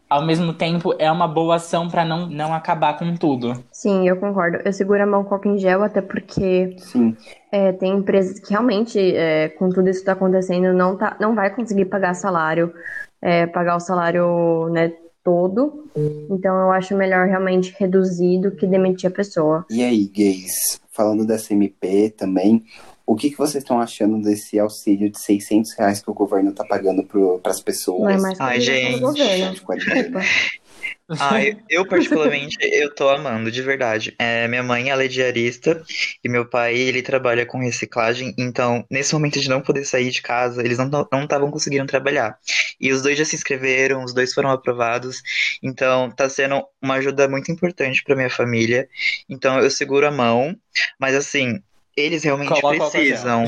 ao 0.09 0.23
mesmo 0.25 0.53
tempo 0.53 0.95
é 0.99 1.11
uma 1.11 1.27
boa 1.27 1.57
ação 1.57 1.89
pra 1.89 2.05
não, 2.05 2.27
não 2.27 2.53
acabar 2.53 2.99
com 2.99 3.17
tudo. 3.17 3.65
Sim, 3.73 4.07
eu 4.07 4.17
concordo. 4.17 4.59
Eu 4.65 4.73
seguro 4.73 5.03
a 5.03 5.07
mão 5.07 5.25
com 5.25 5.35
álcool 5.35 5.55
em 5.55 5.59
gel, 5.59 5.83
até 5.83 6.03
porque 6.03 6.75
Sim, 6.79 7.17
é, 7.51 7.73
tem 7.73 7.97
empresas 7.97 8.39
que 8.39 8.51
realmente, 8.51 8.99
é, 8.99 9.49
com 9.49 9.71
tudo 9.71 9.89
isso 9.89 10.01
que 10.01 10.03
está 10.03 10.13
acontecendo, 10.13 10.73
não, 10.73 10.97
tá, 10.97 11.17
não 11.19 11.35
vai 11.35 11.55
conseguir 11.55 11.87
pagar 11.87 12.15
salário, 12.15 12.73
é, 13.23 13.47
pagar 13.47 13.77
o 13.77 13.81
salário, 13.81 14.69
né, 14.71 14.93
todo. 15.25 15.85
Então 16.31 16.55
eu 16.57 16.71
acho 16.73 16.97
melhor 16.97 17.27
realmente 17.27 17.75
reduzir 17.79 18.41
do 18.41 18.51
que 18.51 18.67
demitir 18.67 19.11
a 19.11 19.13
pessoa. 19.13 19.65
E 19.71 19.83
aí, 19.83 20.07
gays, 20.07 20.81
falando 20.91 21.27
dessa 21.27 21.53
MP 21.53 22.11
também, 22.11 22.65
o 23.11 23.17
que, 23.17 23.29
que 23.29 23.37
vocês 23.37 23.65
estão 23.65 23.81
achando 23.81 24.23
desse 24.23 24.57
auxílio 24.57 25.11
de 25.11 25.21
600 25.21 25.73
reais 25.73 26.01
que 26.01 26.09
o 26.09 26.15
governo 26.15 26.53
tá 26.53 26.65
pagando 26.65 27.03
para 27.03 27.51
as 27.51 27.61
pessoas? 27.61 28.03
Não 28.03 28.09
é 28.09 28.21
mais 28.21 28.41
Ai, 28.41 28.61
gente. 28.61 29.01
governo. 29.01 29.57
Ai, 31.19 31.57
eu 31.69 31.85
particularmente, 31.85 32.57
eu 32.63 32.95
tô 32.95 33.09
amando, 33.09 33.51
de 33.51 33.61
verdade. 33.63 34.15
É, 34.17 34.47
minha 34.47 34.63
mãe, 34.63 34.91
ela 34.91 35.05
é 35.05 35.09
diarista 35.09 35.83
e 36.23 36.29
meu 36.29 36.49
pai, 36.49 36.77
ele 36.77 37.03
trabalha 37.03 37.45
com 37.45 37.59
reciclagem, 37.59 38.33
então, 38.39 38.87
nesse 38.89 39.13
momento 39.13 39.41
de 39.41 39.49
não 39.49 39.61
poder 39.61 39.85
sair 39.85 40.11
de 40.13 40.23
casa, 40.23 40.63
eles 40.63 40.79
não 40.79 40.89
não 40.89 41.25
estavam 41.25 41.51
conseguindo 41.51 41.87
trabalhar. 41.87 42.39
E 42.81 42.93
os 42.93 43.03
dois 43.03 43.19
já 43.19 43.25
se 43.25 43.35
inscreveram, 43.35 44.05
os 44.05 44.15
dois 44.15 44.33
foram 44.33 44.51
aprovados, 44.51 45.21
então 45.61 46.13
tá 46.13 46.29
sendo 46.29 46.63
uma 46.81 46.95
ajuda 46.95 47.27
muito 47.27 47.51
importante 47.51 48.05
pra 48.05 48.15
minha 48.15 48.31
família. 48.31 48.89
Então, 49.29 49.59
eu 49.59 49.69
seguro 49.69 50.07
a 50.07 50.13
mão, 50.13 50.57
mas 50.97 51.17
assim, 51.17 51.61
eles 51.97 52.23
realmente 52.25 52.61
Coloca 52.61 52.91
precisam. 52.91 53.45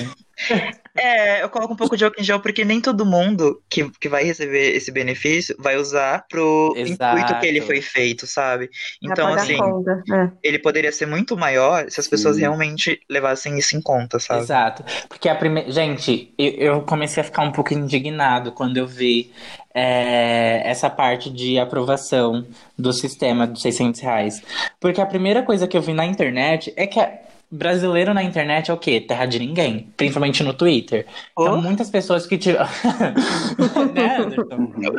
É, 0.94 1.42
eu 1.42 1.48
coloco 1.48 1.72
um 1.72 1.76
pouco 1.76 1.96
de 1.96 2.04
álcool 2.04 2.20
em 2.20 2.24
gel 2.24 2.40
porque 2.40 2.64
nem 2.64 2.80
todo 2.80 3.06
mundo 3.06 3.62
que, 3.70 3.88
que 3.98 4.08
vai 4.08 4.24
receber 4.24 4.74
esse 4.76 4.90
benefício 4.90 5.54
vai 5.58 5.76
usar 5.76 6.26
pro 6.28 6.74
Exato. 6.76 7.18
intuito 7.18 7.40
que 7.40 7.46
ele 7.46 7.60
foi 7.60 7.80
feito, 7.80 8.26
sabe? 8.26 8.68
Então, 9.02 9.32
assim, 9.32 9.56
conta. 9.56 10.02
É. 10.12 10.30
ele 10.42 10.58
poderia 10.58 10.92
ser 10.92 11.06
muito 11.06 11.36
maior 11.36 11.90
se 11.90 12.00
as 12.00 12.08
pessoas 12.08 12.36
Sim. 12.36 12.42
realmente 12.42 13.00
levassem 13.08 13.56
isso 13.58 13.76
em 13.76 13.80
conta, 13.80 14.18
sabe? 14.18 14.40
Exato. 14.40 14.84
Porque 15.08 15.28
a 15.28 15.34
primeira. 15.34 15.70
Gente, 15.70 16.34
eu, 16.36 16.50
eu 16.52 16.82
comecei 16.82 17.20
a 17.22 17.24
ficar 17.24 17.42
um 17.42 17.52
pouco 17.52 17.72
indignado 17.72 18.52
quando 18.52 18.76
eu 18.76 18.86
vi 18.86 19.32
é, 19.74 20.62
essa 20.64 20.90
parte 20.90 21.30
de 21.30 21.58
aprovação 21.58 22.46
do 22.78 22.92
sistema 22.92 23.46
dos 23.46 23.62
600 23.62 24.00
reais. 24.00 24.42
Porque 24.80 25.00
a 25.00 25.06
primeira 25.06 25.42
coisa 25.42 25.66
que 25.66 25.76
eu 25.76 25.82
vi 25.82 25.94
na 25.94 26.04
internet 26.04 26.72
é 26.76 26.86
que. 26.86 26.98
a- 27.00 27.12
Brasileiro 27.54 28.14
na 28.14 28.22
internet 28.22 28.70
é 28.70 28.74
o 28.74 28.78
quê? 28.78 28.98
Terra 28.98 29.26
de 29.26 29.38
ninguém. 29.38 29.88
Principalmente 29.94 30.42
no 30.42 30.54
Twitter. 30.54 31.04
Então, 31.38 31.54
Oh. 31.54 31.60
muitas 31.60 31.90
pessoas 31.90 32.26
que 32.26 32.38
tiveram. 32.38 32.66
né, 33.94 34.16
Anderson? 34.16 34.54
Uhum. 34.56 34.96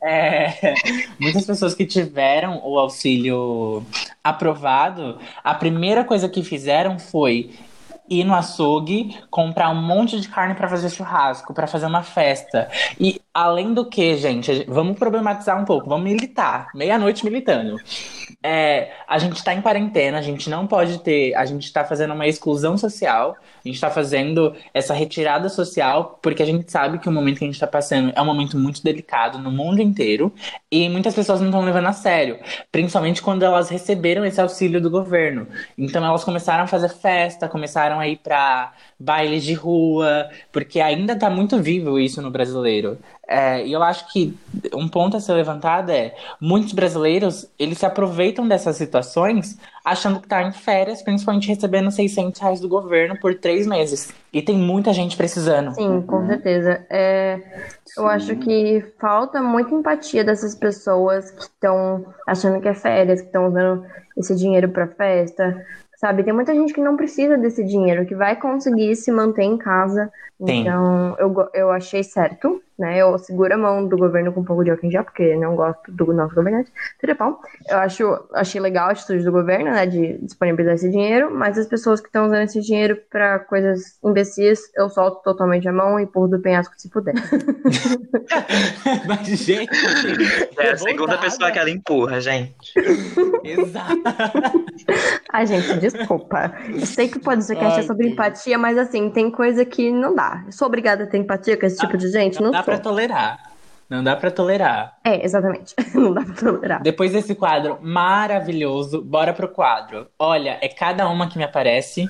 É, 0.00 0.74
muitas 1.18 1.44
pessoas 1.44 1.74
que 1.74 1.84
tiveram 1.84 2.60
o 2.64 2.78
auxílio 2.78 3.84
aprovado, 4.22 5.18
a 5.42 5.54
primeira 5.54 6.04
coisa 6.04 6.28
que 6.28 6.44
fizeram 6.44 6.98
foi 7.00 7.50
ir 8.20 8.24
no 8.24 8.34
açougue, 8.34 9.16
comprar 9.30 9.70
um 9.70 9.80
monte 9.80 10.20
de 10.20 10.28
carne 10.28 10.54
pra 10.54 10.68
fazer 10.68 10.90
churrasco, 10.90 11.54
pra 11.54 11.66
fazer 11.66 11.86
uma 11.86 12.02
festa. 12.02 12.68
E 12.98 13.20
além 13.32 13.72
do 13.72 13.86
que, 13.86 14.16
gente, 14.16 14.64
vamos 14.68 14.98
problematizar 14.98 15.60
um 15.60 15.64
pouco, 15.64 15.88
vamos 15.88 16.04
militar, 16.04 16.68
meia-noite 16.74 17.24
militando. 17.24 17.76
É, 18.42 18.90
a 19.08 19.18
gente 19.18 19.42
tá 19.42 19.54
em 19.54 19.62
quarentena, 19.62 20.18
a 20.18 20.22
gente 20.22 20.50
não 20.50 20.66
pode 20.66 20.98
ter, 20.98 21.34
a 21.34 21.44
gente 21.46 21.72
tá 21.72 21.84
fazendo 21.84 22.12
uma 22.12 22.26
exclusão 22.26 22.76
social, 22.76 23.36
a 23.64 23.68
gente 23.68 23.80
tá 23.80 23.88
fazendo 23.88 24.54
essa 24.74 24.92
retirada 24.92 25.48
social, 25.48 26.18
porque 26.20 26.42
a 26.42 26.46
gente 26.46 26.70
sabe 26.70 26.98
que 26.98 27.08
o 27.08 27.12
momento 27.12 27.38
que 27.38 27.44
a 27.44 27.46
gente 27.46 27.60
tá 27.60 27.66
passando 27.66 28.12
é 28.14 28.20
um 28.20 28.24
momento 28.24 28.58
muito 28.58 28.82
delicado 28.82 29.38
no 29.38 29.50
mundo 29.50 29.80
inteiro, 29.80 30.32
e 30.70 30.88
muitas 30.88 31.14
pessoas 31.14 31.40
não 31.40 31.48
estão 31.48 31.62
levando 31.62 31.86
a 31.86 31.92
sério, 31.92 32.38
principalmente 32.70 33.22
quando 33.22 33.44
elas 33.44 33.68
receberam 33.68 34.24
esse 34.24 34.40
auxílio 34.40 34.80
do 34.80 34.90
governo. 34.90 35.46
Então 35.78 36.04
elas 36.04 36.24
começaram 36.24 36.64
a 36.64 36.66
fazer 36.66 36.88
festa, 36.88 37.48
começaram 37.48 38.00
a 38.02 38.08
ir 38.08 38.18
pra 38.18 38.72
bailes 38.98 39.42
de 39.42 39.54
rua, 39.54 40.28
porque 40.52 40.80
ainda 40.80 41.16
tá 41.16 41.30
muito 41.30 41.58
vivo 41.58 41.98
isso 41.98 42.20
no 42.20 42.30
brasileiro. 42.30 42.98
É, 43.26 43.64
e 43.66 43.72
eu 43.72 43.82
acho 43.82 44.12
que 44.12 44.36
um 44.74 44.86
ponto 44.88 45.16
a 45.16 45.20
ser 45.20 45.32
levantado 45.32 45.90
é 45.90 46.14
muitos 46.40 46.72
brasileiros 46.72 47.48
eles 47.58 47.78
se 47.78 47.86
aproveitam 47.86 48.46
dessas 48.46 48.76
situações 48.76 49.56
achando 49.84 50.20
que 50.20 50.28
tá 50.28 50.42
em 50.42 50.52
férias, 50.52 51.02
principalmente 51.02 51.48
recebendo 51.48 51.90
600 51.90 52.40
reais 52.40 52.60
do 52.60 52.68
governo 52.68 53.18
por 53.18 53.34
três 53.34 53.66
meses. 53.66 54.12
E 54.32 54.42
tem 54.42 54.56
muita 54.56 54.92
gente 54.92 55.16
precisando. 55.16 55.74
Sim, 55.74 56.02
com 56.02 56.26
certeza. 56.26 56.84
É, 56.90 57.40
eu 57.96 58.06
acho 58.06 58.36
que 58.36 58.84
falta 59.00 59.42
muita 59.42 59.74
empatia 59.74 60.24
dessas 60.24 60.54
pessoas 60.54 61.30
que 61.30 61.42
estão 61.42 62.04
achando 62.26 62.60
que 62.60 62.68
é 62.68 62.74
férias, 62.74 63.20
que 63.20 63.26
estão 63.26 63.48
usando 63.48 63.86
esse 64.16 64.34
dinheiro 64.36 64.68
para 64.68 64.86
festa. 64.86 65.64
Sabe, 66.04 66.24
tem 66.24 66.32
muita 66.32 66.52
gente 66.52 66.74
que 66.74 66.80
não 66.80 66.96
precisa 66.96 67.38
desse 67.38 67.62
dinheiro, 67.62 68.04
que 68.04 68.16
vai 68.16 68.34
conseguir 68.34 68.96
se 68.96 69.12
manter 69.12 69.44
em 69.44 69.56
casa. 69.56 70.12
Então, 70.40 71.16
eu, 71.16 71.32
eu 71.54 71.70
achei 71.70 72.02
certo, 72.02 72.60
né? 72.82 72.98
Eu 72.98 73.16
seguro 73.18 73.54
a 73.54 73.56
mão 73.56 73.86
do 73.86 73.96
governo 73.96 74.32
com 74.32 74.40
um 74.40 74.44
pouco 74.44 74.64
de 74.64 74.70
álcool 74.70 74.86
em 74.86 74.90
gel, 74.90 75.04
porque 75.04 75.36
não 75.36 75.54
gosto 75.54 75.90
do 75.90 76.12
nosso 76.12 76.34
governante. 76.34 76.70
Tudo 77.00 77.14
bom. 77.14 77.38
Eu 77.68 77.78
acho, 77.78 78.28
achei 78.34 78.60
legal 78.60 78.88
a 78.88 78.92
atitude 78.92 79.24
do 79.24 79.30
governo, 79.30 79.70
né, 79.70 79.86
de 79.86 80.18
disponibilizar 80.18 80.74
esse 80.74 80.90
dinheiro, 80.90 81.32
mas 81.32 81.56
as 81.56 81.66
pessoas 81.66 82.00
que 82.00 82.08
estão 82.08 82.26
usando 82.26 82.42
esse 82.42 82.60
dinheiro 82.60 82.98
para 83.08 83.38
coisas 83.38 83.98
imbecis, 84.04 84.60
eu 84.74 84.88
solto 84.88 85.22
totalmente 85.22 85.68
a 85.68 85.72
mão 85.72 85.98
e 85.98 86.02
empurro 86.02 86.28
do 86.28 86.40
penhasco 86.40 86.74
se 86.76 86.90
puder. 86.90 87.14
Mas, 89.06 89.28
gente. 89.28 89.70
É 90.58 90.70
a 90.70 90.76
segunda 90.76 91.18
pessoa 91.18 91.50
que 91.50 91.58
ela 91.58 91.70
empurra, 91.70 92.20
gente. 92.20 92.72
Exato. 93.42 94.02
Ai, 95.32 95.46
gente, 95.46 95.78
desculpa. 95.78 96.52
Eu 96.68 96.86
sei 96.86 97.08
que 97.08 97.18
pode 97.18 97.44
ser 97.44 97.56
que 97.56 97.64
é 97.64 97.82
sobre 97.82 98.08
empatia, 98.08 98.58
mas 98.58 98.76
assim, 98.78 99.10
tem 99.10 99.30
coisa 99.30 99.64
que 99.64 99.90
não 99.90 100.14
dá. 100.14 100.42
Eu 100.46 100.52
sou 100.52 100.66
obrigada 100.66 101.04
a 101.04 101.06
ter 101.06 101.18
empatia 101.18 101.56
com 101.56 101.66
esse 101.66 101.78
tipo 101.78 101.96
de 101.96 102.08
gente? 102.08 102.36
Não 102.40 102.50
Não, 102.50 102.52
dá 102.52 102.62
sou. 102.62 102.71
Pra 102.76 102.78
tolerar. 102.78 103.52
Não 103.88 104.02
dá 104.02 104.16
pra 104.16 104.30
tolerar. 104.30 104.96
É, 105.04 105.24
exatamente. 105.24 105.74
Não 105.94 106.14
dá 106.14 106.22
pra 106.22 106.34
tolerar. 106.34 106.82
Depois 106.82 107.12
desse 107.12 107.34
quadro 107.34 107.78
maravilhoso, 107.82 109.02
bora 109.02 109.34
pro 109.34 109.48
quadro. 109.48 110.08
Olha, 110.18 110.58
é 110.62 110.68
cada 110.68 111.08
uma 111.08 111.28
que 111.28 111.36
me 111.36 111.44
aparece. 111.44 112.08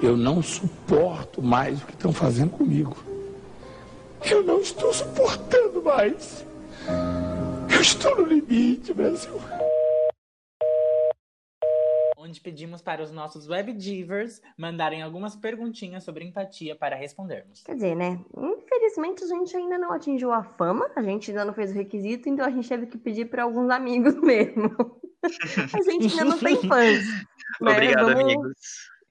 Eu 0.00 0.16
não 0.16 0.40
suporto 0.40 1.42
mais 1.42 1.82
o 1.82 1.86
que 1.86 1.92
estão 1.92 2.12
fazendo 2.12 2.50
comigo. 2.50 2.96
Eu 4.24 4.44
não 4.44 4.60
estou 4.60 4.92
suportando 4.92 5.82
mais. 5.82 6.46
Eu 7.68 7.80
estou 7.80 8.16
no 8.16 8.26
limite, 8.26 8.94
Brasil. 8.94 9.40
Onde 12.20 12.40
pedimos 12.40 12.82
para 12.82 13.00
os 13.00 13.12
nossos 13.12 13.48
web 13.48 13.72
divers 13.72 14.42
mandarem 14.56 15.02
algumas 15.02 15.36
perguntinhas 15.36 16.02
sobre 16.02 16.24
empatia 16.24 16.74
para 16.74 16.96
respondermos. 16.96 17.62
Quer 17.62 17.76
dizer, 17.76 17.94
né? 17.94 18.18
Infelizmente 18.36 19.22
a 19.22 19.28
gente 19.28 19.56
ainda 19.56 19.78
não 19.78 19.92
atingiu 19.92 20.32
a 20.32 20.42
fama, 20.42 20.90
a 20.96 21.02
gente 21.02 21.30
ainda 21.30 21.44
não 21.44 21.54
fez 21.54 21.70
o 21.70 21.74
requisito, 21.74 22.28
então 22.28 22.44
a 22.44 22.50
gente 22.50 22.68
teve 22.68 22.86
que 22.86 22.98
pedir 22.98 23.26
para 23.26 23.44
alguns 23.44 23.70
amigos 23.70 24.16
mesmo. 24.20 24.98
A 25.22 25.80
gente 25.82 26.08
ainda 26.08 26.24
não 26.24 26.38
tem 26.40 26.56
fãs. 26.56 27.04
né? 27.62 27.70
Obrigado, 27.72 28.06
Vamos- 28.06 28.20
amigos. 28.20 28.58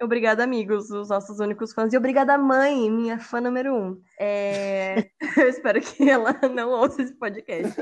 Obrigada, 0.02 0.44
amigos, 0.44 0.92
os 0.92 1.08
nossos 1.08 1.40
únicos 1.40 1.72
fãs. 1.72 1.94
E 1.94 1.98
obrigada, 1.98 2.38
mãe, 2.38 2.92
minha 2.92 3.18
fã 3.20 3.40
número 3.40 3.74
um. 3.74 4.02
É... 4.20 5.10
Eu 5.38 5.48
espero 5.48 5.80
que 5.80 6.10
ela 6.10 6.38
não 6.54 6.72
ouça 6.72 7.02
esse 7.02 7.16
podcast. 7.16 7.74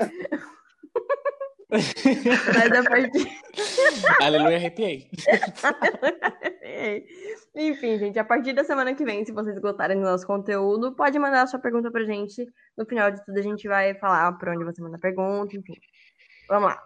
Mas 1.69 2.71
a 2.71 2.83
partir. 2.83 3.27
Aleluia, 4.21 4.57
arrepiei. 4.57 5.09
Enfim, 7.55 7.97
gente, 7.97 8.19
a 8.19 8.23
partir 8.23 8.53
da 8.53 8.63
semana 8.63 8.93
que 8.93 9.05
vem, 9.05 9.25
se 9.25 9.31
vocês 9.31 9.57
gostarem 9.59 9.97
do 9.97 10.03
nosso 10.03 10.27
conteúdo, 10.27 10.93
pode 10.93 11.17
mandar 11.17 11.43
a 11.43 11.47
sua 11.47 11.59
pergunta 11.59 11.89
pra 11.89 12.03
gente. 12.03 12.45
No 12.77 12.85
final 12.85 13.11
de 13.11 13.23
tudo, 13.23 13.39
a 13.39 13.41
gente 13.41 13.67
vai 13.67 13.95
falar 13.95 14.33
por 14.33 14.49
onde 14.49 14.63
você 14.63 14.81
manda 14.81 14.97
a 14.97 14.99
pergunta, 14.99 15.55
enfim. 15.55 15.75
Vamos 16.47 16.69
lá. 16.69 16.83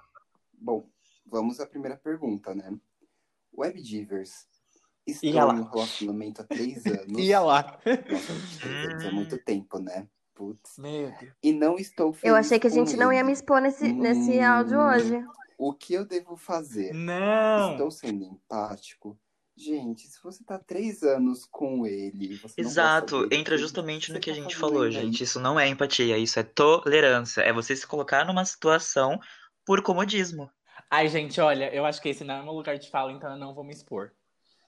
Bom, 0.54 0.88
vamos 1.26 1.60
à 1.60 1.66
primeira 1.66 1.98
pergunta, 1.98 2.54
né? 2.54 2.72
Webdivers, 3.58 4.48
estou 5.06 5.30
em 5.30 5.36
um 5.36 5.64
relacionamento 5.64 6.42
há 6.42 6.46
três 6.46 6.86
anos. 6.86 7.18
Ia 7.18 7.40
lá. 7.40 7.80
Nossa, 7.86 8.60
três 8.60 8.86
anos 8.86 9.04
é 9.04 9.12
muito 9.12 9.38
tempo, 9.44 9.80
né? 9.80 10.08
Putz. 10.40 10.78
Meu 10.78 11.12
Deus. 11.20 11.34
E 11.44 11.52
não 11.52 11.76
estou 11.78 12.14
feliz 12.14 12.30
Eu 12.32 12.36
achei 12.38 12.58
que 12.58 12.68
a 12.68 12.70
gente 12.70 12.96
não 12.96 13.12
ia 13.12 13.26
me 13.26 13.34
expor 13.34 13.60
nesse, 13.60 13.92
nesse 13.92 14.40
Hum. 14.40 14.46
áudio 14.46 14.80
hoje. 14.80 15.28
O 15.58 15.74
que 15.74 15.94
eu 15.94 16.06
devo 16.06 16.38
fazer? 16.38 16.94
Não. 16.94 17.72
Estou 17.74 17.92
sendo 17.92 18.24
empático? 18.24 19.20
Gente, 19.54 20.08
se 20.08 20.18
você 20.24 20.42
tá 20.46 20.58
três 20.58 21.04
anos 21.04 21.44
com 21.44 21.86
ele, 21.86 22.40
Exato, 22.56 23.28
entra 23.30 23.58
justamente 23.58 24.08
você 24.08 24.14
no 24.14 24.20
que 24.22 24.32
a 24.32 24.34
tá 24.34 24.40
gente 24.42 24.56
falou, 24.56 24.84
aí? 24.84 24.92
gente. 24.94 25.26
Isso 25.26 25.42
não 25.42 25.60
é 25.60 25.68
empatia, 25.68 26.18
isso 26.18 26.40
é 26.40 26.44
tolerância. 26.44 27.42
É 27.42 27.52
você 27.52 27.76
se 27.76 27.86
colocar 27.86 28.26
numa 28.26 28.46
situação 28.46 29.20
por 29.66 29.84
comodismo. 29.84 30.50
Ai, 30.90 31.10
gente, 31.10 31.42
olha, 31.42 31.70
eu 31.76 31.86
acho 31.86 32.02
que 32.02 32.08
esse 32.08 32.24
não 32.24 32.36
é 32.36 32.42
meu 32.42 32.54
lugar 32.54 32.80
de 32.80 32.90
fala, 32.90 33.12
então 33.12 33.30
eu 33.30 33.38
não 33.38 33.54
vou 33.54 33.66
me 33.66 33.74
expor. 33.74 34.14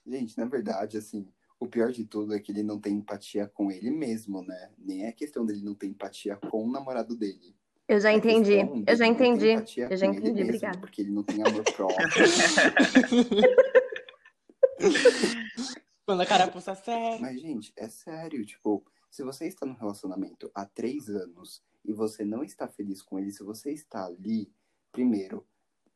Gente, 0.06 0.36
na 0.36 0.44
verdade, 0.44 0.98
assim, 0.98 1.26
o 1.62 1.68
pior 1.68 1.92
de 1.92 2.04
tudo 2.04 2.34
é 2.34 2.40
que 2.40 2.50
ele 2.50 2.64
não 2.64 2.80
tem 2.80 2.94
empatia 2.94 3.46
com 3.46 3.70
ele 3.70 3.88
mesmo, 3.88 4.42
né? 4.42 4.72
Nem 4.76 5.06
é 5.06 5.12
questão 5.12 5.46
dele 5.46 5.62
não 5.62 5.76
ter 5.76 5.86
empatia 5.86 6.34
com 6.34 6.64
o 6.64 6.70
namorado 6.70 7.14
dele. 7.14 7.54
Eu 7.86 8.00
já 8.00 8.10
É 8.10 8.16
entendi. 8.16 8.56
Eu 8.84 8.96
já 8.96 9.06
entendi. 9.06 9.50
Eu 9.50 9.96
já 9.96 10.06
entendi, 10.06 10.32
mesmo, 10.32 10.42
obrigada. 10.42 10.78
Porque 10.78 11.02
ele 11.02 11.12
não 11.12 11.22
tem 11.22 11.40
amor 11.40 11.62
próprio. 11.62 12.00
Quando 16.04 16.22
a 16.22 16.26
carapuça 16.26 16.74
séria. 16.74 17.20
Mas, 17.20 17.40
gente, 17.40 17.72
é 17.76 17.88
sério, 17.88 18.44
tipo, 18.44 18.84
se 19.08 19.22
você 19.22 19.46
está 19.46 19.64
num 19.64 19.76
relacionamento 19.76 20.50
há 20.52 20.66
três 20.66 21.08
anos 21.08 21.62
e 21.84 21.92
você 21.92 22.24
não 22.24 22.42
está 22.42 22.66
feliz 22.66 23.02
com 23.02 23.20
ele, 23.20 23.30
se 23.30 23.44
você 23.44 23.70
está 23.70 24.06
ali, 24.06 24.50
primeiro, 24.90 25.46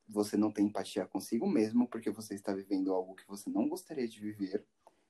você 0.08 0.36
não 0.36 0.52
tem 0.52 0.66
empatia 0.66 1.04
consigo 1.06 1.48
mesmo, 1.48 1.88
porque 1.88 2.10
você 2.10 2.34
está 2.34 2.54
vivendo 2.54 2.92
algo 2.92 3.16
que 3.16 3.26
você 3.26 3.50
não 3.50 3.68
gostaria 3.68 4.06
de 4.06 4.20
viver, 4.20 4.64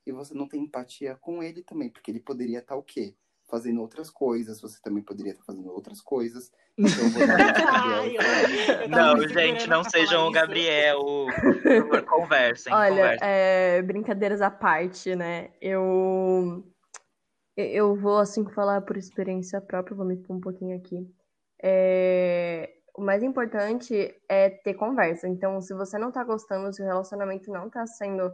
e 0.06 0.12
você 0.12 0.32
não 0.34 0.48
tem 0.48 0.62
empatia 0.62 1.16
com 1.16 1.42
ele 1.42 1.62
também, 1.62 1.90
porque 1.90 2.10
ele 2.10 2.20
poderia 2.20 2.60
estar 2.60 2.76
o 2.76 2.82
quê? 2.82 3.14
Fazendo 3.48 3.80
outras 3.80 4.10
coisas, 4.10 4.60
você 4.60 4.80
também 4.82 5.02
poderia 5.02 5.32
estar 5.32 5.44
fazendo 5.44 5.70
outras 5.70 6.00
coisas. 6.00 6.50
Então, 6.76 7.04
eu 7.04 7.10
vou 7.10 7.26
dar 8.88 8.88
Não, 8.88 9.28
gente, 9.28 9.68
não 9.68 9.84
sejam 9.84 10.26
o. 10.26 10.32
Gabriel. 10.32 11.00
Por 11.00 11.62
favor, 11.62 12.02
conversem, 12.02 12.72
Olha, 12.72 12.90
conversem. 12.90 13.28
é, 13.28 13.82
brincadeiras 13.82 14.42
à 14.42 14.50
parte, 14.50 15.14
né? 15.14 15.50
Eu 15.60 16.64
eu 17.56 17.96
vou 17.96 18.18
assim 18.18 18.44
falar 18.50 18.82
por 18.82 18.96
experiência 18.96 19.60
própria, 19.60 19.96
vou 19.96 20.04
me 20.04 20.16
pôr 20.16 20.34
um 20.36 20.40
pouquinho 20.40 20.76
aqui. 20.76 21.08
É, 21.62 22.68
o 22.94 23.00
mais 23.02 23.22
importante 23.22 24.14
é 24.28 24.50
ter 24.50 24.74
conversa. 24.74 25.26
Então, 25.28 25.60
se 25.60 25.72
você 25.74 25.98
não 25.98 26.12
tá 26.12 26.22
gostando, 26.22 26.72
se 26.72 26.82
o 26.82 26.84
relacionamento 26.86 27.50
não 27.50 27.70
tá 27.70 27.86
sendo 27.86 28.30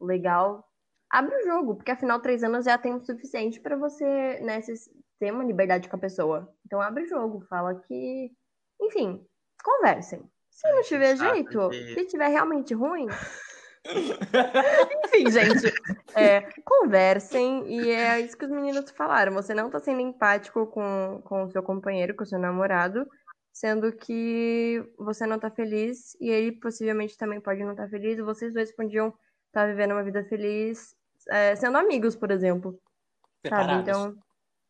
legal, 0.00 0.67
abre 1.10 1.34
o 1.36 1.44
jogo, 1.44 1.76
porque 1.76 1.90
afinal 1.90 2.20
três 2.20 2.42
anos 2.42 2.64
já 2.64 2.72
é 2.72 2.78
tempo 2.78 3.04
suficiente 3.04 3.60
pra 3.60 3.76
você, 3.76 4.40
né, 4.40 4.60
ter 5.18 5.32
uma 5.32 5.44
liberdade 5.44 5.88
com 5.88 5.96
a 5.96 6.00
pessoa. 6.00 6.52
Então 6.66 6.80
abre 6.80 7.04
o 7.04 7.08
jogo, 7.08 7.40
fala 7.48 7.74
que, 7.74 8.30
enfim, 8.80 9.24
conversem. 9.62 10.22
Se 10.50 10.70
não 10.72 10.82
tiver 10.82 11.16
jeito, 11.16 11.72
se 11.72 12.04
tiver 12.06 12.28
realmente 12.28 12.74
ruim, 12.74 13.06
enfim, 15.04 15.30
gente, 15.30 15.72
é, 16.14 16.42
conversem 16.64 17.66
e 17.68 17.90
é 17.90 18.20
isso 18.20 18.36
que 18.36 18.44
os 18.44 18.50
meninos 18.50 18.90
falaram. 18.90 19.32
Você 19.32 19.54
não 19.54 19.70
tá 19.70 19.78
sendo 19.78 20.00
empático 20.00 20.66
com, 20.66 21.22
com 21.24 21.44
o 21.44 21.50
seu 21.50 21.62
companheiro, 21.62 22.14
com 22.14 22.24
o 22.24 22.26
seu 22.26 22.38
namorado, 22.38 23.08
sendo 23.52 23.92
que 23.92 24.84
você 24.98 25.26
não 25.26 25.38
tá 25.38 25.50
feliz 25.50 26.16
e 26.20 26.28
ele 26.28 26.52
possivelmente 26.52 27.16
também 27.16 27.40
pode 27.40 27.62
não 27.64 27.72
estar 27.72 27.88
feliz. 27.88 28.18
E 28.18 28.22
vocês 28.22 28.52
dois 28.52 28.74
podiam 28.74 29.14
estar 29.46 29.66
vivendo 29.66 29.92
uma 29.92 30.04
vida 30.04 30.24
feliz, 30.24 30.94
é, 31.30 31.54
sendo 31.56 31.76
amigos, 31.78 32.14
por 32.16 32.30
exemplo. 32.30 32.72
Sabe? 33.46 33.62
Separados. 33.62 33.82
Então, 33.88 34.16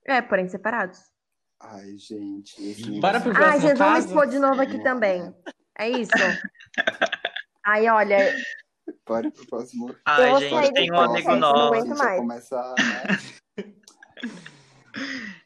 é, 0.06 0.20
porém 0.22 0.48
separados. 0.48 1.00
Ai, 1.60 1.96
gente, 1.98 2.54
esse 2.62 3.00
Bora 3.00 3.20
pro 3.20 3.32
negócio- 3.32 3.50
Ai, 3.50 3.58
próximo 3.60 3.66
vocês 3.68 3.78
vão 3.78 3.88
me 3.88 3.94
caso? 3.94 4.06
expor 4.08 4.26
de 4.28 4.38
novo 4.38 4.60
aqui 4.60 4.72
Vamos 4.72 4.84
também. 4.84 5.34
É 5.78 5.88
isso? 5.90 6.10
Aí, 7.64 7.88
olha, 7.88 8.34
Bora 9.06 9.30
pro 9.30 9.46
próximo. 9.46 9.94
Ai, 10.04 10.30
sair 10.30 10.50
gente, 10.64 10.72
tem 10.74 10.92
um 10.92 11.00
amigo 11.00 11.30
não 11.30 11.38
nosso. 11.40 11.74
aguento 11.74 11.82
A 11.82 11.86
gente 11.88 11.98
já 11.98 12.04
mais. 12.04 12.20
começa, 12.20 12.74
né? 13.56 13.64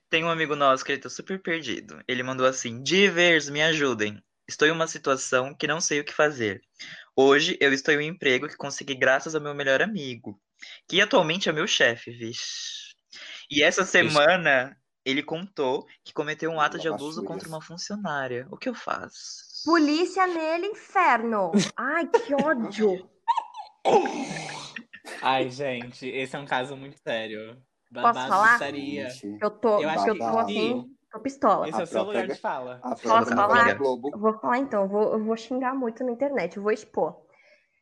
Tem 0.09 0.23
um 0.25 0.29
amigo 0.31 0.55
nosso 0.55 0.85
que 0.85 0.93
ele 0.93 1.01
tá 1.01 1.09
super 1.09 1.41
perdido. 1.41 2.01
Ele 2.07 2.23
mandou 2.23 2.47
assim: 2.47 2.83
Divers, 2.83 3.49
me 3.49 3.63
ajudem. 3.63 4.23
Estou 4.47 4.69
em 4.69 4.71
uma 4.71 4.87
situação 4.87 5.55
que 5.55 5.67
não 5.67 5.81
sei 5.81 6.01
o 6.01 6.05
que 6.05 6.13
fazer. 6.13 6.61
Hoje 7.17 7.57
eu 7.61 7.73
estou 7.73 7.95
em 7.95 7.99
um 7.99 8.13
emprego 8.15 8.49
que 8.49 8.57
consegui 8.57 8.95
graças 8.95 9.35
ao 9.35 9.41
meu 9.41 9.55
melhor 9.55 9.81
amigo, 9.83 10.39
que 10.89 11.01
atualmente 11.01 11.49
é 11.49 11.53
meu 11.53 11.67
chefe, 11.67 12.11
vixe. 12.11 12.93
E 13.51 13.63
essa 13.63 13.85
semana 13.85 14.77
ele 15.05 15.23
contou 15.23 15.87
que 16.05 16.13
cometeu 16.13 16.51
um 16.51 16.61
ato 16.61 16.79
de 16.79 16.89
abuso 16.89 17.25
contra 17.25 17.49
uma 17.49 17.61
funcionária. 17.61 18.47
O 18.51 18.57
que 18.57 18.69
eu 18.69 18.75
faço? 18.75 19.53
polícia 19.65 20.27
nele, 20.27 20.67
inferno. 20.67 21.53
Ai, 21.77 22.07
que 22.09 22.35
ódio. 22.35 23.09
Ai, 25.23 25.51
gente, 25.51 26.09
esse 26.09 26.35
é 26.35 26.39
um 26.39 26.47
caso 26.47 26.77
muito 26.77 26.97
sério. 27.01 27.55
Posso 27.93 28.03
Babado 28.03 28.29
falar? 28.29 28.53
estaria. 28.55 29.09
Eu 29.41 29.51
tô, 29.51 29.81
Eu 29.81 29.89
acho 29.89 30.09
eu 30.09 30.15
que 30.15 30.19
tô 30.19 30.25
babado. 30.25 30.51
assim, 30.51 30.85
tô 31.11 31.21
pistola. 31.21 31.69
Esse 31.69 31.79
é 31.79 31.81
A 31.81 31.85
o 31.85 31.87
seu 31.87 32.03
lugar 32.03 32.27
de 32.27 32.35
fala. 32.35 32.81
Posso 32.83 33.35
falar? 33.35 33.71
Eu 33.71 34.19
vou 34.19 34.39
falar 34.41 34.59
então, 34.59 34.83
eu 34.83 34.89
vou, 34.89 35.13
eu 35.13 35.25
vou 35.25 35.37
xingar 35.37 35.75
muito 35.75 36.03
na 36.05 36.13
internet, 36.13 36.57
eu 36.57 36.63
vou 36.63 36.73
expor. 36.73 37.21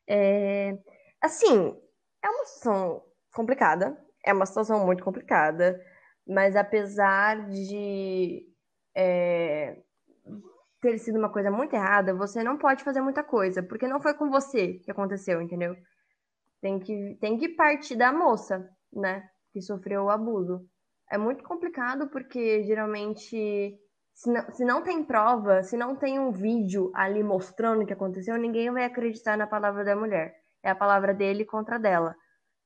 É, 0.09 0.76
assim, 1.22 1.76
é 2.23 2.29
uma 2.29 2.45
situação 2.45 3.03
complicada, 3.35 3.99
é 4.25 4.33
uma 4.33 4.47
situação 4.47 4.85
muito 4.85 5.03
complicada, 5.03 5.81
mas 6.27 6.57
apesar 6.57 7.49
de 7.49 8.47
é, 8.95 9.77
ter 10.81 10.99
sido 10.99 11.18
uma 11.18 11.33
coisa 11.33 11.51
muito 11.51 11.75
errada, 11.75 12.14
você 12.14 12.43
não 12.43 12.57
pode 12.57 12.85
fazer 12.85 13.01
muita 13.01 13.23
coisa, 13.23 13.62
porque 13.62 13.87
não 13.87 14.01
foi 14.01 14.14
com 14.14 14.31
você 14.31 14.75
que 14.75 14.91
aconteceu, 14.91 15.41
entendeu? 15.41 15.75
Tem 16.61 16.79
que, 16.79 17.16
tem 17.21 17.39
que 17.39 17.49
partir 17.51 17.97
da 17.97 18.12
moça, 18.12 18.68
né, 18.93 19.29
que 19.53 19.61
sofreu 19.61 20.05
o 20.05 20.11
abuso. 20.11 20.64
É 21.11 21.18
muito 21.18 21.43
complicado 21.45 22.09
porque 22.11 22.62
geralmente 22.62 23.77
se 24.14 24.31
não, 24.31 24.53
se 24.53 24.64
não 24.64 24.83
tem 24.83 25.03
prova, 25.03 25.62
se 25.62 25.77
não 25.77 25.97
tem 25.97 26.18
um 26.18 26.31
vídeo 26.31 26.91
ali 26.95 27.23
mostrando 27.23 27.83
o 27.83 27.87
que 27.87 27.93
aconteceu, 27.93 28.37
ninguém 28.37 28.71
vai 28.71 28.85
acreditar 28.85 29.37
na 29.37 29.47
palavra 29.47 29.83
da 29.83 29.97
mulher. 29.97 30.39
É 30.62 30.70
a 30.70 30.74
palavra 30.74 31.14
dele 31.14 31.44
contra 31.44 31.78
dela. 31.78 32.14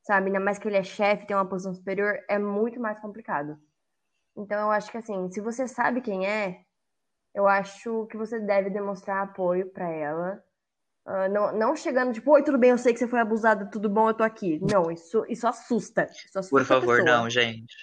Sabe? 0.03 0.27
Ainda 0.27 0.41
mais 0.41 0.59
que 0.59 0.69
ele 0.69 0.77
é 0.77 0.83
chefe, 0.83 1.27
tem 1.27 1.37
uma 1.37 1.49
posição 1.49 1.75
superior, 1.75 2.19
é 2.29 2.39
muito 2.39 2.81
mais 2.81 2.99
complicado. 3.01 3.59
Então 4.37 4.61
eu 4.61 4.71
acho 4.71 4.91
que 4.91 4.99
assim, 4.99 5.31
se 5.31 5.41
você 5.41 5.67
sabe 5.67 6.01
quem 6.01 6.27
é, 6.27 6.61
eu 7.35 7.49
acho 7.49 8.07
que 8.07 8.17
você 8.17 8.39
deve 8.39 8.71
demonstrar 8.71 9.23
apoio 9.23 9.71
pra 9.71 9.89
ela. 9.89 10.43
Ah, 11.07 11.29
não, 11.29 11.53
não 11.53 11.77
chegando 11.77 12.13
tipo, 12.15 12.31
oi, 12.33 12.43
tudo 12.43 12.57
bem, 12.57 12.71
eu 12.71 12.79
sei 12.79 12.93
que 12.93 12.99
você 12.99 13.09
foi 13.09 13.21
abusada, 13.21 13.69
tudo 13.71 13.91
bom, 13.91 14.09
eu 14.09 14.15
tô 14.15 14.23
aqui. 14.25 14.59
Não, 14.61 14.91
isso, 14.91 15.25
isso 15.29 15.47
assusta. 15.47 16.07
Isso 16.11 16.39
assusta 16.39 16.57
Por 16.57 16.65
favor, 16.65 17.03
não, 17.05 17.29
gente. 17.29 17.75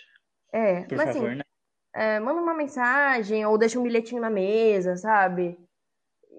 É, 0.51 0.83
Por 0.85 0.97
mas 0.97 1.09
assim, 1.09 1.19
favor, 1.19 1.35
não. 1.35 1.43
é, 1.93 2.19
manda 2.19 2.41
uma 2.41 2.53
mensagem 2.53 3.45
ou 3.45 3.57
deixa 3.57 3.79
um 3.79 3.83
bilhetinho 3.83 4.21
na 4.21 4.29
mesa, 4.29 4.95
sabe? 4.97 5.57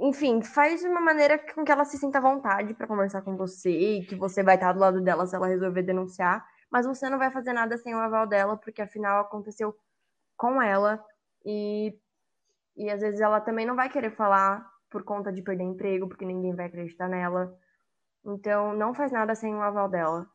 Enfim, 0.01 0.43
faz 0.43 0.81
de 0.81 0.89
uma 0.89 1.01
maneira 1.01 1.39
com 1.55 1.65
que 1.65 1.71
ela 1.71 1.85
se 1.85 1.99
sinta 1.99 2.19
à 2.19 2.21
vontade 2.21 2.75
pra 2.75 2.87
conversar 2.87 3.23
com 3.23 3.37
você 3.37 3.71
e 3.71 4.07
que 4.07 4.17
você 4.17 4.43
vai 4.43 4.57
estar 4.57 4.73
do 4.73 4.81
lado 4.81 5.01
dela 5.01 5.27
se 5.27 5.37
ela 5.37 5.47
resolver 5.47 5.83
denunciar, 5.83 6.45
mas 6.71 6.87
você 6.87 7.09
não 7.09 7.19
vai 7.19 7.31
fazer 7.31 7.53
nada 7.53 7.77
sem 7.77 7.95
o 7.95 7.99
aval 7.99 8.27
dela, 8.27 8.57
porque 8.57 8.83
afinal 8.83 9.21
aconteceu 9.21 9.77
com 10.37 10.61
ela 10.61 11.05
e, 11.45 11.97
e 12.77 12.91
às 12.91 13.01
vezes 13.01 13.21
ela 13.21 13.41
também 13.41 13.67
não 13.67 13.77
vai 13.77 13.89
querer 13.89 14.11
falar 14.11 14.67
por 14.91 15.05
conta 15.05 15.33
de 15.33 15.43
perder 15.43 15.65
emprego, 15.65 16.09
porque 16.09 16.25
ninguém 16.25 16.55
vai 16.55 16.67
acreditar 16.67 17.09
nela. 17.09 17.57
Então, 18.25 18.75
não 18.75 18.95
faz 18.95 19.13
nada 19.13 19.35
sem 19.35 19.55
o 19.55 19.63
aval 19.63 19.89
dela, 19.89 20.27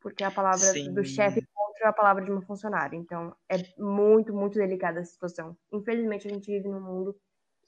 porque 0.00 0.24
a 0.24 0.30
palavra 0.30 0.58
Sim. 0.58 0.94
do 0.94 1.04
chefe 1.04 1.42
contra 1.54 1.88
a 1.88 1.92
palavra 1.92 2.24
de 2.24 2.30
uma 2.30 2.42
funcionária. 2.42 2.96
Então, 2.96 3.34
é 3.48 3.56
muito, 3.78 4.34
muito 4.34 4.58
delicada 4.58 5.00
essa 5.00 5.12
situação. 5.12 5.56
Infelizmente, 5.72 6.26
a 6.26 6.30
gente 6.30 6.50
vive 6.50 6.68
num 6.68 6.80
mundo 6.80 7.16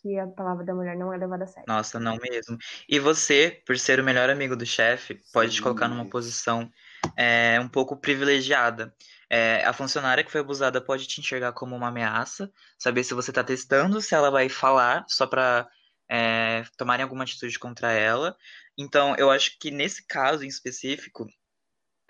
que 0.01 0.19
a 0.19 0.27
palavra 0.27 0.65
da 0.65 0.75
mulher 0.75 0.97
não 0.97 1.13
é 1.13 1.17
levada 1.17 1.45
a 1.45 1.47
sério. 1.47 1.65
Nossa, 1.67 1.99
não 1.99 2.17
mesmo. 2.17 2.57
E 2.89 2.99
você, 2.99 3.63
por 3.67 3.79
ser 3.79 4.01
o 4.01 4.05
melhor 4.05 4.31
amigo 4.31 4.57
do 4.57 4.67
chefe, 4.67 5.21
pode 5.33 5.53
te 5.53 5.63
colocar 5.63 5.89
numa 5.89 6.07
posição 6.07 6.71
é 7.17 7.59
um 7.61 7.69
pouco 7.69 7.97
privilegiada. 7.97 8.95
É, 9.31 9.65
a 9.65 9.73
funcionária 9.73 10.25
que 10.25 10.31
foi 10.31 10.41
abusada 10.41 10.81
pode 10.81 11.07
te 11.07 11.21
enxergar 11.21 11.53
como 11.53 11.77
uma 11.77 11.89
ameaça, 11.89 12.51
saber 12.79 13.05
se 13.05 13.15
você 13.15 13.31
está 13.31 13.45
testando, 13.45 14.01
se 14.01 14.15
ela 14.15 14.31
vai 14.31 14.49
falar 14.49 15.05
só 15.09 15.27
para 15.27 15.69
é, 16.09 16.65
tomarem 16.77 17.03
alguma 17.03 17.25
atitude 17.25 17.59
contra 17.59 17.93
ela. 17.93 18.37
Então, 18.77 19.15
eu 19.17 19.31
acho 19.31 19.59
que 19.59 19.71
nesse 19.71 20.07
caso 20.07 20.45
em 20.45 20.49
específico, 20.49 21.27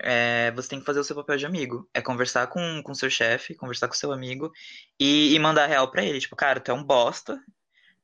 é, 0.01 0.51
você 0.51 0.69
tem 0.69 0.79
que 0.79 0.85
fazer 0.85 0.99
o 0.99 1.03
seu 1.03 1.15
papel 1.15 1.37
de 1.37 1.45
amigo. 1.45 1.89
É 1.93 2.01
conversar 2.01 2.47
com 2.47 2.81
o 2.85 2.95
seu 2.95 3.09
chefe, 3.09 3.55
conversar 3.55 3.87
com 3.87 3.95
seu 3.95 4.11
amigo 4.13 4.51
e, 4.99 5.33
e 5.35 5.39
mandar 5.39 5.67
real 5.67 5.91
para 5.91 6.03
ele. 6.03 6.19
Tipo, 6.19 6.35
cara, 6.35 6.59
tu 6.59 6.71
é 6.71 6.73
um 6.73 6.83
bosta. 6.83 7.41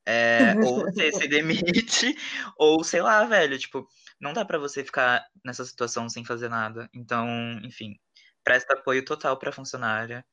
É, 0.06 0.56
ou 0.64 0.82
você 0.82 1.12
se 1.12 1.28
demite, 1.28 2.16
ou 2.58 2.84
sei 2.84 3.02
lá, 3.02 3.24
velho. 3.26 3.58
Tipo, 3.58 3.88
não 4.20 4.34
dá 4.34 4.46
para 4.46 4.58
você 4.58 4.84
ficar 4.84 5.26
nessa 5.44 5.66
situação 5.66 6.08
sem 6.10 6.24
fazer 6.24 6.50
nada. 6.50 6.90
Então, 6.94 7.28
enfim, 7.64 7.96
presta 8.44 8.74
apoio 8.74 9.04
total 9.04 9.38
pra 9.38 9.52
funcionária 9.52 10.26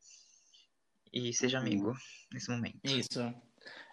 e 1.13 1.33
seja 1.33 1.59
Uhum. 1.59 1.67
amigo 1.67 1.97
nesse 2.33 2.51
momento. 2.51 2.79
Isso. 2.85 3.35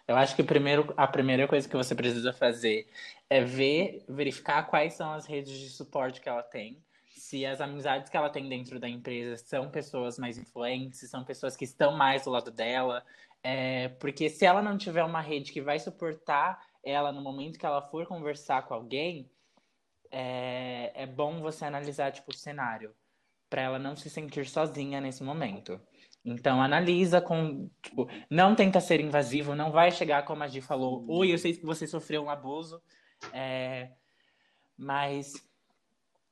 Eu 0.06 0.16
acho 0.16 0.34
que 0.34 0.42
primeiro, 0.42 0.92
a 0.96 1.06
primeira 1.06 1.46
coisa 1.46 1.68
que 1.68 1.76
você 1.76 1.94
precisa 1.94 2.32
fazer 2.32 2.88
é 3.28 3.44
ver, 3.44 4.04
verificar 4.08 4.64
quais 4.64 4.94
são 4.94 5.12
as 5.12 5.24
redes 5.24 5.56
de 5.56 5.68
suporte 5.70 6.20
que 6.20 6.28
ela 6.28 6.42
tem, 6.42 6.82
se 7.20 7.46
as 7.46 7.60
amizades 7.60 8.10
que 8.10 8.16
ela 8.16 8.30
tem 8.30 8.48
dentro 8.48 8.80
da 8.80 8.88
empresa 8.88 9.36
são 9.36 9.70
pessoas 9.70 10.18
mais 10.18 10.36
influentes, 10.36 11.08
são 11.08 11.24
pessoas 11.24 11.56
que 11.56 11.64
estão 11.64 11.96
mais 11.96 12.24
do 12.24 12.30
lado 12.30 12.50
dela. 12.50 13.04
É, 13.42 13.88
porque 14.00 14.28
se 14.28 14.44
ela 14.44 14.60
não 14.60 14.76
tiver 14.76 15.02
uma 15.02 15.20
rede 15.20 15.52
que 15.52 15.62
vai 15.62 15.78
suportar 15.78 16.60
ela 16.84 17.12
no 17.12 17.22
momento 17.22 17.58
que 17.58 17.66
ela 17.66 17.82
for 17.82 18.06
conversar 18.06 18.66
com 18.66 18.74
alguém, 18.74 19.30
é, 20.10 20.92
é 20.94 21.06
bom 21.06 21.40
você 21.40 21.64
analisar 21.64 22.12
tipo, 22.12 22.30
o 22.30 22.34
cenário, 22.34 22.94
para 23.48 23.62
ela 23.62 23.78
não 23.78 23.96
se 23.96 24.10
sentir 24.10 24.46
sozinha 24.46 25.00
nesse 25.00 25.22
momento. 25.22 25.80
Então 26.24 26.60
analisa 26.60 27.20
com, 27.20 27.70
tipo, 27.82 28.06
não 28.28 28.54
tenta 28.54 28.80
ser 28.80 29.00
invasivo, 29.00 29.54
não 29.54 29.72
vai 29.72 29.90
chegar 29.90 30.24
como 30.24 30.42
a 30.42 30.48
Gi 30.48 30.60
falou, 30.60 31.04
oi, 31.08 31.32
eu 31.32 31.38
sei 31.38 31.54
que 31.54 31.64
você 31.64 31.86
sofreu 31.86 32.22
um 32.22 32.30
abuso, 32.30 32.82
é, 33.32 33.90
mas 34.76 35.32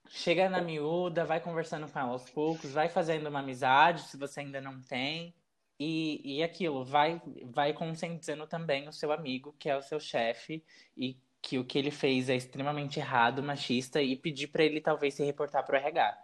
chega 0.09 0.49
na 0.49 0.61
miúda, 0.61 1.25
vai 1.25 1.41
conversando 1.41 1.91
com 1.91 1.99
ela 1.99 2.11
aos 2.11 2.29
poucos, 2.31 2.73
vai 2.73 2.89
fazendo 2.89 3.29
uma 3.29 3.41
amizade 3.41 4.03
se 4.03 4.17
você 4.17 4.41
ainda 4.41 4.61
não 4.61 4.81
tem. 4.83 5.35
E, 5.79 6.39
e 6.39 6.43
aquilo, 6.43 6.85
vai, 6.85 7.23
vai 7.45 7.73
conscientizando 7.73 8.47
também 8.47 8.89
o 8.89 8.93
seu 8.93 9.13
amigo, 9.13 9.55
que 9.59 9.69
é 9.69 9.77
o 9.77 9.83
seu 9.83 10.01
chefe, 10.01 10.65
e 10.97 11.17
que 11.41 11.59
o 11.59 11.65
que 11.65 11.79
ele 11.79 11.91
fez 11.91 12.29
é 12.29 12.35
extremamente 12.35 12.99
errado, 12.99 13.43
machista, 13.43 14.03
e 14.03 14.17
pedir 14.17 14.49
para 14.49 14.65
ele 14.65 14.81
talvez 14.81 15.15
se 15.15 15.25
reportar 15.25 15.65
pro 15.65 15.77
RH. 15.77 16.19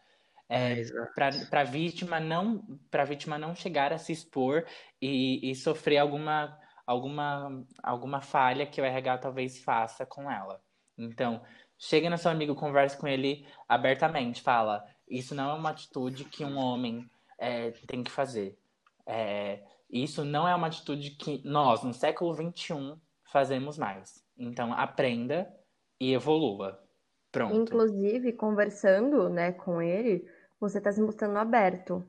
É, 0.49 0.73
exato. 0.73 1.13
para 1.15 1.61
a 1.63 1.65
vítima 1.65 2.21
não 2.21 2.63
para 2.91 3.07
vítima 3.07 3.39
não 3.39 3.55
chegar 3.55 3.95
a 3.95 3.99
se 3.99 4.13
expor 4.13 4.67
e, 5.01 5.51
e 5.51 5.55
sofrer 5.55 5.97
alguma 5.97 6.61
alguma 6.87 7.65
alguma 7.83 8.21
falha 8.21 8.67
que 8.67 8.79
o 8.79 8.85
RH 8.85 9.19
talvez 9.19 9.63
faça 9.63 10.05
com 10.05 10.31
ela. 10.31 10.61
Então, 10.99 11.43
chega 11.79 12.11
no 12.11 12.19
seu 12.19 12.31
amigo, 12.31 12.55
converse 12.55 12.97
com 12.97 13.09
ele 13.09 13.47
abertamente, 13.69 14.43
fala: 14.43 14.85
isso 15.09 15.35
não 15.35 15.51
é 15.51 15.55
uma 15.55 15.71
atitude 15.71 16.25
que 16.25 16.45
um 16.45 16.59
homem 16.59 17.09
é, 17.39 17.71
tem 17.87 18.03
que 18.03 18.11
fazer. 18.11 18.59
É, 19.07 19.63
isso 19.91 20.25
não 20.25 20.47
é 20.47 20.55
uma 20.55 20.67
atitude 20.67 21.11
que 21.13 21.43
nós, 21.45 21.83
no 21.83 21.93
século 21.93 22.35
XXI, 22.35 22.97
fazemos 23.25 23.79
mais. 23.79 24.25
Então, 24.37 24.73
aprenda 24.73 25.53
e 26.01 26.13
evolua. 26.13 26.83
Pronto. 27.31 27.55
Inclusive, 27.55 28.33
conversando 28.33 29.29
né, 29.29 29.53
com 29.53 29.83
ele, 29.83 30.29
você 30.61 30.79
está 30.79 30.93
se 30.93 31.01
mostrando 31.01 31.39
aberto. 31.39 32.05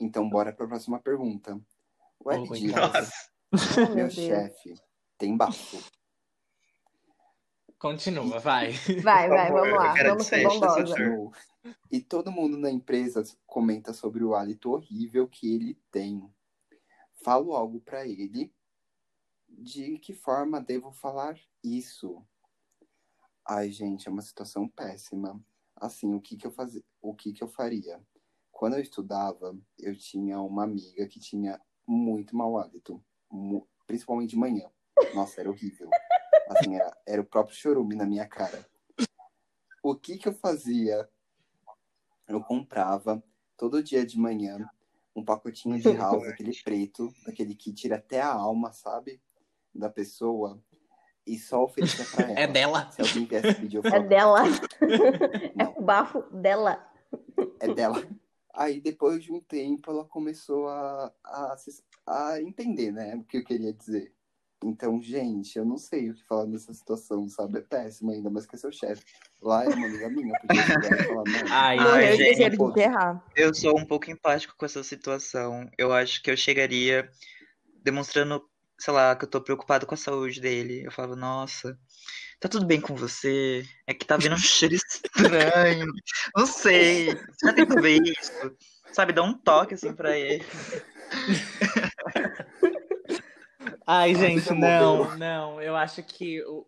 Então, 0.00 0.28
bora 0.28 0.52
para 0.52 0.66
a 0.66 0.68
próxima 0.68 0.98
pergunta. 1.00 1.58
Oi, 2.24 2.42
Divas, 2.58 3.10
Oh, 3.50 3.94
meu 3.94 4.10
chefe 4.10 4.74
tem 5.16 5.36
bafo. 5.36 5.78
Continua, 7.78 8.38
vai. 8.38 8.72
Vai, 9.02 9.28
vai, 9.28 9.52
vamos 9.52 9.68
eu 9.68 9.76
lá. 9.76 9.94
quero 9.94 10.08
Vamos 10.10 10.26
ser 10.26 10.42
bondosa. 10.42 10.96
E 11.90 12.00
todo 12.00 12.32
mundo 12.32 12.56
na 12.56 12.70
empresa 12.70 13.22
comenta 13.46 13.92
sobre 13.92 14.22
o 14.24 14.34
hálito 14.34 14.70
horrível 14.70 15.28
que 15.28 15.54
ele 15.54 15.74
tem. 15.90 16.22
Falo 17.24 17.54
algo 17.54 17.80
para 17.80 18.06
ele. 18.06 18.52
De 19.48 19.98
que 19.98 20.12
forma 20.12 20.60
devo 20.60 20.92
falar 20.92 21.38
isso? 21.64 22.24
Ai, 23.46 23.70
gente, 23.70 24.08
é 24.08 24.10
uma 24.10 24.22
situação 24.22 24.68
péssima. 24.68 25.42
Assim, 25.74 26.14
o 26.14 26.20
que 26.20 26.36
que 26.36 26.46
eu 26.46 26.50
fazia, 26.50 26.84
o 27.00 27.14
que 27.14 27.32
que 27.32 27.42
eu 27.42 27.48
faria? 27.48 28.00
Quando 28.50 28.74
eu 28.74 28.80
estudava, 28.80 29.56
eu 29.78 29.96
tinha 29.96 30.40
uma 30.40 30.64
amiga 30.64 31.06
que 31.06 31.18
tinha 31.20 31.60
muito 31.86 32.36
mau 32.36 32.58
hálito, 32.58 33.02
principalmente 33.86 34.30
de 34.30 34.36
manhã. 34.36 34.70
Nossa, 35.14 35.40
era 35.40 35.48
horrível. 35.48 35.88
Assim, 36.48 36.74
era, 36.74 36.96
era 37.06 37.22
o 37.22 37.24
próprio 37.24 37.56
chorume 37.56 37.94
na 37.94 38.04
minha 38.04 38.26
cara. 38.26 38.68
O 39.82 39.94
que 39.94 40.18
que 40.18 40.28
eu 40.28 40.34
fazia? 40.34 41.08
Eu 42.28 42.40
comprava 42.42 43.22
todo 43.56 43.82
dia 43.82 44.04
de 44.04 44.18
manhã 44.18 44.68
um 45.16 45.24
pacotinho 45.24 45.80
de 45.80 45.90
house, 45.96 46.28
aquele 46.28 46.54
preto, 46.62 47.12
daquele 47.26 47.54
que 47.54 47.72
tira 47.72 47.96
até 47.96 48.20
a 48.20 48.32
alma, 48.32 48.72
sabe? 48.72 49.20
Da 49.74 49.88
pessoa. 49.90 50.62
E 51.26 51.38
só 51.38 51.64
oferecia 51.64 52.04
pra 52.06 52.24
ela. 52.30 52.40
É 52.40 52.46
dela. 52.46 52.90
Se 52.92 53.02
alguém 53.02 53.26
viesse 53.26 53.54
pedir, 53.54 53.76
eu 53.76 53.82
É 53.84 54.00
dela. 54.00 54.42
É 55.58 55.64
não, 55.64 55.74
o 55.76 55.82
bafo 55.82 56.22
dela. 56.30 56.86
é 57.60 57.74
dela. 57.74 58.02
Aí 58.54 58.80
depois 58.80 59.22
de 59.22 59.32
um 59.32 59.40
tempo 59.40 59.90
ela 59.90 60.04
começou 60.04 60.68
a, 60.68 61.12
a, 61.24 61.56
a 62.06 62.42
entender, 62.42 62.92
né? 62.92 63.14
O 63.16 63.24
que 63.24 63.38
eu 63.38 63.44
queria 63.44 63.72
dizer. 63.72 64.12
Então, 64.64 65.00
gente, 65.00 65.56
eu 65.56 65.64
não 65.64 65.78
sei 65.78 66.10
o 66.10 66.14
que 66.14 66.24
falar 66.24 66.46
nessa 66.46 66.72
situação, 66.74 67.28
sabe? 67.28 67.58
É 67.58 67.62
péssimo 67.62 68.10
ainda, 68.10 68.28
mas 68.28 68.44
que 68.44 68.56
é 68.56 68.58
seu 68.58 68.72
chefe. 68.72 69.04
Lá 69.40 69.64
é 69.64 69.68
uma 69.68 69.86
amiga 69.86 70.08
minha, 70.08 70.34
porque 70.40 70.56
falar, 71.04 71.24
não. 71.24 71.52
Ai, 71.52 72.16
gente. 72.16 72.50
de 72.50 72.62
enterrar. 72.62 73.24
Eu 73.36 73.54
sou 73.54 73.78
um 73.78 73.84
pouco 73.84 74.10
empático 74.10 74.54
com 74.56 74.66
essa 74.66 74.82
situação. 74.82 75.70
Eu 75.78 75.92
acho 75.92 76.20
que 76.22 76.30
eu 76.30 76.36
chegaria 76.36 77.08
demonstrando, 77.84 78.42
sei 78.78 78.92
lá, 78.92 79.14
que 79.14 79.24
eu 79.24 79.30
tô 79.30 79.40
preocupado 79.40 79.86
com 79.86 79.94
a 79.94 79.98
saúde 79.98 80.40
dele. 80.40 80.84
Eu 80.84 80.90
falava, 80.90 81.14
nossa, 81.14 81.78
tá 82.40 82.48
tudo 82.48 82.66
bem 82.66 82.80
com 82.80 82.96
você? 82.96 83.64
É 83.86 83.94
que 83.94 84.04
tá 84.04 84.16
vindo 84.16 84.34
um 84.34 84.38
cheiro 84.38 84.74
estranho. 84.74 85.86
Não 86.36 86.46
sei. 86.46 87.14
Você 87.14 87.46
já 87.46 87.52
tentou 87.52 87.80
ver 87.80 88.02
isso? 88.02 88.56
Sabe, 88.92 89.12
dá 89.12 89.22
um 89.22 89.34
toque 89.34 89.74
assim 89.74 89.92
pra 89.92 90.18
ele. 90.18 90.44
Ai, 93.90 94.14
gente, 94.14 94.52
não, 94.52 95.16
não. 95.16 95.62
Eu 95.62 95.74
acho 95.74 96.02
que 96.02 96.42
o, 96.44 96.66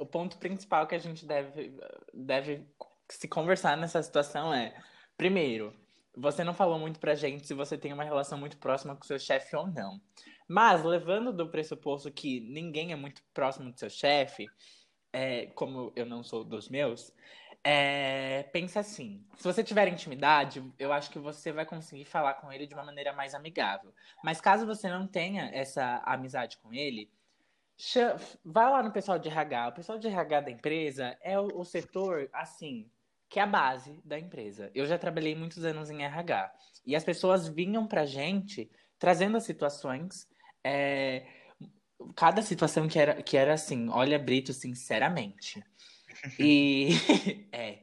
o 0.00 0.04
ponto 0.04 0.36
principal 0.36 0.84
que 0.84 0.96
a 0.96 0.98
gente 0.98 1.24
deve, 1.24 1.72
deve 2.12 2.66
se 3.08 3.28
conversar 3.28 3.76
nessa 3.76 4.02
situação 4.02 4.52
é, 4.52 4.74
primeiro, 5.16 5.72
você 6.16 6.42
não 6.42 6.52
falou 6.52 6.76
muito 6.76 6.98
pra 6.98 7.14
gente 7.14 7.46
se 7.46 7.54
você 7.54 7.78
tem 7.78 7.92
uma 7.92 8.02
relação 8.02 8.36
muito 8.36 8.56
próxima 8.56 8.96
com 8.96 9.04
seu 9.04 9.16
chefe 9.16 9.54
ou 9.54 9.68
não. 9.68 10.00
Mas, 10.48 10.82
levando 10.82 11.32
do 11.32 11.48
pressuposto 11.48 12.10
que 12.10 12.40
ninguém 12.40 12.90
é 12.90 12.96
muito 12.96 13.22
próximo 13.32 13.70
do 13.70 13.78
seu 13.78 13.88
chefe, 13.88 14.48
é, 15.12 15.46
como 15.54 15.92
eu 15.94 16.04
não 16.04 16.24
sou 16.24 16.42
dos 16.42 16.68
meus, 16.68 17.12
é, 17.68 18.44
pensa 18.52 18.78
assim: 18.78 19.26
se 19.36 19.42
você 19.42 19.64
tiver 19.64 19.88
intimidade, 19.88 20.62
eu 20.78 20.92
acho 20.92 21.10
que 21.10 21.18
você 21.18 21.50
vai 21.50 21.66
conseguir 21.66 22.04
falar 22.04 22.34
com 22.34 22.52
ele 22.52 22.64
de 22.64 22.74
uma 22.74 22.84
maneira 22.84 23.12
mais 23.12 23.34
amigável. 23.34 23.92
Mas 24.22 24.40
caso 24.40 24.64
você 24.64 24.88
não 24.88 25.04
tenha 25.04 25.50
essa 25.52 26.00
amizade 26.06 26.58
com 26.58 26.72
ele, 26.72 27.10
vai 28.44 28.70
lá 28.70 28.84
no 28.84 28.92
pessoal 28.92 29.18
de 29.18 29.28
RH. 29.28 29.68
O 29.68 29.72
pessoal 29.72 29.98
de 29.98 30.06
RH 30.06 30.40
da 30.42 30.50
empresa 30.52 31.18
é 31.20 31.40
o, 31.40 31.48
o 31.58 31.64
setor, 31.64 32.30
assim, 32.32 32.88
que 33.28 33.40
é 33.40 33.42
a 33.42 33.46
base 33.46 34.00
da 34.04 34.16
empresa. 34.16 34.70
Eu 34.72 34.86
já 34.86 34.96
trabalhei 34.96 35.34
muitos 35.34 35.64
anos 35.64 35.90
em 35.90 36.04
RH. 36.04 36.52
E 36.86 36.94
as 36.94 37.02
pessoas 37.02 37.48
vinham 37.48 37.84
pra 37.84 38.06
gente 38.06 38.70
trazendo 38.96 39.36
as 39.36 39.42
situações. 39.42 40.28
é, 40.62 41.26
cada 42.14 42.42
situação 42.42 42.86
que 42.86 42.98
era, 42.98 43.22
que 43.22 43.36
era 43.36 43.54
assim, 43.54 43.88
olha, 43.88 44.18
Brito, 44.18 44.52
sinceramente. 44.52 45.64
E 46.38 46.88
é. 47.52 47.82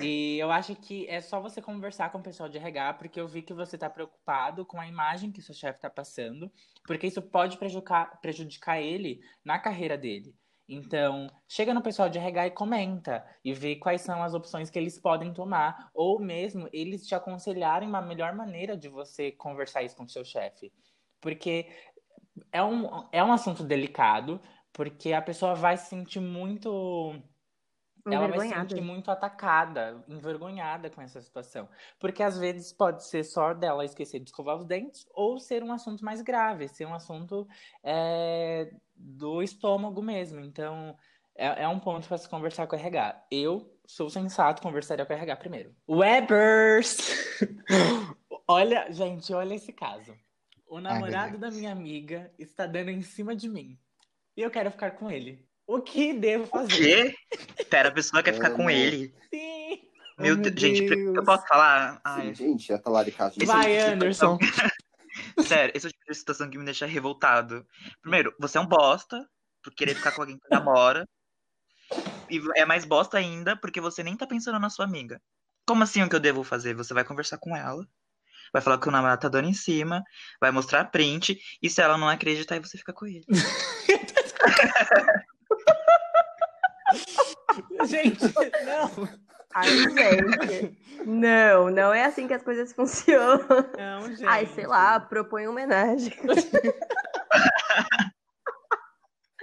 E 0.00 0.38
eu 0.38 0.50
acho 0.50 0.74
que 0.76 1.08
é 1.08 1.20
só 1.20 1.40
você 1.40 1.62
conversar 1.62 2.10
com 2.10 2.18
o 2.18 2.22
pessoal 2.22 2.48
de 2.48 2.58
RH, 2.58 2.94
porque 2.94 3.20
eu 3.20 3.28
vi 3.28 3.42
que 3.42 3.54
você 3.54 3.78
tá 3.78 3.88
preocupado 3.88 4.64
com 4.66 4.80
a 4.80 4.86
imagem 4.86 5.32
que 5.32 5.42
seu 5.42 5.54
chefe 5.54 5.80
tá 5.80 5.90
passando, 5.90 6.50
porque 6.86 7.06
isso 7.06 7.22
pode 7.22 7.56
prejudicar, 7.56 8.20
prejudicar 8.20 8.80
ele 8.80 9.20
na 9.44 9.58
carreira 9.58 9.96
dele. 9.96 10.34
Então, 10.68 11.28
chega 11.48 11.72
no 11.72 11.82
pessoal 11.82 12.10
de 12.10 12.18
RH 12.18 12.48
e 12.48 12.50
comenta 12.50 13.26
e 13.42 13.54
vê 13.54 13.76
quais 13.76 14.02
são 14.02 14.22
as 14.22 14.34
opções 14.34 14.68
que 14.68 14.78
eles 14.78 14.98
podem 15.00 15.32
tomar, 15.32 15.90
ou 15.94 16.20
mesmo 16.20 16.68
eles 16.72 17.06
te 17.06 17.14
aconselharem 17.14 17.88
uma 17.88 18.02
melhor 18.02 18.34
maneira 18.34 18.76
de 18.76 18.88
você 18.88 19.32
conversar 19.32 19.82
isso 19.82 19.96
com 19.96 20.04
o 20.04 20.08
seu 20.08 20.24
chefe. 20.24 20.70
Porque 21.20 21.68
é 22.52 22.62
um, 22.62 23.08
é 23.12 23.24
um 23.24 23.32
assunto 23.32 23.64
delicado, 23.64 24.40
porque 24.72 25.12
a 25.12 25.22
pessoa 25.22 25.54
vai 25.54 25.76
se 25.76 25.88
sentir 25.88 26.20
muito 26.20 27.14
ela 28.14 28.28
vai 28.28 28.48
se 28.48 28.54
sentir 28.54 28.80
muito 28.80 29.10
atacada, 29.10 30.04
envergonhada 30.08 30.90
com 30.90 31.00
essa 31.00 31.20
situação. 31.20 31.68
Porque 31.98 32.22
às 32.22 32.38
vezes 32.38 32.72
pode 32.72 33.04
ser 33.04 33.24
só 33.24 33.54
dela 33.54 33.84
esquecer 33.84 34.20
de 34.20 34.30
escovar 34.30 34.56
os 34.56 34.64
dentes, 34.64 35.06
ou 35.12 35.38
ser 35.38 35.62
um 35.62 35.72
assunto 35.72 36.04
mais 36.04 36.22
grave, 36.22 36.68
ser 36.68 36.86
um 36.86 36.94
assunto 36.94 37.46
é, 37.82 38.70
do 38.94 39.42
estômago 39.42 40.02
mesmo. 40.02 40.40
Então, 40.40 40.96
é, 41.34 41.62
é 41.62 41.68
um 41.68 41.78
ponto 41.78 42.06
para 42.06 42.18
se 42.18 42.28
conversar 42.28 42.66
com 42.66 42.76
o 42.76 42.78
RH. 42.78 43.26
Eu 43.30 43.72
sou 43.86 44.10
sensato, 44.10 44.60
conversaria 44.60 45.06
com 45.06 45.12
o 45.12 45.16
RH 45.16 45.36
primeiro. 45.36 45.74
Webers! 45.88 46.98
olha, 48.46 48.90
gente, 48.90 49.32
olha 49.32 49.54
esse 49.54 49.72
caso. 49.72 50.14
O 50.66 50.80
namorado 50.80 51.38
meu 51.38 51.40
da 51.40 51.50
minha 51.50 51.72
amiga 51.72 52.30
está 52.38 52.66
dando 52.66 52.90
em 52.90 53.00
cima 53.00 53.34
de 53.34 53.48
mim. 53.48 53.78
E 54.36 54.42
eu 54.42 54.50
quero 54.50 54.70
ficar 54.70 54.90
com 54.92 55.10
ele. 55.10 55.47
O 55.68 55.82
que 55.82 56.14
devo 56.14 56.44
O 56.44 56.46
fazer? 56.46 57.14
quê? 57.14 57.64
Pera, 57.66 57.90
a 57.90 57.92
pessoa 57.92 58.22
quer 58.22 58.32
ficar 58.32 58.52
com 58.52 58.62
Amo. 58.62 58.70
ele. 58.70 59.14
Sim! 59.28 59.82
Meu 60.18 60.34
Oh, 60.34 60.38
meu 60.38 60.50
Deus, 60.50 60.58
gente, 60.58 60.90
eu 60.90 61.22
posso 61.22 61.46
falar? 61.46 61.96
Sim, 61.96 62.00
Ai, 62.04 62.34
gente, 62.34 62.72
a 62.72 62.78
talaricagem. 62.78 63.36
Esse 63.36 63.46
Vai, 63.46 63.76
é 63.76 63.76
o 63.76 63.84
de 63.84 63.90
Anderson. 63.90 64.38
Sério, 65.46 65.72
esse 65.76 65.86
é 65.86 65.90
o 65.90 65.92
tipo 65.92 66.10
de 66.10 66.14
situação 66.14 66.48
que 66.48 66.56
me 66.56 66.64
deixa 66.64 66.86
revoltado. 66.86 67.66
Primeiro, 68.00 68.34
você 68.40 68.56
é 68.56 68.60
um 68.62 68.66
bosta 68.66 69.28
por 69.62 69.74
querer 69.74 69.94
ficar 69.94 70.12
com 70.12 70.22
alguém 70.22 70.38
que 70.38 70.48
namora. 70.50 71.06
E 72.30 72.40
é 72.56 72.64
mais 72.64 72.86
bosta 72.86 73.18
ainda 73.18 73.54
porque 73.54 73.80
você 73.80 74.02
nem 74.02 74.16
tá 74.16 74.26
pensando 74.26 74.58
na 74.58 74.70
sua 74.70 74.86
amiga. 74.86 75.20
Como 75.66 75.82
assim 75.82 76.02
o 76.02 76.08
que 76.08 76.16
eu 76.16 76.20
devo 76.20 76.42
fazer? 76.42 76.74
Você 76.76 76.94
vai 76.94 77.04
conversar 77.04 77.36
com 77.36 77.54
ela, 77.54 77.86
vai 78.54 78.62
falar 78.62 78.78
que 78.78 78.88
o 78.88 78.90
namorado 78.90 79.20
tá 79.20 79.28
dando 79.28 79.48
em 79.48 79.54
cima, 79.54 80.02
vai 80.40 80.50
mostrar 80.50 80.86
print, 80.86 81.38
e 81.62 81.68
se 81.68 81.82
ela 81.82 81.98
não 81.98 82.08
acreditar, 82.08 82.54
aí 82.54 82.60
você 82.60 82.78
fica 82.78 82.94
com 82.94 83.06
ele. 83.06 83.26
Gente, 87.86 88.24
não. 88.64 89.08
Ai, 89.54 89.68
gente. 89.70 90.78
Não, 91.06 91.70
não 91.70 91.92
é 91.92 92.04
assim 92.04 92.28
que 92.28 92.34
as 92.34 92.42
coisas 92.42 92.72
funcionam. 92.72 93.46
Não, 93.76 94.08
gente. 94.08 94.26
Ai, 94.26 94.46
sei 94.46 94.66
lá, 94.66 95.00
propõe 95.00 95.44
uma 95.46 95.52
homenagem. 95.52 96.12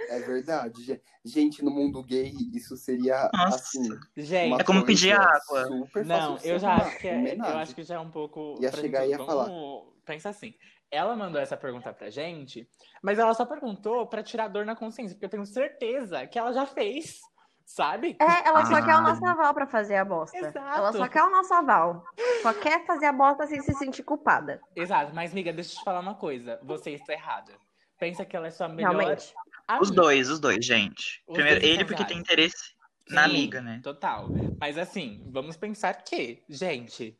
É 0.08 0.20
verdade. 0.20 0.84
ge- 0.84 1.00
Gente, 1.24 1.64
no 1.64 1.70
mundo 1.70 2.00
gay, 2.04 2.32
isso 2.54 2.76
seria 2.76 3.28
Nossa. 3.34 3.56
assim. 3.56 3.88
Gente, 4.16 4.60
É 4.60 4.64
como 4.64 4.84
pedir 4.84 5.12
água. 5.12 5.64
Super 5.66 6.04
não, 6.04 6.38
eu 6.44 6.58
já 6.60 6.74
acho 6.76 6.98
que 6.98 7.08
é, 7.08 7.34
eu 7.34 7.44
acho 7.58 7.74
que 7.74 7.82
já 7.82 7.96
é 7.96 7.98
um 7.98 8.10
pouco. 8.10 8.56
Ia 8.60 8.70
chegar 8.70 9.00
gente- 9.00 9.08
e 9.16 9.18
ia 9.18 9.24
falar. 9.24 9.44
vamos 9.46 9.92
Pensa 10.04 10.28
assim. 10.28 10.54
Ela 10.88 11.16
mandou 11.16 11.40
essa 11.40 11.56
pergunta 11.56 11.92
pra 11.92 12.10
gente, 12.10 12.68
mas 13.02 13.18
ela 13.18 13.34
só 13.34 13.44
perguntou 13.44 14.06
pra 14.06 14.22
tirar 14.22 14.46
dor 14.46 14.64
na 14.64 14.76
consciência, 14.76 15.16
porque 15.16 15.24
eu 15.24 15.30
tenho 15.30 15.44
certeza 15.44 16.24
que 16.28 16.38
ela 16.38 16.52
já 16.52 16.64
fez, 16.64 17.18
sabe? 17.66 18.16
É, 18.20 18.48
ela 18.48 18.64
só 18.64 18.76
Ah. 18.76 18.82
quer 18.82 18.96
o 18.96 19.00
nosso 19.02 19.26
aval 19.26 19.52
pra 19.52 19.66
fazer 19.66 19.96
a 19.96 20.04
bosta. 20.04 20.38
Exato. 20.38 20.58
Ela 20.58 20.92
só 20.92 21.08
quer 21.08 21.22
o 21.24 21.30
nosso 21.30 21.52
aval. 21.52 22.04
Só 22.40 22.54
quer 22.54 22.86
fazer 22.86 23.06
a 23.06 23.12
bosta 23.12 23.46
sem 23.46 23.60
se 23.60 23.74
sentir 23.74 24.04
culpada. 24.04 24.60
Exato, 24.74 25.12
mas 25.14 25.32
amiga, 25.32 25.52
deixa 25.52 25.74
eu 25.74 25.78
te 25.80 25.84
falar 25.84 26.00
uma 26.00 26.14
coisa. 26.14 26.58
Você 26.62 26.92
está 26.92 27.12
errada. 27.12 27.52
Pensa 27.98 28.24
que 28.24 28.36
ela 28.36 28.46
é 28.46 28.50
sua 28.50 28.68
melhor 28.68 28.94
Realmente. 28.94 29.34
amiga. 29.66 29.82
Os 29.82 29.90
dois, 29.90 30.30
os 30.30 30.38
dois, 30.38 30.64
gente. 30.64 31.22
Os 31.26 31.34
Primeiro, 31.34 31.60
dois 31.60 31.72
ele 31.72 31.84
porque 31.84 32.04
tem 32.04 32.18
interesse 32.18 32.74
na 33.10 33.24
Sim, 33.24 33.30
amiga, 33.30 33.60
né? 33.60 33.80
Total. 33.82 34.28
Mas 34.60 34.78
assim, 34.78 35.24
vamos 35.28 35.56
pensar 35.56 35.94
que, 35.94 36.44
gente, 36.48 37.18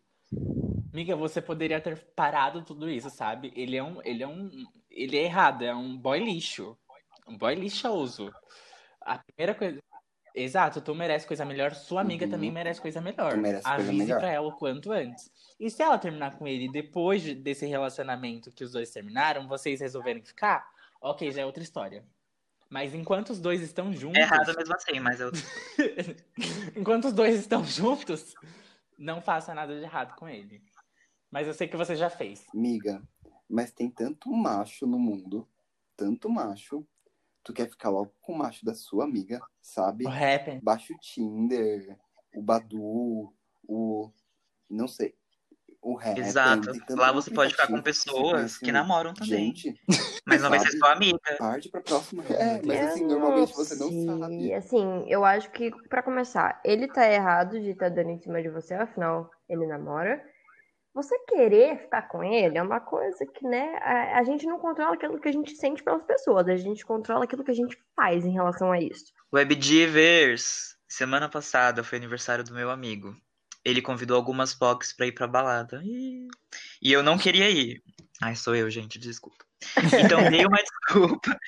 amiga, 0.93 1.17
você 1.17 1.43
poderia 1.43 1.81
ter 1.81 1.97
parado 2.15 2.63
tudo 2.63 2.89
isso, 2.89 3.11
sabe? 3.11 3.53
Ele 3.57 3.77
é 3.77 3.83
um, 3.83 4.01
ele 4.05 4.23
é 4.23 4.29
um, 4.29 4.51
ele 4.91 5.17
é 5.19 5.25
errado, 5.25 5.63
é 5.65 5.75
um 5.75 5.97
boy 5.97 6.19
lixo, 6.23 6.79
um 7.27 7.37
boy 7.37 7.55
lixoso. 7.55 8.31
A 9.01 9.19
primeira 9.19 9.55
coisa, 9.55 9.81
exato, 10.37 10.81
tu 10.81 10.95
merece 10.95 11.27
coisa 11.27 11.45
melhor, 11.45 11.75
sua 11.75 12.03
amiga 12.03 12.25
Uhum. 12.27 12.31
também 12.31 12.53
merece 12.53 12.81
coisa 12.81 13.01
melhor. 13.01 13.33
Tu 13.33 13.39
merece 13.39 13.65
coisa 13.65 13.75
Avise 13.83 13.93
melhor. 13.93 14.19
pra 14.21 14.31
ela 14.31 14.47
o 14.47 14.53
quanto 14.57 14.93
antes. 14.93 15.31
E 15.59 15.71
se 15.71 15.83
ela 15.83 15.99
terminar 15.99 16.37
com 16.37 16.47
ele 16.47 16.69
depois 16.71 17.23
de- 17.23 17.35
desse 17.35 17.65
relacionamento 17.67 18.53
que 18.53 18.63
os 18.63 18.73
dois 18.73 18.91
terminaram, 18.91 19.49
vocês 19.49 19.81
resolverem 19.81 20.23
ficar, 20.23 20.69
ok, 21.01 21.33
já 21.33 21.41
é 21.43 21.47
outra 21.47 21.63
história. 21.63 22.05
Mas 22.69 22.95
enquanto 22.95 23.31
os 23.31 23.41
dois 23.41 23.63
estão 23.63 23.93
juntos. 23.93 24.19
É 24.19 24.23
errado 24.23 24.55
mesmo 24.57 24.75
assim, 24.75 24.99
mas 25.01 25.21
eu. 25.21 25.31
Enquanto 26.77 27.07
os 27.07 27.13
dois 27.13 27.39
estão 27.39 27.65
juntos, 27.65 28.35
não 28.99 29.21
faça 29.21 29.55
nada 29.55 29.75
de 29.77 29.83
errado 29.85 30.17
com 30.17 30.29
ele. 30.29 30.63
Mas 31.31 31.47
eu 31.47 31.55
sei 31.55 31.69
que 31.69 31.77
você 31.77 31.95
já 31.97 32.11
fez. 32.11 32.45
Miga, 32.53 33.03
mas 33.49 33.71
tem 33.71 33.89
tanto 33.91 34.31
macho 34.33 34.87
no 34.87 34.99
mundo, 34.99 35.47
tanto 35.97 36.29
macho. 36.29 36.85
Tu 37.47 37.53
quer 37.53 37.71
ficar 37.71 37.91
logo 37.91 38.13
com 38.23 38.33
o 38.33 38.39
macho 38.39 38.65
da 38.65 38.75
sua 38.75 39.05
amiga, 39.05 39.41
sabe? 39.63 40.05
O 40.05 40.09
rapper. 40.09 40.59
Baixa 40.61 40.93
o 40.93 40.99
Tinder, 40.99 41.97
o 42.35 42.43
Badu, 42.43 43.33
o. 43.69 44.11
Não 44.69 44.89
sei. 44.89 45.15
O 45.81 45.95
rap. 45.95 46.19
Exato. 46.19 46.69
Lá 46.91 47.13
você 47.13 47.31
pode 47.31 47.53
ficar 47.53 47.69
com 47.69 47.77
que 47.77 47.83
pessoas 47.83 48.33
conhece 48.33 48.59
que 48.65 48.73
namoram 48.73 49.15
também. 49.15 49.55
Gente, 49.55 49.81
Mas 50.27 50.43
não 50.43 50.51
vai 50.51 50.59
ser 50.59 50.77
sua 50.77 50.91
amiga. 50.95 51.21
parte 51.39 51.69
pra 51.69 51.81
próxima. 51.81 52.25
É, 52.25 52.61
mas 52.67 52.81
Eu 52.81 52.89
assim, 52.89 53.07
normalmente 53.07 53.55
você 53.55 53.77
não 53.77 54.19
sabe. 54.19 54.53
Assim, 54.53 55.05
eu 55.07 55.25
acho 55.25 55.49
que, 55.53 55.71
pra 55.89 56.03
começar, 56.03 56.61
ele 56.65 56.89
tá 56.89 57.09
errado 57.09 57.61
de 57.61 57.71
estar 57.71 57.91
dando 57.91 58.11
em 58.11 58.19
cima 58.19 58.43
de 58.43 58.49
você, 58.49 58.75
afinal, 58.75 59.31
ele 59.49 59.69
namora. 59.69 60.21
Você 60.97 61.15
querer 61.29 61.79
ficar 61.79 62.09
com 62.09 62.25
ele 62.25 62.57
é 62.57 62.63
uma 62.63 62.81
coisa 62.81 63.27
que, 63.27 63.47
né, 63.47 63.77
a, 63.83 64.19
a 64.19 64.25
gente 64.25 64.47
não 64.47 64.59
controla 64.59 64.95
aquilo 64.95 65.21
que 65.21 65.29
a 65.29 65.33
gente 65.33 65.55
sente 65.55 65.83
pelas 65.85 66.03
pessoas, 66.05 66.49
a 66.49 66.57
gente 66.57 66.87
controla 66.87 67.25
aquilo 67.25 67.45
que 67.45 67.51
a 67.51 67.55
gente 67.55 67.77
faz 67.95 68.25
em 68.25 68.33
relação 68.33 68.73
a 68.73 68.81
isso. 68.81 69.13
Webdivers. 69.31 70.75
Semana 70.89 71.29
passada 71.29 71.85
foi 71.85 71.99
aniversário 71.99 72.43
do 72.43 72.55
meu 72.55 72.71
amigo. 72.71 73.15
Ele 73.63 73.83
convidou 73.83 74.17
algumas 74.17 74.55
POCs 74.55 74.95
pra 74.95 75.07
ir 75.07 75.13
pra 75.13 75.27
balada. 75.27 75.83
Ih. 75.85 76.29
E 76.81 76.91
eu 76.93 77.03
não 77.03 77.19
queria 77.19 77.51
ir. 77.51 77.83
Ai, 78.23 78.35
sou 78.35 78.55
eu, 78.57 78.71
gente, 78.71 78.99
desculpa. 78.99 79.45
Então 80.03 80.31
dei 80.31 80.47
uma 80.47 80.57
desculpa 80.63 81.39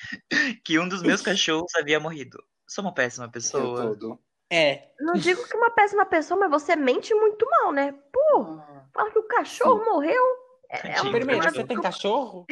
que 0.62 0.78
um 0.78 0.86
dos 0.88 1.03
meus 1.03 1.22
cachorros 1.22 1.74
havia 1.74 1.99
morrido. 1.99 2.36
Sou 2.68 2.84
uma 2.84 2.92
péssima 2.92 3.26
Eu 3.26 3.30
pessoa. 3.30 3.82
todo. 3.82 4.18
É. 4.51 4.88
Não 5.01 5.14
digo 5.14 5.46
que 5.46 5.57
uma 5.57 5.70
péssima 5.70 6.05
pessoa, 6.07 6.40
mas 6.40 6.51
você 6.51 6.74
mente 6.74 7.14
muito 7.14 7.46
mal, 7.49 7.72
né? 7.72 7.92
Pô, 8.12 8.59
Ah, 8.61 8.77
fala 8.93 9.11
que 9.11 9.18
o 9.18 9.22
cachorro 9.24 9.84
morreu. 9.84 10.22
É, 10.70 10.91
é 10.91 11.11
Primeiro, 11.11 11.43
você 11.43 11.64
tem 11.64 11.80
cachorro? 11.80 12.47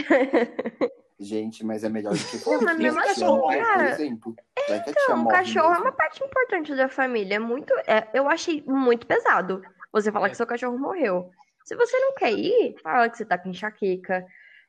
Gente, 1.19 1.65
mas 1.65 1.83
é 1.83 1.89
melhor 1.89 2.13
do 2.13 2.19
que 2.19 2.37
Não, 2.49 2.61
mas 2.63 2.79
mesmo 2.79 3.01
tia 3.01 3.11
assim, 3.11 3.25
morre, 3.25 3.59
cara, 3.59 3.79
por 3.79 3.87
exemplo. 3.87 4.35
A 4.59 4.81
tia 4.81 4.85
Então, 4.89 5.25
o 5.25 5.29
cachorro 5.29 5.67
é 5.67 5.71
mesmo. 5.71 5.85
uma 5.85 5.93
parte 5.93 6.25
importante 6.25 6.75
da 6.75 6.89
família. 6.89 7.37
É 7.37 7.39
muito, 7.39 7.73
é, 7.87 8.09
eu 8.13 8.29
achei 8.29 8.63
muito 8.67 9.07
pesado 9.07 9.63
você 9.93 10.13
falar 10.13 10.27
É. 10.27 10.31
que 10.31 10.37
seu 10.37 10.47
cachorro 10.47 10.79
morreu. 10.79 11.31
Se 11.65 11.75
você 11.75 11.99
não 11.99 12.15
quer 12.15 12.33
ir, 12.33 12.77
fala 12.83 13.09
que 13.09 13.17
você 13.17 13.25
tá 13.25 13.39
com 13.39 13.49
enxaqueca, 13.49 14.25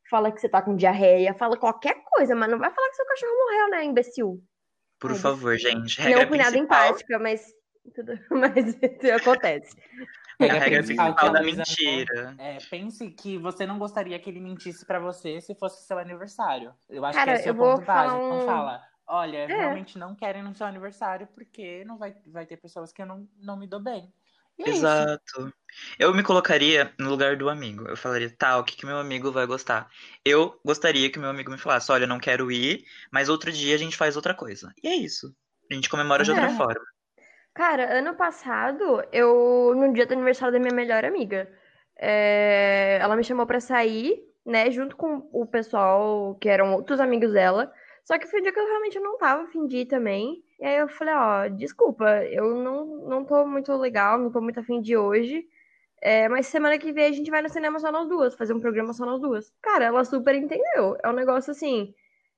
fala 0.09 0.31
que 0.31 0.39
você 0.39 0.47
tá 0.49 0.61
com 0.61 0.75
diarreia, 0.75 1.33
fala 1.33 1.57
qualquer 1.57 2.01
coisa, 2.05 2.33
mas 2.33 2.49
não 2.49 2.57
vai 2.57 2.71
falar 2.73 2.89
que 2.89 2.95
seu 2.95 3.05
cachorro 3.05 3.33
morreu, 3.37 3.69
né, 3.69 3.83
imbecil? 3.83 4.41
Por 4.99 5.13
favor, 5.15 5.55
gente. 5.57 6.01
Regra 6.01 6.21
não 6.21 6.27
fui 6.27 6.37
nada 6.37 6.51
principal, 6.51 6.85
empática, 6.87 7.19
mas 7.19 7.45
tudo, 7.93 8.13
mas 8.31 8.67
isso 8.67 8.79
acontece. 10.45 10.59
a 10.61 10.63
Regra 10.63 10.83
principal 10.83 11.13
principal 11.15 11.33
da 11.33 11.41
mentira. 11.41 12.35
É, 12.37 12.57
pense 12.69 13.09
que 13.11 13.37
você 13.37 13.65
não 13.65 13.79
gostaria 13.79 14.17
que 14.19 14.29
ele 14.29 14.39
mentisse 14.39 14.85
pra 14.85 14.99
você 14.99 15.41
se 15.41 15.55
fosse 15.55 15.85
seu 15.85 15.97
aniversário. 15.97 16.73
Eu 16.89 17.03
acho 17.05 17.17
Cara, 17.17 17.33
que 17.33 17.39
esse 17.39 17.47
é 17.47 17.51
eu 17.51 17.55
o 17.55 17.57
vou 17.57 17.75
ponto 17.75 17.85
básico. 17.85 18.15
Então 18.17 18.45
fala, 18.45 18.83
olha, 19.07 19.37
É. 19.37 19.45
realmente 19.47 19.97
não 19.97 20.15
quero 20.15 20.37
ir 20.39 20.43
no 20.43 20.53
seu 20.55 20.67
aniversário 20.67 21.27
porque 21.33 21.83
não 21.85 21.97
vai, 21.97 22.15
vai 22.27 22.45
ter 22.45 22.57
pessoas 22.57 22.91
que 22.93 23.01
eu 23.01 23.05
não, 23.05 23.27
não 23.41 23.57
me 23.57 23.67
dou 23.67 23.79
bem. 23.79 24.11
E 24.59 24.63
é 24.63 24.69
isso. 24.69 24.79
Exato. 24.79 25.53
Eu 25.99 26.13
me 26.15 26.23
colocaria 26.23 26.91
no 26.99 27.09
lugar 27.11 27.37
do 27.37 27.47
amigo. 27.47 27.87
Eu 27.87 27.95
falaria, 27.95 28.29
tá, 28.35 28.57
o 28.57 28.63
que 28.63 28.75
que 28.75 28.87
meu 28.87 28.97
amigo 28.97 29.31
vai 29.31 29.45
gostar? 29.45 29.87
Eu 30.25 30.59
gostaria 30.65 31.11
que 31.11 31.19
meu 31.19 31.29
amigo 31.29 31.51
me 31.51 31.59
falasse, 31.59 31.91
olha, 31.91 32.07
não 32.07 32.19
quero 32.19 32.51
ir, 32.51 32.83
mas 33.11 33.29
outro 33.29 33.51
dia 33.51 33.75
a 33.75 33.77
gente 33.77 33.95
faz 33.95 34.15
outra 34.15 34.33
coisa. 34.33 34.73
E 34.83 34.87
é 34.87 34.95
isso. 34.95 35.31
A 35.69 35.75
gente 35.75 35.89
comemora 35.89 36.23
de 36.23 36.31
outra 36.31 36.47
É. 36.47 36.57
forma. 36.57 36.81
Cara, 37.57 37.97
ano 37.97 38.13
passado, 38.15 39.03
eu, 39.11 39.73
no 39.75 39.91
dia 39.91 40.05
do 40.05 40.13
aniversário 40.13 40.53
da 40.53 40.59
minha 40.59 40.71
melhor 40.75 41.03
amiga, 41.03 41.49
é, 41.97 42.99
ela 43.01 43.15
me 43.15 43.23
chamou 43.23 43.47
pra 43.47 43.59
sair, 43.59 44.23
né, 44.45 44.69
junto 44.69 44.95
com 44.95 45.27
o 45.33 45.43
pessoal 45.43 46.35
que 46.35 46.47
eram 46.49 46.75
outros 46.75 46.99
amigos 46.99 47.33
dela. 47.33 47.73
Só 48.03 48.19
que 48.19 48.27
foi 48.27 48.41
um 48.41 48.43
dia 48.43 48.53
que 48.53 48.59
eu 48.59 48.67
realmente 48.67 48.99
não 48.99 49.17
tava 49.17 49.41
a 49.43 49.47
fim 49.47 49.65
de 49.65 49.77
ir 49.77 49.85
também. 49.87 50.43
E 50.59 50.65
aí 50.65 50.77
eu 50.77 50.87
falei, 50.87 51.15
ó, 51.15 51.47
desculpa, 51.47 52.05
eu 52.25 52.55
não, 52.63 52.85
não 53.07 53.25
tô 53.25 53.43
muito 53.47 53.73
legal, 53.75 54.19
não 54.19 54.31
tô 54.31 54.39
muito 54.39 54.59
a 54.59 54.63
fim 54.63 54.79
de 54.79 54.95
hoje. 54.95 55.43
É, 56.01 56.29
mas 56.29 56.45
semana 56.47 56.77
que 56.77 56.91
vem 56.93 57.07
a 57.07 57.11
gente 57.11 57.31
vai 57.31 57.41
no 57.41 57.49
cinema 57.49 57.79
só 57.79 57.91
nós 57.91 58.07
duas, 58.07 58.35
fazer 58.35 58.53
um 58.53 58.59
programa 58.61 58.93
só 58.93 59.03
nós 59.05 59.19
duas. 59.19 59.51
Cara, 59.63 59.85
ela 59.85 60.05
super 60.05 60.35
entendeu. 60.35 60.95
É 61.03 61.09
um 61.09 61.13
negócio 61.13 61.51
assim, 61.51 61.93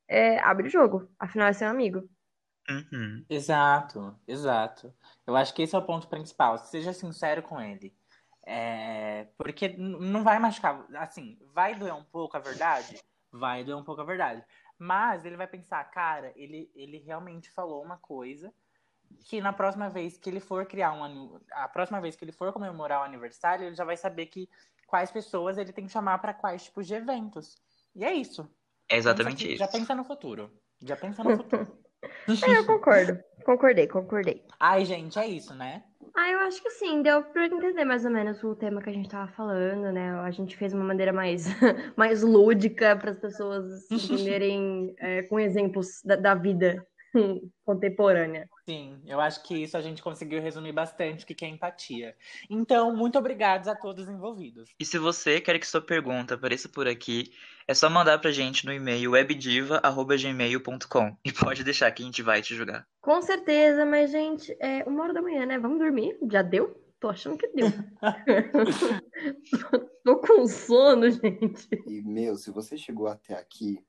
é, 0.07 0.39
abre 0.39 0.67
o 0.67 0.71
jogo, 0.71 1.09
afinal 1.19 1.49
é 1.49 1.53
seu 1.53 1.67
amigo. 1.67 2.07
Uhum. 2.69 3.25
Exato, 3.29 4.15
exato. 4.27 4.93
Eu 5.25 5.35
acho 5.35 5.53
que 5.53 5.61
esse 5.63 5.75
é 5.75 5.77
o 5.79 5.83
ponto 5.85 6.07
principal. 6.07 6.57
Seja 6.57 6.93
sincero 6.93 7.41
com 7.41 7.59
ele. 7.59 7.93
É, 8.45 9.27
porque 9.37 9.69
não 9.77 10.23
vai 10.23 10.39
machucar. 10.39 10.85
Assim, 10.95 11.37
vai 11.53 11.75
doer 11.75 11.93
um 11.93 12.03
pouco 12.03 12.37
a 12.37 12.39
verdade? 12.39 12.99
Vai 13.31 13.63
doer 13.63 13.77
um 13.77 13.83
pouco 13.83 14.01
a 14.01 14.05
verdade. 14.05 14.43
Mas 14.77 15.25
ele 15.25 15.35
vai 15.37 15.47
pensar, 15.47 15.83
cara, 15.91 16.31
ele, 16.35 16.71
ele 16.73 16.97
realmente 16.97 17.49
falou 17.51 17.83
uma 17.83 17.97
coisa 17.97 18.51
que 19.25 19.41
na 19.41 19.51
próxima 19.51 19.89
vez 19.89 20.17
que 20.17 20.29
ele 20.29 20.39
for 20.39 20.65
criar 20.65 20.93
um 20.93 21.03
anu- 21.03 21.41
a 21.51 21.67
próxima 21.67 21.99
vez 21.99 22.15
que 22.15 22.23
ele 22.23 22.31
for 22.31 22.53
comemorar 22.53 23.01
o 23.01 23.03
aniversário, 23.03 23.65
ele 23.65 23.75
já 23.75 23.83
vai 23.83 23.97
saber 23.97 24.27
que 24.27 24.47
quais 24.87 25.11
pessoas 25.11 25.57
ele 25.57 25.73
tem 25.73 25.85
que 25.85 25.91
chamar 25.91 26.19
para 26.19 26.33
quais 26.33 26.63
tipos 26.63 26.87
de 26.87 26.93
eventos. 26.93 27.55
E 27.95 28.05
é 28.05 28.13
isso. 28.13 28.41
É 28.87 28.95
Pensa 28.95 28.97
exatamente 28.97 29.43
que- 29.45 29.49
isso. 29.53 29.57
Já 29.59 29.67
pensa 29.67 29.93
no 29.95 30.03
futuro. 30.03 30.51
Já 30.81 30.95
pensa 30.95 31.23
no 31.23 31.35
futuro. 31.37 31.77
É, 32.03 32.57
eu 32.57 32.65
concordo. 32.65 33.19
Concordei, 33.43 33.87
concordei. 33.87 34.43
Ai, 34.59 34.85
gente, 34.85 35.17
é 35.17 35.27
isso, 35.27 35.55
né? 35.55 35.83
Ah, 36.15 36.29
eu 36.31 36.39
acho 36.39 36.61
que 36.61 36.69
sim, 36.71 37.01
deu 37.01 37.23
pra 37.23 37.45
entender 37.45 37.85
mais 37.85 38.03
ou 38.03 38.11
menos 38.11 38.43
o 38.43 38.55
tema 38.55 38.81
que 38.81 38.89
a 38.89 38.93
gente 38.93 39.09
tava 39.09 39.31
falando, 39.31 39.91
né? 39.91 40.11
A 40.19 40.31
gente 40.31 40.57
fez 40.57 40.73
uma 40.73 40.83
maneira 40.83 41.13
mais, 41.13 41.45
mais 41.95 42.21
lúdica 42.21 42.95
para 42.95 43.11
as 43.11 43.19
pessoas 43.19 43.89
entenderem 43.89 44.93
é, 44.99 45.23
com 45.23 45.39
exemplos 45.39 46.01
da, 46.03 46.15
da 46.15 46.35
vida 46.35 46.85
contemporânea. 47.65 48.47
Sim, 48.67 49.01
eu 49.05 49.19
acho 49.19 49.43
que 49.43 49.63
isso 49.63 49.77
a 49.77 49.81
gente 49.81 50.01
conseguiu 50.01 50.41
resumir 50.41 50.71
bastante 50.71 51.23
o 51.23 51.27
que 51.27 51.45
é 51.45 51.47
empatia. 51.47 52.15
Então, 52.49 52.95
muito 52.95 53.17
obrigados 53.17 53.67
a 53.67 53.75
todos 53.75 54.05
os 54.05 54.09
envolvidos. 54.09 54.69
E 54.79 54.85
se 54.85 54.97
você 54.97 55.41
quer 55.41 55.59
que 55.59 55.67
sua 55.67 55.81
pergunta 55.81 56.35
apareça 56.35 56.69
por 56.69 56.87
aqui, 56.87 57.31
é 57.67 57.73
só 57.73 57.89
mandar 57.89 58.19
pra 58.19 58.31
gente 58.31 58.65
no 58.65 58.73
e-mail 58.73 59.11
webdiva.gmail.com 59.11 61.17
e 61.25 61.31
pode 61.31 61.63
deixar 61.63 61.91
que 61.91 62.03
a 62.03 62.05
gente 62.05 62.21
vai 62.21 62.41
te 62.41 62.55
julgar. 62.55 62.87
Com 63.01 63.21
certeza, 63.21 63.85
mas, 63.85 64.11
gente, 64.11 64.55
é 64.59 64.83
uma 64.85 65.03
hora 65.03 65.13
da 65.13 65.21
manhã, 65.21 65.45
né? 65.45 65.59
Vamos 65.59 65.79
dormir? 65.79 66.17
Já 66.31 66.41
deu? 66.41 66.75
Tô 66.99 67.07
achando 67.07 67.37
que 67.37 67.47
deu. 67.49 67.67
Tô 70.03 70.17
com 70.17 70.45
sono, 70.47 71.09
gente. 71.09 71.69
E, 71.87 72.01
meu, 72.01 72.35
se 72.35 72.51
você 72.51 72.77
chegou 72.77 73.07
até 73.07 73.35
aqui, 73.35 73.81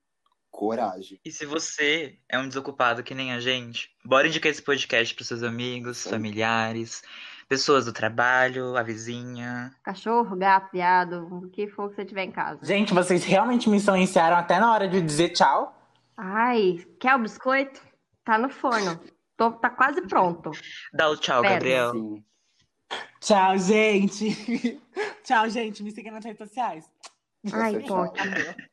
coragem. 0.51 1.19
E 1.23 1.31
se 1.31 1.45
você 1.45 2.19
é 2.29 2.37
um 2.37 2.47
desocupado 2.47 3.01
que 3.01 3.15
nem 3.15 3.31
a 3.31 3.39
gente, 3.39 3.89
bora 4.03 4.27
indicar 4.27 4.51
esse 4.51 4.61
podcast 4.61 5.15
pros 5.15 5.27
seus 5.27 5.41
amigos, 5.41 5.97
Sim. 5.97 6.09
familiares, 6.09 7.01
pessoas 7.47 7.85
do 7.85 7.93
trabalho, 7.93 8.77
a 8.77 8.83
vizinha. 8.83 9.73
Cachorro, 9.83 10.35
gato, 10.35 10.71
viado, 10.71 11.27
o 11.31 11.49
que 11.49 11.67
for 11.67 11.89
que 11.89 11.95
você 11.95 12.05
tiver 12.05 12.25
em 12.25 12.31
casa. 12.31 12.63
Gente, 12.63 12.93
vocês 12.93 13.23
realmente 13.23 13.69
me 13.69 13.77
influenciaram 13.77 14.37
até 14.37 14.59
na 14.59 14.71
hora 14.71 14.87
de 14.87 15.01
dizer 15.01 15.29
tchau. 15.29 15.75
Ai, 16.15 16.85
quer 16.99 17.15
o 17.15 17.19
biscoito? 17.19 17.81
Tá 18.23 18.37
no 18.37 18.49
forno. 18.49 18.99
Tô, 19.35 19.51
tá 19.53 19.69
quase 19.69 20.01
pronto. 20.03 20.51
Dá 20.93 21.09
o 21.09 21.17
tchau, 21.17 21.41
Pera, 21.41 21.55
Gabriel. 21.55 21.91
Sim. 21.93 22.23
Tchau, 23.19 23.57
gente. 23.57 24.79
tchau, 25.23 25.49
gente. 25.49 25.81
Me 25.81 25.91
siga 25.91 26.11
nas 26.11 26.23
redes 26.23 26.37
sociais. 26.37 26.85
Ai, 27.51 27.77
ótimo. 27.89 28.69